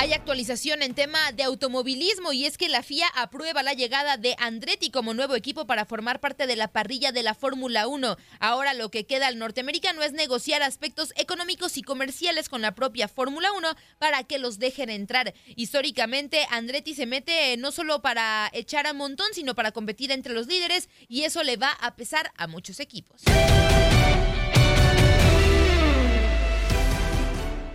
Hay 0.00 0.12
actualización 0.12 0.82
en 0.82 0.94
tema 0.94 1.32
de 1.32 1.42
automovilismo 1.42 2.32
y 2.32 2.44
es 2.44 2.56
que 2.56 2.68
la 2.68 2.84
FIA 2.84 3.08
aprueba 3.16 3.64
la 3.64 3.72
llegada 3.72 4.16
de 4.16 4.36
Andretti 4.38 4.92
como 4.92 5.12
nuevo 5.12 5.34
equipo 5.34 5.66
para 5.66 5.86
formar 5.86 6.20
parte 6.20 6.46
de 6.46 6.54
la 6.54 6.68
parrilla 6.68 7.10
de 7.10 7.24
la 7.24 7.34
Fórmula 7.34 7.88
1. 7.88 8.16
Ahora 8.38 8.74
lo 8.74 8.92
que 8.92 9.06
queda 9.06 9.26
al 9.26 9.40
norteamericano 9.40 10.04
es 10.04 10.12
negociar 10.12 10.62
aspectos 10.62 11.12
económicos 11.16 11.76
y 11.78 11.82
comerciales 11.82 12.48
con 12.48 12.62
la 12.62 12.76
propia 12.76 13.08
Fórmula 13.08 13.50
1 13.50 13.70
para 13.98 14.22
que 14.22 14.38
los 14.38 14.60
dejen 14.60 14.88
entrar. 14.88 15.34
Históricamente 15.56 16.46
Andretti 16.52 16.94
se 16.94 17.06
mete 17.06 17.56
no 17.56 17.72
solo 17.72 18.00
para 18.00 18.50
echar 18.52 18.86
a 18.86 18.92
montón, 18.92 19.26
sino 19.32 19.56
para 19.56 19.72
competir 19.72 20.12
entre 20.12 20.32
los 20.32 20.46
líderes 20.46 20.88
y 21.08 21.24
eso 21.24 21.42
le 21.42 21.56
va 21.56 21.72
a 21.72 21.96
pesar 21.96 22.30
a 22.36 22.46
muchos 22.46 22.78
equipos. 22.78 23.24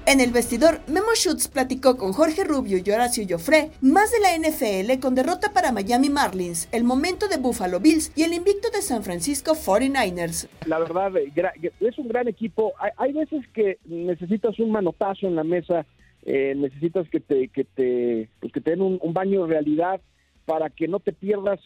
En 0.06 0.20
el 0.20 0.32
vestidor, 0.32 0.82
Memo 0.88 1.16
Schutz 1.16 1.48
platicó 1.48 1.96
con 1.96 2.12
Jorge 2.12 2.44
Rubio 2.44 2.78
y 2.78 2.92
Horacio 2.92 3.24
Joffre 3.28 3.70
más 3.82 4.12
de 4.12 4.20
la 4.20 4.36
NFL 4.38 5.00
con 5.00 5.16
derrota 5.16 5.54
para 5.54 5.72
Miami 5.72 6.10
Marlins, 6.10 6.68
el 6.74 6.84
momento 6.84 7.30
de 7.30 7.38
Buffalo 7.38 7.80
Bills 7.80 8.12
y 8.14 8.24
el 8.24 8.34
invicto 8.34 8.70
de 8.70 8.82
San 8.82 9.04
Francisco 9.04 9.54
49ers. 9.54 10.50
La 10.68 10.80
verdad, 10.80 11.14
es 11.16 11.98
un 11.98 12.10
gran 12.10 12.28
equipo. 12.28 12.74
Hay, 12.98 13.14
veces 13.14 13.48
que 13.54 13.78
necesitas 13.86 14.60
un 14.60 14.72
manotazo 14.72 15.26
en 15.26 15.38
la 15.38 15.46
mesa, 15.46 15.86
eh, 16.24 16.54
necesitas 16.54 17.08
que 17.10 17.22
te, 17.22 17.48
que 17.48 17.64
te, 17.64 18.30
pues 18.42 18.52
que 18.52 18.60
te 18.60 18.72
den 18.72 18.82
un 18.82 19.14
baño 19.14 19.48
de 19.48 19.54
realidad 19.54 20.02
para 20.46 20.70
que 20.70 20.90
no 20.90 21.00
te 21.00 21.14
pierdas 21.14 21.62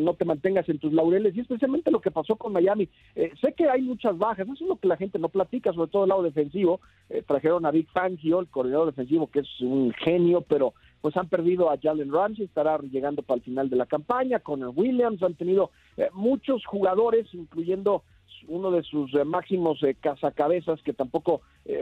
no 0.00 0.14
te 0.14 0.24
mantengas 0.24 0.68
en 0.68 0.78
tus 0.78 0.92
laureles 0.92 1.36
y 1.36 1.40
especialmente 1.40 1.90
lo 1.90 2.00
que 2.00 2.10
pasó 2.10 2.36
con 2.36 2.52
Miami. 2.52 2.88
Eh, 3.14 3.32
sé 3.40 3.52
que 3.52 3.68
hay 3.68 3.82
muchas 3.82 4.16
bajas, 4.16 4.46
eso 4.48 4.64
es 4.64 4.68
lo 4.68 4.76
que 4.76 4.88
la 4.88 4.96
gente 4.96 5.18
no 5.18 5.28
platica, 5.28 5.72
sobre 5.72 5.90
todo 5.90 6.04
el 6.04 6.08
lado 6.08 6.22
defensivo. 6.22 6.80
Eh, 7.10 7.22
trajeron 7.26 7.66
a 7.66 7.70
Big 7.70 7.88
Fangio, 7.90 8.40
el 8.40 8.48
coordinador 8.48 8.86
defensivo, 8.86 9.28
que 9.28 9.40
es 9.40 9.60
un 9.60 9.92
genio, 9.92 10.42
pero 10.42 10.74
pues 11.00 11.16
han 11.16 11.28
perdido 11.28 11.70
a 11.70 11.78
Jalen 11.78 12.12
Ramsey, 12.12 12.44
estará 12.44 12.78
llegando 12.78 13.22
para 13.22 13.36
el 13.36 13.44
final 13.44 13.70
de 13.70 13.76
la 13.76 13.86
campaña, 13.86 14.40
con 14.40 14.62
el 14.62 14.70
Williams, 14.74 15.22
han 15.22 15.34
tenido 15.34 15.70
eh, 15.96 16.08
muchos 16.12 16.64
jugadores, 16.66 17.26
incluyendo 17.32 18.02
uno 18.46 18.70
de 18.70 18.82
sus 18.82 19.12
máximos 19.26 19.80
cazacabezas 20.00 20.80
que 20.82 20.92
tampoco 20.92 21.40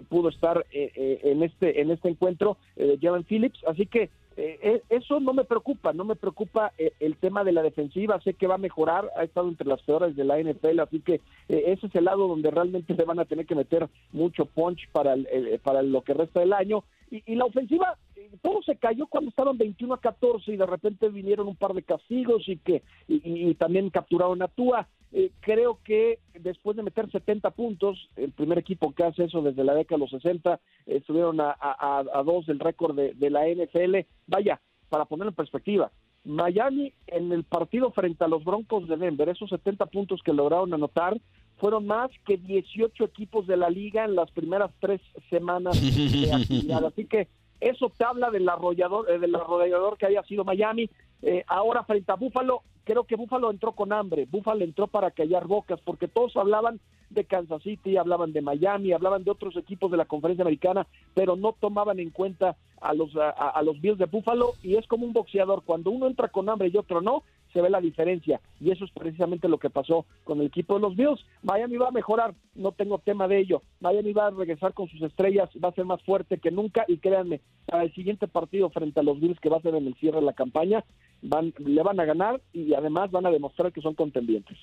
pudo 0.08 0.30
estar 0.30 0.64
en 0.70 1.42
este 1.42 1.82
en 1.82 1.90
este 1.90 2.08
encuentro, 2.08 2.56
Jalen 3.00 3.24
Phillips, 3.24 3.62
así 3.66 3.84
que 3.84 4.08
eh, 4.36 4.58
eh, 4.62 4.82
eso 4.90 5.18
no 5.18 5.32
me 5.32 5.44
preocupa, 5.44 5.94
no 5.94 6.04
me 6.04 6.14
preocupa 6.14 6.72
eh, 6.76 6.92
el 7.00 7.16
tema 7.16 7.42
de 7.42 7.52
la 7.52 7.62
defensiva, 7.62 8.20
sé 8.20 8.34
que 8.34 8.46
va 8.46 8.56
a 8.56 8.58
mejorar, 8.58 9.10
ha 9.16 9.24
estado 9.24 9.48
entre 9.48 9.66
las 9.66 9.80
peores 9.82 10.14
de 10.14 10.24
la 10.24 10.38
NFL, 10.38 10.80
así 10.80 11.00
que 11.00 11.22
ese 11.48 11.86
es 11.86 11.94
el 11.94 12.04
lado 12.04 12.28
donde 12.28 12.50
realmente 12.50 12.94
le 12.94 13.04
van 13.04 13.18
a 13.18 13.24
tener 13.24 13.46
que 13.46 13.54
meter 13.54 13.88
mucho 14.12 14.44
punch 14.44 14.90
para, 14.92 15.14
para 15.62 15.80
lo 15.82 16.02
que 16.02 16.12
resta 16.12 16.40
del 16.40 16.52
año. 16.52 16.84
Y, 17.10 17.36
la 17.36 17.44
ofensiva, 17.44 17.96
todo 18.42 18.62
se 18.62 18.76
cayó 18.76 19.06
cuando 19.06 19.30
estaban 19.30 19.56
21 19.56 19.94
a 19.94 20.00
14 20.00 20.52
y 20.52 20.56
de 20.56 20.66
repente 20.66 21.08
vinieron 21.08 21.46
un 21.46 21.56
par 21.56 21.72
de 21.72 21.82
castigos 21.82 22.48
y 22.48 22.58
que 22.58 22.82
y, 23.08 23.54
también 23.54 23.90
capturaron 23.90 24.42
a 24.42 24.48
Tua. 24.48 24.88
Eh, 25.12 25.30
creo 25.40 25.78
que 25.84 26.18
después 26.40 26.76
de 26.76 26.82
meter 26.82 27.10
70 27.10 27.50
puntos, 27.52 28.10
el 28.16 28.32
primer 28.32 28.58
equipo 28.58 28.92
que 28.92 29.04
hace 29.04 29.24
eso 29.24 29.40
desde 29.40 29.64
la 29.64 29.74
década 29.74 29.96
de 29.96 30.00
los 30.00 30.10
60, 30.10 30.60
estuvieron 30.86 31.40
a, 31.40 31.56
a, 31.58 32.22
dos 32.24 32.46
del 32.46 32.58
récord 32.58 32.96
de, 32.96 33.14
de, 33.14 33.30
la 33.30 33.46
NFL. 33.46 34.06
Vaya, 34.26 34.60
para 34.88 35.04
ponerlo 35.04 35.30
en 35.30 35.36
perspectiva, 35.36 35.90
Miami 36.24 36.92
en 37.06 37.32
el 37.32 37.44
partido 37.44 37.92
frente 37.92 38.24
a 38.24 38.28
los 38.28 38.44
Broncos 38.44 38.88
de 38.88 38.96
Denver, 38.96 39.28
esos 39.28 39.48
70 39.50 39.86
puntos 39.86 40.20
que 40.24 40.32
lograron 40.32 40.74
anotar, 40.74 41.16
fueron 41.58 41.86
más 41.86 42.10
que 42.26 42.36
18 42.36 43.04
equipos 43.04 43.46
de 43.46 43.56
la 43.56 43.70
liga 43.70 44.04
en 44.04 44.14
las 44.14 44.30
primeras 44.30 44.70
tres 44.80 45.00
semanas 45.30 45.80
de 45.80 46.32
actividad. 46.34 46.84
Así 46.84 47.06
que 47.06 47.28
eso 47.60 47.90
te 47.96 48.04
habla 48.04 48.30
del 48.30 48.48
arrollador, 48.48 49.10
eh, 49.10 49.18
del 49.18 49.34
arrollador 49.34 49.96
que 49.96 50.06
haya 50.06 50.22
sido 50.24 50.44
Miami. 50.44 50.90
Eh, 51.22 51.44
ahora 51.46 51.84
frente 51.84 52.12
a 52.12 52.16
Búfalo, 52.16 52.62
creo 52.86 53.04
que 53.04 53.16
Búfalo 53.16 53.50
entró 53.50 53.72
con 53.72 53.92
hambre, 53.92 54.26
Búfalo 54.30 54.64
entró 54.64 54.86
para 54.86 55.10
callar 55.10 55.46
bocas, 55.46 55.80
porque 55.80 56.06
todos 56.06 56.36
hablaban 56.36 56.80
de 57.10 57.24
Kansas 57.24 57.62
City, 57.62 57.96
hablaban 57.96 58.32
de 58.32 58.40
Miami, 58.40 58.92
hablaban 58.92 59.24
de 59.24 59.30
otros 59.32 59.56
equipos 59.56 59.90
de 59.90 59.96
la 59.96 60.04
conferencia 60.04 60.42
americana, 60.44 60.86
pero 61.12 61.34
no 61.34 61.52
tomaban 61.52 61.98
en 61.98 62.10
cuenta 62.10 62.56
a 62.80 62.94
los, 62.94 63.14
a, 63.16 63.30
a 63.30 63.62
los 63.62 63.80
Bills 63.80 63.98
de 63.98 64.06
Buffalo 64.06 64.52
y 64.62 64.76
es 64.76 64.86
como 64.86 65.04
un 65.04 65.12
boxeador, 65.12 65.64
cuando 65.64 65.90
uno 65.90 66.06
entra 66.06 66.28
con 66.28 66.48
hambre 66.48 66.68
y 66.72 66.76
otro 66.76 67.00
no, 67.00 67.24
se 67.56 67.62
ve 67.62 67.70
la 67.70 67.80
diferencia 67.80 68.38
y 68.60 68.70
eso 68.70 68.84
es 68.84 68.90
precisamente 68.90 69.48
lo 69.48 69.56
que 69.56 69.70
pasó 69.70 70.04
con 70.24 70.40
el 70.40 70.48
equipo 70.48 70.74
de 70.74 70.80
los 70.80 70.94
Bills. 70.94 71.24
Miami 71.42 71.78
va 71.78 71.88
a 71.88 71.90
mejorar, 71.90 72.34
no 72.54 72.72
tengo 72.72 72.98
tema 72.98 73.26
de 73.28 73.38
ello. 73.38 73.62
Miami 73.80 74.12
va 74.12 74.26
a 74.26 74.30
regresar 74.30 74.74
con 74.74 74.88
sus 74.88 75.00
estrellas, 75.00 75.48
va 75.64 75.70
a 75.70 75.72
ser 75.72 75.86
más 75.86 76.02
fuerte 76.02 76.36
que 76.36 76.50
nunca 76.50 76.84
y 76.86 76.98
créanme, 76.98 77.40
para 77.64 77.84
el 77.84 77.94
siguiente 77.94 78.28
partido 78.28 78.68
frente 78.68 79.00
a 79.00 79.02
los 79.02 79.18
Bills 79.20 79.40
que 79.40 79.48
va 79.48 79.56
a 79.56 79.62
ser 79.62 79.74
en 79.74 79.86
el 79.86 79.94
cierre 79.94 80.20
de 80.20 80.26
la 80.26 80.34
campaña, 80.34 80.84
van, 81.22 81.54
le 81.56 81.82
van 81.82 81.98
a 81.98 82.04
ganar 82.04 82.42
y 82.52 82.74
además 82.74 83.10
van 83.10 83.24
a 83.24 83.30
demostrar 83.30 83.72
que 83.72 83.80
son 83.80 83.94
contendientes. 83.94 84.58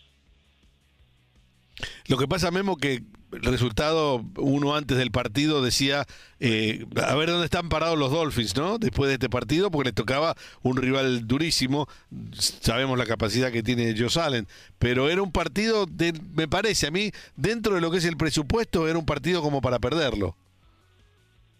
Lo 2.07 2.17
que 2.17 2.27
pasa, 2.27 2.51
Memo, 2.51 2.77
que 2.77 3.01
resultado, 3.41 4.21
uno 4.37 4.75
antes 4.75 4.97
del 4.97 5.11
partido 5.11 5.63
decía, 5.63 6.05
eh, 6.39 6.85
a 6.95 7.15
ver 7.15 7.29
dónde 7.29 7.45
están 7.45 7.69
parados 7.69 7.97
los 7.97 8.11
Dolphins, 8.11 8.55
¿no? 8.55 8.77
Después 8.77 9.07
de 9.07 9.15
este 9.15 9.29
partido, 9.29 9.71
porque 9.71 9.89
les 9.89 9.95
tocaba 9.95 10.35
un 10.61 10.77
rival 10.77 11.27
durísimo. 11.27 11.87
Sabemos 12.33 12.97
la 12.97 13.05
capacidad 13.05 13.51
que 13.51 13.63
tiene 13.63 13.95
Joe 13.97 14.23
Allen, 14.23 14.45
pero 14.79 15.09
era 15.09 15.21
un 15.21 15.31
partido, 15.31 15.85
de, 15.85 16.13
me 16.35 16.47
parece 16.47 16.87
a 16.87 16.91
mí, 16.91 17.11
dentro 17.35 17.75
de 17.75 17.81
lo 17.81 17.91
que 17.91 17.97
es 17.97 18.05
el 18.05 18.17
presupuesto, 18.17 18.87
era 18.87 18.99
un 18.99 19.05
partido 19.05 19.41
como 19.41 19.61
para 19.61 19.79
perderlo. 19.79 20.35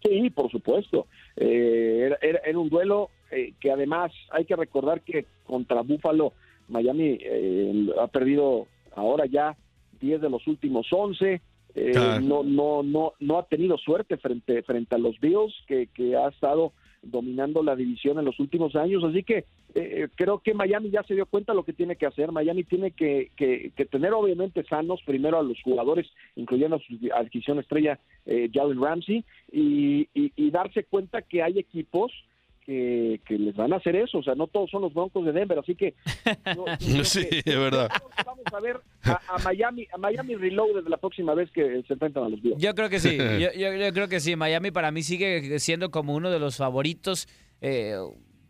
Sí, 0.02 0.30
por 0.30 0.50
supuesto. 0.50 1.06
Eh, 1.36 2.02
era, 2.06 2.18
era, 2.20 2.40
era, 2.44 2.58
un 2.58 2.68
duelo 2.68 3.10
eh, 3.30 3.54
que 3.58 3.70
además 3.70 4.12
hay 4.30 4.44
que 4.44 4.54
recordar 4.54 5.00
que 5.00 5.26
contra 5.44 5.80
Buffalo, 5.80 6.32
Miami 6.68 7.18
eh, 7.20 7.86
ha 8.00 8.06
perdido 8.06 8.66
ahora 8.94 9.26
ya 9.26 9.56
10 10.00 10.20
de 10.20 10.30
los 10.30 10.46
últimos 10.46 10.86
11. 10.90 11.40
Eh, 11.74 11.90
claro. 11.92 12.20
no, 12.20 12.42
no, 12.42 12.82
no, 12.82 13.12
no 13.18 13.38
ha 13.38 13.46
tenido 13.46 13.76
suerte 13.78 14.16
frente, 14.16 14.62
frente 14.62 14.94
a 14.94 14.98
los 14.98 15.18
Bills, 15.18 15.54
que, 15.66 15.88
que 15.88 16.16
ha 16.16 16.28
estado 16.28 16.72
dominando 17.02 17.62
la 17.62 17.76
división 17.76 18.18
en 18.18 18.24
los 18.24 18.38
últimos 18.40 18.74
años. 18.76 19.02
Así 19.04 19.22
que 19.22 19.44
eh, 19.74 20.08
creo 20.14 20.38
que 20.38 20.54
Miami 20.54 20.90
ya 20.90 21.02
se 21.02 21.14
dio 21.14 21.26
cuenta 21.26 21.52
de 21.52 21.56
lo 21.56 21.64
que 21.64 21.72
tiene 21.72 21.96
que 21.96 22.06
hacer. 22.06 22.32
Miami 22.32 22.64
tiene 22.64 22.92
que, 22.92 23.30
que, 23.36 23.72
que 23.76 23.84
tener 23.86 24.12
obviamente 24.12 24.64
sanos 24.64 25.00
primero 25.04 25.38
a 25.38 25.42
los 25.42 25.60
jugadores, 25.62 26.06
incluyendo 26.36 26.76
a 26.76 26.78
su 26.78 26.94
adquisición 27.12 27.58
estrella 27.58 27.98
eh, 28.24 28.48
Jalen 28.52 28.80
Ramsey, 28.80 29.24
y, 29.52 30.08
y, 30.14 30.32
y 30.36 30.50
darse 30.50 30.84
cuenta 30.84 31.22
que 31.22 31.42
hay 31.42 31.58
equipos 31.58 32.12
que, 32.64 33.20
que, 33.26 33.38
les 33.38 33.54
van 33.54 33.72
a 33.72 33.76
hacer 33.76 33.96
eso, 33.96 34.18
o 34.18 34.22
sea, 34.22 34.34
no 34.34 34.46
todos 34.46 34.70
son 34.70 34.82
los 34.82 34.94
Broncos 34.94 35.24
de 35.24 35.32
Denver, 35.32 35.58
así 35.58 35.74
que 35.74 35.94
no, 36.56 36.64
sí, 37.04 37.26
que, 37.28 37.42
es 37.44 37.58
verdad. 37.58 37.90
Vamos 38.24 38.44
a 38.52 38.60
ver 38.60 38.80
a, 39.02 39.20
a, 39.34 39.38
Miami, 39.38 39.86
a 39.92 39.98
Miami 39.98 40.34
Reloaded 40.36 40.86
la 40.88 40.96
próxima 40.96 41.34
vez 41.34 41.50
que 41.50 41.82
se 41.86 41.92
enfrentan 41.92 42.24
a 42.24 42.28
los 42.28 42.40
Bills. 42.40 42.58
Yo 42.58 42.74
creo 42.74 42.88
que 42.88 43.00
sí, 43.00 43.16
yo, 43.40 43.52
yo, 43.52 43.74
yo, 43.74 43.92
creo 43.92 44.08
que 44.08 44.20
sí, 44.20 44.36
Miami 44.36 44.70
para 44.70 44.90
mí 44.90 45.02
sigue 45.02 45.58
siendo 45.58 45.90
como 45.90 46.14
uno 46.14 46.30
de 46.30 46.38
los 46.38 46.56
favoritos. 46.56 47.28
Eh, 47.60 47.96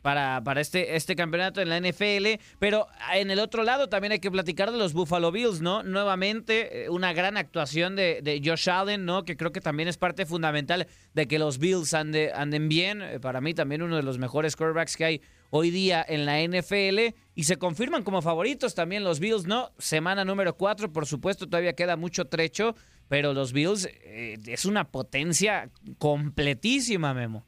para, 0.05 0.45
para 0.45 0.61
este, 0.61 0.97
este 0.97 1.17
campeonato 1.17 1.63
en 1.63 1.71
la 1.71 1.81
NFL. 1.81 2.39
Pero 2.59 2.89
en 3.15 3.31
el 3.31 3.39
otro 3.39 3.63
lado 3.63 3.89
también 3.89 4.13
hay 4.13 4.19
que 4.19 4.31
platicar 4.31 4.71
de 4.71 4.77
los 4.77 4.93
Buffalo 4.93 5.33
Bills, 5.33 5.63
¿no? 5.63 5.83
Nuevamente, 5.83 6.91
una 6.91 7.15
gran 7.15 7.39
actuación 7.39 7.97
de, 7.97 8.43
Josh 8.45 8.69
Allen, 8.69 9.07
¿no? 9.07 9.25
Que 9.25 9.39
creo 9.39 9.51
que 9.51 9.63
también 9.63 9.89
es 9.89 9.97
parte 9.97 10.27
fundamental 10.27 10.87
de 11.15 11.27
que 11.27 11.39
los 11.39 11.57
Bills 11.57 11.95
ande, 11.95 12.33
anden 12.35 12.69
bien. 12.69 13.03
Para 13.23 13.41
mí 13.41 13.55
también 13.55 13.81
uno 13.81 13.97
de 13.97 14.03
los 14.03 14.19
mejores 14.19 14.57
quarterbacks 14.57 14.99
que 14.99 15.05
hay 15.07 15.23
hoy 15.49 15.71
día 15.71 16.05
en 16.07 16.27
la 16.27 16.39
NFL. 16.39 17.17
Y 17.35 17.45
se 17.45 17.57
confirman 17.57 18.03
como 18.03 18.21
favoritos 18.21 18.75
también 18.75 19.05
los 19.05 19.21
Bills, 19.21 19.47
¿no? 19.47 19.73
Semana 19.79 20.27
número 20.27 20.55
4, 20.55 20.93
por 20.93 21.07
supuesto, 21.07 21.47
todavía 21.47 21.73
queda 21.73 21.97
mucho 21.97 22.27
trecho. 22.27 22.77
Pero 23.09 23.33
los 23.33 23.55
Bills 23.55 23.87
eh, 23.87 24.37
es 24.45 24.67
una 24.67 24.85
potencia 24.91 25.71
completísima, 25.97 27.15
Memo 27.15 27.47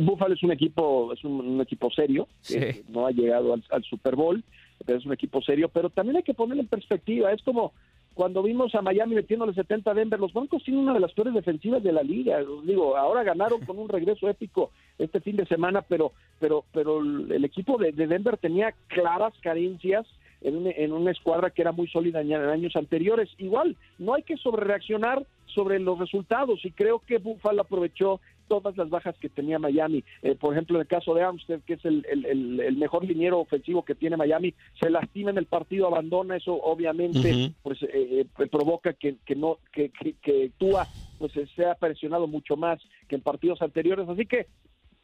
Buffalo 0.00 0.34
es 0.34 0.42
un 0.42 0.52
equipo 0.52 1.12
es 1.12 1.24
un, 1.24 1.40
un 1.40 1.60
equipo 1.60 1.90
serio 1.90 2.28
sí. 2.40 2.58
que 2.58 2.84
no 2.88 3.06
ha 3.06 3.10
llegado 3.10 3.54
al, 3.54 3.64
al, 3.70 3.82
Super 3.84 4.16
Bowl 4.16 4.42
pero 4.84 4.98
es 4.98 5.06
un 5.06 5.12
equipo 5.12 5.40
serio 5.42 5.68
pero 5.68 5.90
también 5.90 6.16
hay 6.16 6.22
que 6.22 6.34
ponerlo 6.34 6.62
en 6.62 6.68
perspectiva 6.68 7.32
es 7.32 7.42
como 7.42 7.72
cuando 8.14 8.42
vimos 8.42 8.74
a 8.74 8.82
Miami 8.82 9.16
metiéndole 9.16 9.54
70 9.54 9.90
a 9.90 9.94
Denver 9.94 10.20
los 10.20 10.32
Broncos 10.32 10.62
tienen 10.62 10.84
una 10.84 10.94
de 10.94 11.00
las 11.00 11.12
peores 11.12 11.34
defensivas 11.34 11.82
de 11.82 11.92
la 11.92 12.02
liga 12.02 12.38
digo 12.64 12.96
ahora 12.96 13.22
ganaron 13.22 13.64
con 13.64 13.78
un 13.78 13.88
regreso 13.88 14.28
épico 14.28 14.70
este 14.98 15.20
fin 15.20 15.36
de 15.36 15.46
semana 15.46 15.82
pero 15.82 16.12
pero 16.38 16.64
pero 16.72 17.00
el 17.00 17.44
equipo 17.44 17.78
de, 17.78 17.92
de 17.92 18.06
Denver 18.06 18.36
tenía 18.36 18.74
claras 18.88 19.34
carencias 19.40 20.06
en 20.44 20.56
una, 20.56 20.70
en 20.70 20.92
una 20.92 21.10
escuadra 21.10 21.50
que 21.50 21.62
era 21.62 21.72
muy 21.72 21.88
sólida 21.88 22.20
en 22.20 22.32
años 22.32 22.76
anteriores. 22.76 23.30
Igual, 23.38 23.76
no 23.98 24.14
hay 24.14 24.22
que 24.22 24.36
sobrereaccionar 24.36 25.26
sobre 25.46 25.78
los 25.80 25.98
resultados 25.98 26.64
y 26.64 26.70
creo 26.70 27.00
que 27.00 27.18
Buffalo 27.18 27.62
aprovechó 27.62 28.20
todas 28.48 28.76
las 28.76 28.88
bajas 28.90 29.16
que 29.18 29.28
tenía 29.28 29.58
Miami. 29.58 30.04
Eh, 30.22 30.34
por 30.34 30.52
ejemplo, 30.52 30.76
en 30.76 30.82
el 30.82 30.86
caso 30.86 31.14
de 31.14 31.22
Armstead, 31.22 31.60
que 31.66 31.74
es 31.74 31.84
el, 31.84 32.06
el, 32.10 32.60
el, 32.60 32.76
mejor 32.76 33.04
liniero 33.04 33.40
ofensivo 33.40 33.84
que 33.84 33.94
tiene 33.94 34.16
Miami, 34.16 34.54
se 34.80 34.90
lastima 34.90 35.30
en 35.30 35.38
el 35.38 35.46
partido, 35.46 35.86
abandona, 35.86 36.36
eso 36.36 36.54
obviamente 36.54 37.18
uh 37.18 37.36
-huh. 37.36 37.54
pues 37.62 37.78
eh, 37.82 38.26
provoca 38.50 38.92
que, 38.92 39.16
que 39.24 39.34
no 39.34 39.58
que, 39.72 39.90
que, 39.90 40.14
que 40.22 40.50
Tua 40.58 40.86
pues 41.18 41.32
sea 41.56 41.74
presionado 41.74 42.26
mucho 42.26 42.56
más 42.56 42.80
que 43.08 43.16
en 43.16 43.22
partidos 43.22 43.62
anteriores. 43.62 44.08
Así 44.08 44.26
que 44.26 44.46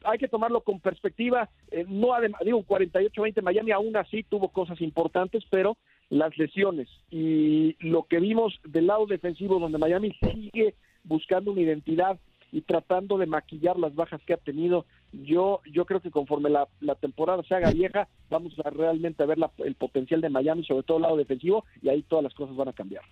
hay 0.03 0.17
que 0.17 0.27
tomarlo 0.27 0.61
con 0.61 0.79
perspectiva. 0.79 1.49
Eh, 1.71 1.85
no 1.87 2.13
además, 2.13 2.41
digo, 2.43 2.63
48-20 2.63 3.41
Miami 3.41 3.71
aún 3.71 3.95
así 3.95 4.23
tuvo 4.23 4.49
cosas 4.49 4.81
importantes, 4.81 5.43
pero 5.49 5.77
las 6.09 6.37
lesiones 6.37 6.89
y 7.09 7.77
lo 7.79 8.03
que 8.03 8.19
vimos 8.19 8.59
del 8.65 8.87
lado 8.87 9.05
defensivo, 9.05 9.59
donde 9.59 9.77
Miami 9.77 10.13
sigue 10.21 10.75
buscando 11.03 11.51
una 11.51 11.61
identidad 11.61 12.19
y 12.51 12.61
tratando 12.61 13.17
de 13.17 13.25
maquillar 13.25 13.77
las 13.77 13.95
bajas 13.95 14.21
que 14.25 14.33
ha 14.33 14.37
tenido, 14.37 14.85
yo 15.11 15.61
yo 15.71 15.85
creo 15.85 16.01
que 16.01 16.11
conforme 16.11 16.49
la, 16.49 16.67
temporada 16.99 17.43
se 17.43 17.55
haga 17.55 17.71
vieja, 17.71 18.07
vamos 18.29 18.53
a 18.63 18.69
realmente 18.69 19.23
a 19.23 19.25
ver 19.25 19.37
la, 19.37 19.51
el 19.59 19.75
potencial 19.75 20.21
de 20.21 20.29
Miami, 20.29 20.63
sobre 20.63 20.83
todo 20.83 20.97
el 20.97 21.03
lado 21.03 21.17
defensivo, 21.17 21.65
y 21.81 21.89
ahí 21.89 22.03
todas 22.03 22.23
las 22.23 22.33
cosas 22.33 22.55
van 22.55 22.67
a 22.67 22.73
cambiar. 22.73 23.03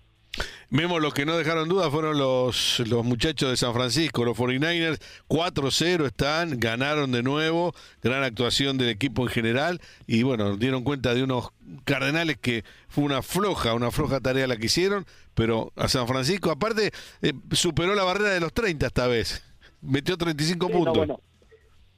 Memo, 0.70 1.00
los 1.00 1.12
que 1.12 1.26
no 1.26 1.36
dejaron 1.36 1.68
duda 1.68 1.90
fueron 1.90 2.16
los, 2.16 2.78
los 2.88 3.04
muchachos 3.04 3.50
de 3.50 3.56
San 3.56 3.74
Francisco, 3.74 4.24
los 4.24 4.38
49ers, 4.38 5.00
4-0 5.28 6.06
están, 6.06 6.60
ganaron 6.60 7.10
de 7.10 7.24
nuevo, 7.24 7.74
gran 8.00 8.22
actuación 8.22 8.78
del 8.78 8.90
equipo 8.90 9.22
en 9.22 9.28
general 9.30 9.80
y 10.06 10.22
bueno, 10.22 10.56
dieron 10.56 10.84
cuenta 10.84 11.12
de 11.12 11.24
unos 11.24 11.50
Cardenales 11.84 12.36
que 12.38 12.62
fue 12.88 13.02
una 13.02 13.20
floja, 13.20 13.74
una 13.74 13.90
floja 13.90 14.20
tarea 14.20 14.46
la 14.46 14.56
que 14.56 14.66
hicieron, 14.66 15.06
pero 15.34 15.72
a 15.74 15.88
San 15.88 16.06
Francisco 16.06 16.52
aparte 16.52 16.92
eh, 17.20 17.32
superó 17.50 17.96
la 17.96 18.04
barrera 18.04 18.30
de 18.30 18.40
los 18.40 18.52
30 18.52 18.86
esta 18.86 19.08
vez, 19.08 19.42
metió 19.82 20.16
35 20.16 20.66
sí, 20.66 20.72
puntos. 20.72 20.94
No, 20.94 20.98
bueno. 20.98 21.20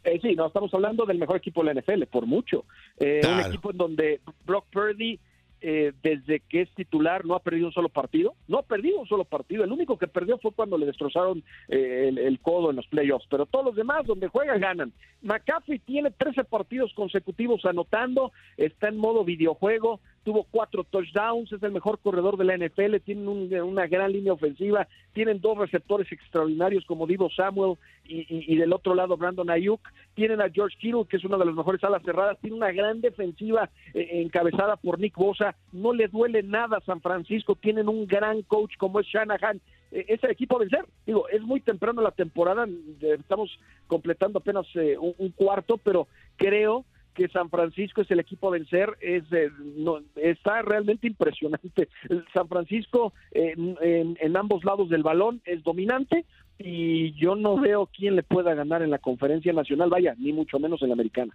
Eh, 0.04 0.18
sí, 0.22 0.34
no, 0.34 0.46
estamos 0.46 0.72
hablando 0.72 1.04
del 1.04 1.18
mejor 1.18 1.36
equipo 1.36 1.62
de 1.62 1.74
la 1.74 1.80
NFL, 1.80 2.04
por 2.10 2.26
mucho. 2.26 2.64
Eh, 2.98 3.20
claro. 3.20 3.44
Un 3.44 3.52
equipo 3.52 3.70
en 3.70 3.76
donde 3.76 4.20
Brock 4.46 4.64
Purdy 4.72 5.20
eh, 5.62 5.92
desde 6.02 6.40
que 6.40 6.62
es 6.62 6.70
titular 6.74 7.24
no 7.24 7.34
ha 7.34 7.40
perdido 7.40 7.68
un 7.68 7.72
solo 7.72 7.88
partido, 7.88 8.34
no 8.48 8.58
ha 8.58 8.62
perdido 8.62 8.98
un 8.98 9.06
solo 9.06 9.24
partido, 9.24 9.62
el 9.62 9.72
único 9.72 9.96
que 9.96 10.08
perdió 10.08 10.36
fue 10.38 10.52
cuando 10.52 10.76
le 10.76 10.86
destrozaron 10.86 11.44
eh, 11.68 12.12
el, 12.14 12.40
codo 12.40 12.70
en 12.70 12.76
los 12.76 12.86
playoffs, 12.88 13.26
pero 13.30 13.46
todos 13.46 13.66
los 13.66 13.76
demás 13.76 14.04
donde 14.04 14.28
juegan 14.28 14.60
ganan. 14.60 14.92
McCaffrey 15.22 15.78
tiene 15.78 16.10
13 16.10 16.44
partidos 16.44 16.92
consecutivos 16.94 17.64
anotando, 17.64 18.32
está 18.56 18.88
en 18.88 18.96
modo 18.96 19.24
videojuego, 19.24 20.00
tuvo 20.24 20.46
cuatro 20.50 20.84
touchdowns, 20.84 21.52
es 21.52 21.62
el 21.62 21.72
mejor 21.72 21.98
corredor 21.98 22.36
de 22.36 22.44
la 22.44 22.56
NFL, 22.56 22.96
tienen 23.04 23.28
un, 23.28 23.52
una 23.54 23.86
gran 23.86 24.12
línea 24.12 24.32
ofensiva, 24.32 24.86
tienen 25.12 25.40
dos 25.40 25.58
receptores 25.58 26.10
extraordinarios 26.12 26.84
como 26.86 27.06
Divo 27.06 27.30
Samuel 27.30 27.76
y, 28.04 28.56
del 28.56 28.72
otro 28.72 28.94
lado 28.94 29.16
Brandon 29.16 29.50
Ayuk, 29.50 29.80
tienen 30.14 30.40
a 30.40 30.50
George 30.50 30.76
Kittle, 30.78 31.06
que 31.08 31.16
es 31.16 31.24
una 31.24 31.38
de 31.38 31.46
las 31.46 31.54
mejores 31.54 31.82
alas 31.84 32.02
cerradas, 32.02 32.38
tiene 32.40 32.56
una 32.56 32.72
gran 32.72 33.00
defensiva 33.00 33.70
eh, 33.94 34.22
encabezada 34.22 34.76
por 34.76 34.98
Nick 34.98 35.16
Bosa, 35.16 35.54
no 35.72 35.92
le 35.92 36.08
duele 36.08 36.42
nada 36.42 36.78
a 36.78 36.84
San 36.84 37.00
Francisco, 37.00 37.54
tienen 37.54 37.88
un 37.88 38.06
gran 38.06 38.42
coach 38.42 38.76
como 38.76 39.00
es 39.00 39.06
Shanahan, 39.06 39.60
eh, 39.92 40.06
es 40.08 40.22
el 40.24 40.30
equipo 40.30 40.56
a 40.56 40.60
vencer. 40.60 40.84
Digo, 41.06 41.28
es 41.28 41.42
muy 41.42 41.60
temprano 41.60 42.02
la 42.02 42.10
temporada, 42.10 42.66
estamos 43.00 43.58
completando 43.86 44.38
apenas 44.38 44.66
eh, 44.74 44.96
un, 44.98 45.14
un, 45.18 45.30
cuarto, 45.30 45.78
pero 45.78 46.08
creo 46.36 46.84
que 47.14 47.28
San 47.28 47.50
Francisco 47.50 48.00
es 48.02 48.10
el 48.10 48.20
equipo 48.20 48.48
a 48.48 48.52
vencer, 48.52 48.96
es, 49.00 49.24
eh, 49.32 49.50
no, 49.76 50.00
está 50.16 50.62
realmente 50.62 51.06
impresionante. 51.06 51.88
San 52.32 52.48
Francisco 52.48 53.12
en, 53.32 54.36
ambos 54.36 54.64
lados 54.64 54.88
del 54.88 55.02
balón 55.02 55.40
es 55.44 55.62
dominante 55.62 56.24
y 56.58 57.12
yo 57.12 57.34
no 57.34 57.56
veo 57.56 57.86
quién 57.86 58.16
le 58.16 58.22
pueda 58.22 58.54
ganar 58.54 58.82
en 58.82 58.90
la 58.90 58.98
conferencia 58.98 59.52
nacional, 59.52 59.90
vaya, 59.90 60.14
ni 60.18 60.32
mucho 60.32 60.58
menos 60.58 60.82
en 60.82 60.88
la 60.88 60.94
americana. 60.94 61.32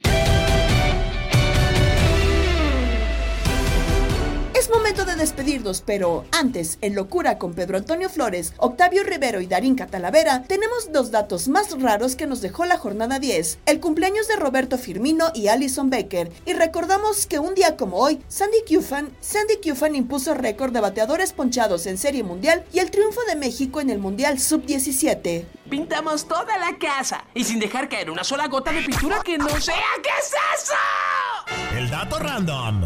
Es 4.68 4.74
momento 4.74 4.88
momento 4.88 5.06
de 5.06 5.16
despedirnos, 5.18 5.82
pero 5.82 6.26
antes, 6.32 6.78
en 6.82 6.94
Locura 6.94 7.38
con 7.38 7.54
Pedro 7.54 7.78
Antonio 7.78 8.10
Flores, 8.10 8.54
Octavio 8.58 9.04
Rivero 9.04 9.40
y 9.40 9.48
Darín 9.48 9.76
Catalavera, 9.76 10.44
tenemos 10.44 10.92
dos 10.92 11.10
datos 11.10 11.48
más 11.48 11.80
raros 11.82 12.18
que 12.18 12.28
nos 12.28 12.42
dejó 12.42 12.66
la 12.66 12.78
jornada 12.78 13.20
10, 13.20 13.60
el 13.66 13.80
cumpleaños 13.80 14.28
de 14.28 14.36
Roberto 14.36 14.78
Firmino 14.78 15.32
y 15.34 15.48
Alison 15.48 15.90
Becker, 15.90 16.32
y 16.46 16.52
recordamos 16.52 17.28
que 17.28 17.40
un 17.40 17.56
día 17.56 17.78
como 17.78 17.98
hoy, 17.98 18.22
Sandy 18.28 18.58
Kufan, 18.68 19.10
Sandy 19.22 19.56
Kufan 19.64 19.96
impuso 19.96 20.34
récord 20.34 20.74
de 20.74 20.82
bateadores 20.82 21.32
ponchados 21.32 21.86
en 21.86 21.98
Serie 21.98 22.24
Mundial 22.24 22.66
y 22.74 22.80
el 22.80 22.92
triunfo 22.92 23.22
de 23.26 23.36
México 23.36 23.80
en 23.80 23.90
el 23.90 24.00
Mundial 24.00 24.38
Sub-17. 24.38 25.46
Pintamos 25.70 26.28
toda 26.28 26.58
la 26.58 26.78
casa 26.78 27.24
y 27.34 27.46
sin 27.46 27.60
dejar 27.60 27.88
caer 27.88 28.10
una 28.10 28.26
sola 28.26 28.48
gota 28.48 28.74
de 28.74 28.82
pintura 28.82 29.22
que 29.24 29.38
no 29.38 29.50
sea. 29.62 29.76
¿Qué 30.04 30.10
es 30.20 30.34
eso? 30.62 31.78
El 31.78 31.90
dato 31.90 32.20
random. 32.20 32.86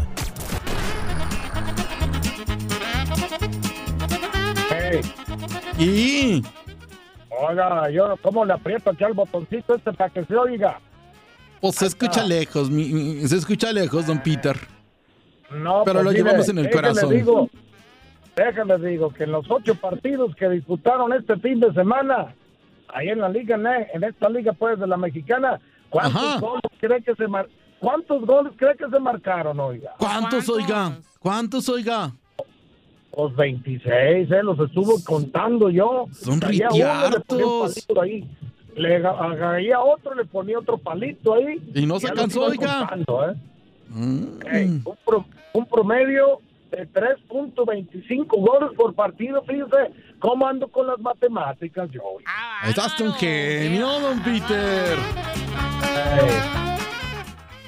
Y. 5.78 6.42
Oiga, 7.30 7.90
yo 7.90 8.16
cómo 8.22 8.44
le 8.44 8.52
aprieto 8.52 8.90
aquí 8.90 9.04
al 9.04 9.14
botoncito 9.14 9.74
este 9.74 9.92
para 9.92 10.10
que 10.10 10.24
se 10.24 10.36
oiga. 10.36 10.78
Pues 11.60 11.76
se 11.76 11.86
escucha 11.86 12.24
lejos, 12.24 12.70
mi- 12.70 12.88
mi- 12.88 13.26
se 13.28 13.36
escucha 13.36 13.72
lejos, 13.72 14.06
don 14.06 14.18
Peter. 14.22 14.56
No, 15.50 15.82
Pero 15.84 15.94
pues, 16.00 16.04
lo 16.04 16.10
mire, 16.10 16.22
llevamos 16.24 16.48
en 16.48 16.58
el 16.58 16.70
corazón. 16.70 17.10
Digo, 17.10 17.48
déjenles 18.36 18.82
digo 18.82 19.10
que 19.12 19.24
en 19.24 19.32
los 19.32 19.50
ocho 19.50 19.74
partidos 19.76 20.34
que 20.34 20.48
disputaron 20.48 21.12
este 21.12 21.36
fin 21.38 21.60
de 21.60 21.72
semana, 21.72 22.34
ahí 22.92 23.08
en 23.08 23.20
la 23.20 23.28
liga, 23.28 23.56
en 23.94 24.02
esta 24.04 24.28
liga 24.28 24.52
pues 24.54 24.78
de 24.78 24.86
la 24.86 24.96
mexicana, 24.96 25.60
¿cuántos 25.88 26.22
Ajá. 26.22 26.40
goles 26.40 26.62
cree 26.80 27.02
que 27.02 27.14
se 27.14 27.28
mar- 27.28 27.48
¿Cuántos 27.78 28.24
goles 28.24 28.52
cree 28.56 28.76
que 28.76 28.88
se 28.88 28.98
marcaron, 29.00 29.58
oiga? 29.58 29.92
¿Cuántos, 29.98 30.48
oiga? 30.48 30.98
¿Cuántos, 31.18 31.68
oiga? 31.68 32.12
Pues 33.14 33.36
26, 33.36 34.30
eh, 34.30 34.42
los 34.42 34.58
estuve 34.58 34.94
contando 35.04 35.68
yo. 35.68 36.06
Son 36.12 36.40
ritiartos. 36.40 37.86
Le 38.74 38.96
aga- 38.96 39.10
agarraría 39.10 39.78
otro, 39.80 40.14
le 40.14 40.24
ponía 40.24 40.58
otro 40.58 40.78
palito 40.78 41.34
ahí. 41.34 41.60
Y 41.74 41.84
no 41.84 42.00
se 42.00 42.08
alcanzó, 42.08 42.40
iba 42.40 42.48
oiga. 42.48 42.78
contando, 42.88 43.30
¿eh? 43.30 43.34
Mm. 43.90 44.24
Ey, 44.50 44.64
un, 44.82 44.96
pro- 45.04 45.26
un 45.52 45.66
promedio 45.66 46.40
de 46.70 46.88
3.25 46.90 48.26
goles 48.28 48.70
por 48.74 48.94
partido. 48.94 49.42
Fíjese 49.42 49.92
cómo 50.18 50.46
ando 50.46 50.68
con 50.68 50.86
las 50.86 50.98
matemáticas 51.00 51.90
yo. 51.90 52.00
Estás 52.66 52.98
un 53.00 53.12
genio, 53.12 53.88
don 54.00 54.22
Peter. 54.22 54.96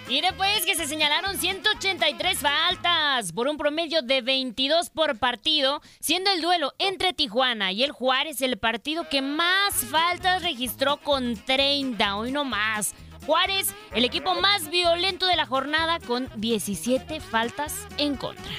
Mire 0.07 0.35
pues 0.35 0.67
que 0.67 0.75
se 0.75 0.87
señalaron 0.87 1.39
183 1.39 2.39
faltas 2.39 3.33
por 3.33 3.49
un 3.49 3.57
promedio 3.57 4.03
de 4.03 4.21
22 4.21 4.91
por 4.91 5.19
partido, 5.19 5.81
siendo 5.99 6.31
el 6.31 6.43
duelo 6.43 6.75
entre 6.79 7.15
Tijuana 7.15 7.73
y 7.73 7.85
el 7.85 7.91
Juárez 7.91 8.43
el 8.43 8.59
partido 8.59 9.09
que 9.09 9.23
más 9.23 9.75
faltas 9.91 10.43
registró 10.43 10.99
con 10.99 11.37
30, 11.37 12.17
hoy 12.17 12.33
no 12.33 12.45
más. 12.45 12.95
Juárez, 13.25 13.75
el 13.95 14.05
equipo 14.05 14.35
más 14.35 14.69
violento 14.69 15.27
de 15.27 15.37
la 15.37 15.47
jornada 15.47 15.99
con 16.01 16.29
17 16.37 17.21
faltas 17.21 17.87
en 17.97 18.17
contra. 18.17 18.53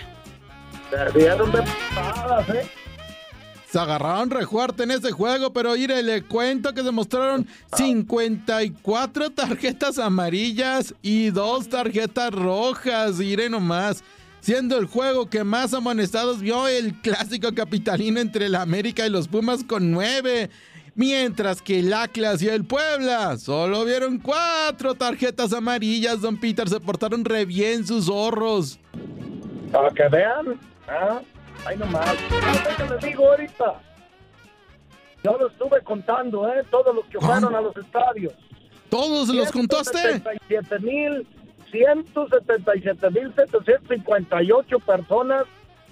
Se 0.90 1.20
dieron 1.20 1.52
de 1.52 1.60
¿eh? 1.60 2.70
Se 3.76 3.82
agarraron 3.82 4.30
re 4.30 4.46
fuerte 4.48 4.84
en 4.84 4.92
ese 4.92 5.12
juego, 5.12 5.52
pero 5.52 5.74
mire, 5.74 6.02
le 6.02 6.22
cuento 6.22 6.74
que 6.74 6.82
se 6.82 6.92
mostraron 6.92 7.46
54 7.76 9.32
tarjetas 9.32 10.00
amarillas 10.00 10.96
y 11.02 11.30
dos 11.30 11.68
tarjetas 11.68 12.32
rojas, 12.32 13.16
mire 13.18 13.50
nomás. 13.50 14.02
Siendo 14.40 14.78
el 14.78 14.86
juego 14.86 15.30
que 15.30 15.44
más 15.44 15.74
amonestados 15.74 16.40
vio 16.40 16.70
el 16.70 16.94
clásico 17.02 17.54
capitalino 17.54 18.22
entre 18.22 18.46
el 18.46 18.56
América 18.56 19.06
y 19.06 19.10
los 19.10 19.28
Pumas 19.28 19.66
con 19.66 19.92
nueve. 19.92 20.50
Mientras 20.96 21.62
que 21.62 21.80
el 21.80 21.92
Atlas 21.92 22.42
y 22.42 22.48
el 22.48 22.64
Puebla 22.64 23.36
solo 23.38 23.84
vieron 23.84 24.20
cuatro 24.20 24.96
tarjetas 24.96 25.52
amarillas, 25.52 26.22
don 26.22 26.40
Peter, 26.40 26.70
se 26.70 26.80
portaron 26.80 27.26
re 27.26 27.44
bien 27.44 27.86
sus 27.86 28.06
zorros. 28.06 28.80
Para 29.70 29.90
que 29.90 30.08
vean, 30.08 30.58
¿ah? 30.88 31.20
Ahí 31.66 31.78
nomás. 31.78 32.16
Yo 32.80 32.86
les 32.96 33.04
digo 33.04 33.30
ahorita. 33.30 33.74
Yo 35.24 35.38
lo 35.40 35.48
estuve 35.48 35.82
contando, 35.82 36.48
¿eh? 36.48 36.64
Todos 36.70 36.96
los 36.96 37.06
que 37.06 37.20
fueron 37.20 37.56
a 37.56 37.62
los 37.62 37.76
estadios. 37.78 38.34
¿Todos 38.90 39.30
los 39.30 39.52
contaste? 39.52 39.98
177 40.00 40.80
mil, 40.80 41.28
177 41.72 43.10
mil 43.10 43.34
758 43.36 44.80
personas 44.80 45.46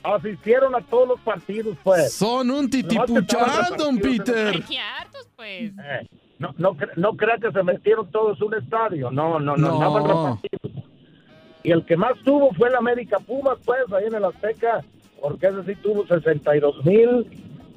asistieron 0.03 0.75
a 0.75 0.81
todos 0.81 1.07
los 1.07 1.19
partidos, 1.21 1.75
pues. 1.83 2.13
Son 2.13 2.51
un 2.51 2.69
estaban 2.69 3.77
don 3.77 3.95
en- 3.95 4.01
Peter. 4.01 4.63
pues. 5.35 5.71
Eh, 5.71 6.07
no, 6.37 6.53
no, 6.57 6.77
no 6.97 7.13
crea 7.17 7.37
que 7.37 7.51
se 7.51 7.63
metieron 7.63 8.09
todos 8.11 8.37
en 8.39 8.47
un 8.47 8.53
estadio. 8.55 9.09
No, 9.09 9.39
no, 9.39 9.57
no, 9.57 9.67
No. 9.69 9.73
estaban 9.73 10.03
repartidos. 10.03 10.83
Y 11.63 11.71
el 11.71 11.85
que 11.85 11.95
más 11.97 12.13
tuvo 12.23 12.51
fue 12.53 12.67
el 12.69 12.75
América 12.75 13.17
Pumas, 13.19 13.57
pues, 13.65 13.79
ahí 13.93 14.05
en 14.05 14.13
el 14.15 14.25
Azteca, 14.25 14.83
porque 15.23 15.47
ese 15.47 15.63
sí 15.63 15.75
tuvo 15.75 16.05
62 16.05 16.83
mil 16.83 17.25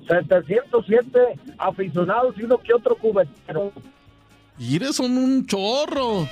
707 0.09 1.38
aficionados 1.59 2.34
y 2.36 2.42
uno 2.42 2.59
que 2.59 2.74
otro 2.74 2.97
cubetero. 2.97 3.72
Mire, 4.59 4.92
son 4.92 5.16
un 5.16 5.47
chorro. 5.47 6.28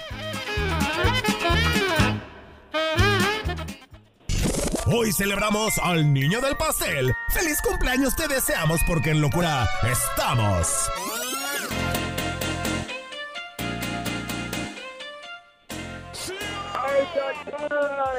Hoy 4.87 5.13
celebramos 5.13 5.79
al 5.79 6.13
niño 6.13 6.41
del 6.41 6.57
pastel. 6.57 7.13
¡Feliz 7.29 7.59
cumpleaños 7.63 8.17
te 8.17 8.27
deseamos 8.27 8.81
porque 8.85 9.11
en 9.11 9.21
locura 9.21 9.69
estamos! 9.89 10.91
¡Ay, 16.75 17.07
ay, 17.15 17.69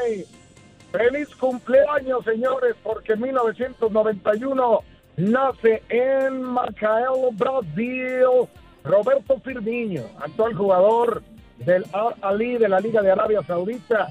ay! 0.02 0.45
¡Feliz 0.92 1.36
cumpleaños, 1.36 2.24
señores! 2.24 2.76
Porque 2.84 3.14
en 3.14 3.22
1991 3.22 4.80
nace 5.18 5.84
en 5.90 6.42
Macael, 6.42 7.30
Brasil, 7.34 8.48
Roberto 8.84 9.40
Firmino, 9.40 10.04
actual 10.20 10.54
jugador 10.54 11.24
del 11.58 11.86
Al 11.94 12.16
Ali 12.22 12.58
de 12.58 12.70
la 12.70 12.80
Liga 12.80 13.02
de 13.02 13.12
Arabia 13.12 13.42
Saudita. 13.44 14.10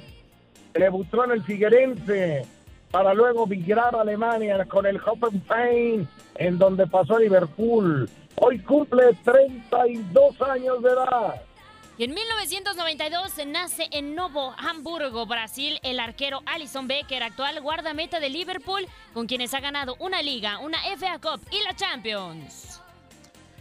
Debutó 0.72 1.24
en 1.24 1.32
el 1.32 1.42
Figuerense 1.42 2.42
para 2.90 3.14
luego 3.14 3.46
migrar 3.46 3.94
a 3.94 4.00
Alemania 4.00 4.64
con 4.66 4.86
el 4.86 5.00
Hoffenheim, 5.04 6.06
en 6.36 6.58
donde 6.58 6.86
pasó 6.86 7.16
a 7.16 7.20
Liverpool. 7.20 8.08
Hoy 8.36 8.58
cumple 8.60 9.16
32 9.24 10.42
años 10.42 10.82
de 10.82 10.90
edad. 10.90 11.42
Y 11.96 12.02
en 12.02 12.12
1992 12.12 13.46
nace 13.46 13.86
en 13.92 14.16
Novo 14.16 14.52
Hamburgo, 14.58 15.26
Brasil, 15.26 15.78
el 15.84 16.00
arquero 16.00 16.40
Alison 16.44 16.88
Becker, 16.88 17.22
actual 17.22 17.60
guardameta 17.60 18.18
de 18.18 18.30
Liverpool, 18.30 18.86
con 19.12 19.28
quienes 19.28 19.54
ha 19.54 19.60
ganado 19.60 19.94
una 20.00 20.20
liga, 20.20 20.58
una 20.58 20.78
FA 20.96 21.20
Cup 21.20 21.40
y 21.52 21.62
la 21.62 21.76
Champions. 21.76 22.80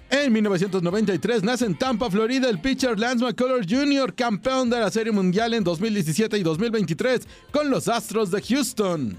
En 0.10 0.34
1993 0.34 1.44
nace 1.44 1.66
en 1.66 1.78
Tampa, 1.78 2.10
Florida, 2.10 2.50
el 2.50 2.60
pitcher 2.60 3.00
Lance 3.00 3.24
McCullers 3.24 3.68
Jr., 3.70 4.16
campeón 4.16 4.68
de 4.72 4.80
la 4.80 4.90
Serie 4.90 5.12
Mundial 5.12 5.54
en 5.54 5.64
2017 5.64 6.36
y 6.36 6.42
2023 6.42 7.28
con 7.52 7.70
los 7.70 7.88
Astros 7.88 8.32
de 8.32 8.42
Houston. 8.42 9.16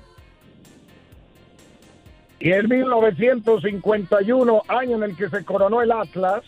Y 2.41 2.51
en 2.51 2.69
1951, 2.69 4.62
año 4.67 4.97
en 4.97 5.03
el 5.05 5.17
que 5.17 5.29
se 5.29 5.45
coronó 5.45 5.83
el 5.83 5.93
Atlas, 5.93 6.43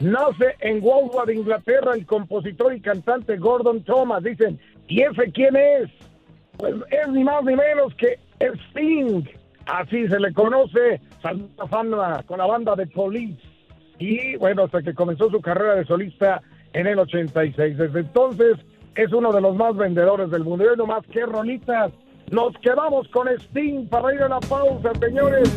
nace 0.00 0.56
en 0.60 0.82
Woolworth, 0.82 1.30
Inglaterra, 1.30 1.92
el 1.94 2.06
compositor 2.06 2.74
y 2.74 2.80
cantante 2.80 3.36
Gordon 3.36 3.82
Thomas. 3.84 4.22
Dicen, 4.22 4.58
¿y 4.88 5.02
ese 5.02 5.30
quién 5.32 5.56
es? 5.56 5.90
Pues 6.56 6.74
es 6.90 7.08
ni 7.08 7.24
más 7.24 7.44
ni 7.44 7.54
menos 7.54 7.94
que 7.94 8.18
Sting. 8.40 9.24
Así 9.66 10.08
se 10.08 10.18
le 10.18 10.32
conoce, 10.32 11.00
salió 11.22 11.46
a 11.58 11.66
fama 11.68 12.22
con 12.24 12.38
la 12.38 12.46
banda 12.46 12.74
de 12.74 12.86
Police. 12.86 13.40
Y 13.98 14.36
bueno, 14.36 14.64
hasta 14.64 14.82
que 14.82 14.94
comenzó 14.94 15.30
su 15.30 15.40
carrera 15.40 15.76
de 15.76 15.84
solista 15.84 16.42
en 16.72 16.86
el 16.86 16.98
86. 16.98 17.76
Desde 17.76 18.00
entonces 18.00 18.56
es 18.94 19.12
uno 19.12 19.32
de 19.32 19.40
los 19.40 19.54
más 19.54 19.76
vendedores 19.76 20.30
del 20.30 20.44
mundo. 20.44 20.64
Y 20.64 20.68
hoy 20.68 20.76
nomás, 20.76 21.04
qué 21.12 21.24
rolitas. 21.26 21.92
Nos 22.30 22.56
quedamos 22.58 23.08
con 23.08 23.28
Sting 23.28 23.86
para 23.88 24.14
ir 24.14 24.22
a 24.22 24.28
la 24.28 24.40
pausa, 24.40 24.92
señores. 25.00 25.50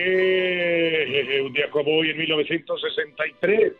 Eh, 0.00 1.42
un 1.44 1.52
día 1.52 1.68
como 1.70 1.90
hoy, 1.98 2.10
en 2.10 2.18
1963, 2.18 3.72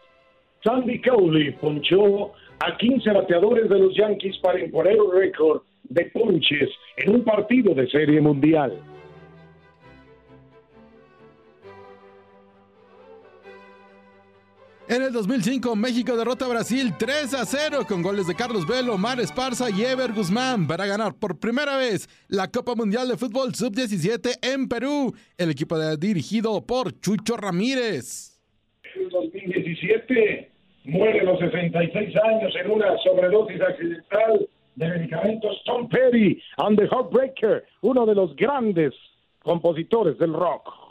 Sandy 0.64 1.00
Cowley 1.00 1.52
ponchó 1.52 2.32
a 2.58 2.76
15 2.76 3.10
bateadores 3.12 3.68
de 3.68 3.78
los 3.78 3.94
Yankees 3.94 4.36
para 4.38 4.58
imponer 4.58 5.00
un 5.00 5.12
récord 5.12 5.62
de 5.84 6.06
ponches 6.06 6.70
en 6.96 7.14
un 7.14 7.24
partido 7.24 7.72
de 7.72 7.88
serie 7.88 8.20
mundial. 8.20 8.76
En 14.98 15.04
el 15.04 15.12
2005, 15.12 15.76
México 15.76 16.16
derrota 16.16 16.46
a 16.46 16.48
Brasil 16.48 16.92
3 16.98 17.32
a 17.34 17.44
0 17.44 17.86
con 17.86 18.02
goles 18.02 18.26
de 18.26 18.34
Carlos 18.34 18.66
Velo, 18.66 18.98
Mar 18.98 19.20
Esparza 19.20 19.70
y 19.70 19.84
Ever 19.84 20.12
Guzmán 20.12 20.66
para 20.66 20.86
ganar 20.86 21.14
por 21.14 21.38
primera 21.38 21.76
vez 21.76 22.08
la 22.26 22.50
Copa 22.50 22.74
Mundial 22.74 23.06
de 23.06 23.16
Fútbol 23.16 23.54
Sub-17 23.54 24.38
en 24.42 24.66
Perú. 24.66 25.14
El 25.36 25.52
equipo 25.52 25.78
dirigido 25.96 26.66
por 26.66 26.98
Chucho 26.98 27.36
Ramírez. 27.36 28.40
En 28.96 29.08
2017 29.08 30.50
muere 30.86 31.20
a 31.20 31.24
los 31.24 31.38
66 31.38 32.16
años 32.16 32.52
en 32.60 32.68
una 32.68 32.98
sobredosis 33.04 33.60
accidental 33.60 34.48
de 34.74 34.88
medicamentos 34.88 35.62
Tom 35.64 35.88
Petty 35.88 36.42
and 36.56 36.76
the 36.76 36.88
Heartbreaker, 36.88 37.64
uno 37.82 38.04
de 38.04 38.16
los 38.16 38.34
grandes 38.34 38.92
compositores 39.44 40.18
del 40.18 40.32
rock. 40.32 40.87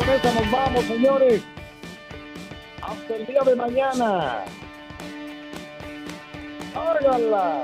Con 0.00 0.08
eso 0.08 0.32
nos 0.32 0.50
vamos, 0.50 0.84
señores. 0.86 1.42
Hasta 2.82 3.16
el 3.16 3.26
día 3.26 3.42
de 3.42 3.56
mañana. 3.56 4.44
¡Árgala! 6.74 7.62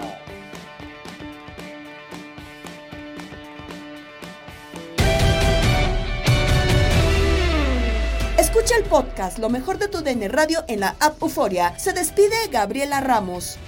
Escucha 8.38 8.76
el 8.76 8.84
podcast 8.84 9.38
Lo 9.38 9.48
mejor 9.48 9.78
de 9.78 9.88
tu 9.88 10.02
DN 10.02 10.28
Radio 10.28 10.64
en 10.68 10.80
la 10.80 10.96
app 11.00 11.22
Euforia. 11.22 11.78
Se 11.78 11.92
despide 11.92 12.48
Gabriela 12.50 13.00
Ramos. 13.00 13.58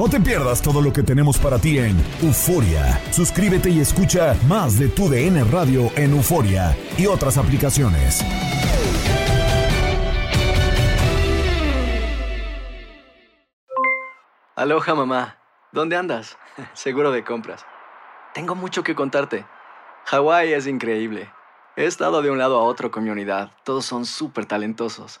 No 0.00 0.08
te 0.08 0.18
pierdas 0.18 0.62
todo 0.62 0.80
lo 0.80 0.94
que 0.94 1.02
tenemos 1.02 1.36
para 1.36 1.58
ti 1.58 1.78
en 1.78 1.94
Euforia. 2.22 2.98
Suscríbete 3.10 3.68
y 3.68 3.80
escucha 3.80 4.34
más 4.48 4.78
de 4.78 4.88
tu 4.88 5.10
DN 5.10 5.44
Radio 5.44 5.90
en 5.94 6.12
Euforia 6.12 6.74
y 6.96 7.06
otras 7.06 7.36
aplicaciones. 7.36 8.24
Aloha 14.56 14.94
mamá, 14.94 15.36
¿dónde 15.70 15.96
andas? 15.96 16.38
Seguro 16.72 17.12
de 17.12 17.22
compras. 17.22 17.66
Tengo 18.32 18.54
mucho 18.54 18.82
que 18.82 18.94
contarte. 18.94 19.44
Hawái 20.06 20.54
es 20.54 20.66
increíble. 20.66 21.30
He 21.76 21.84
estado 21.84 22.22
de 22.22 22.30
un 22.30 22.38
lado 22.38 22.58
a 22.58 22.62
otro 22.62 22.90
con 22.90 23.04
mi 23.04 23.10
unidad. 23.10 23.50
Todos 23.64 23.84
son 23.84 24.06
súper 24.06 24.46
talentosos. 24.46 25.20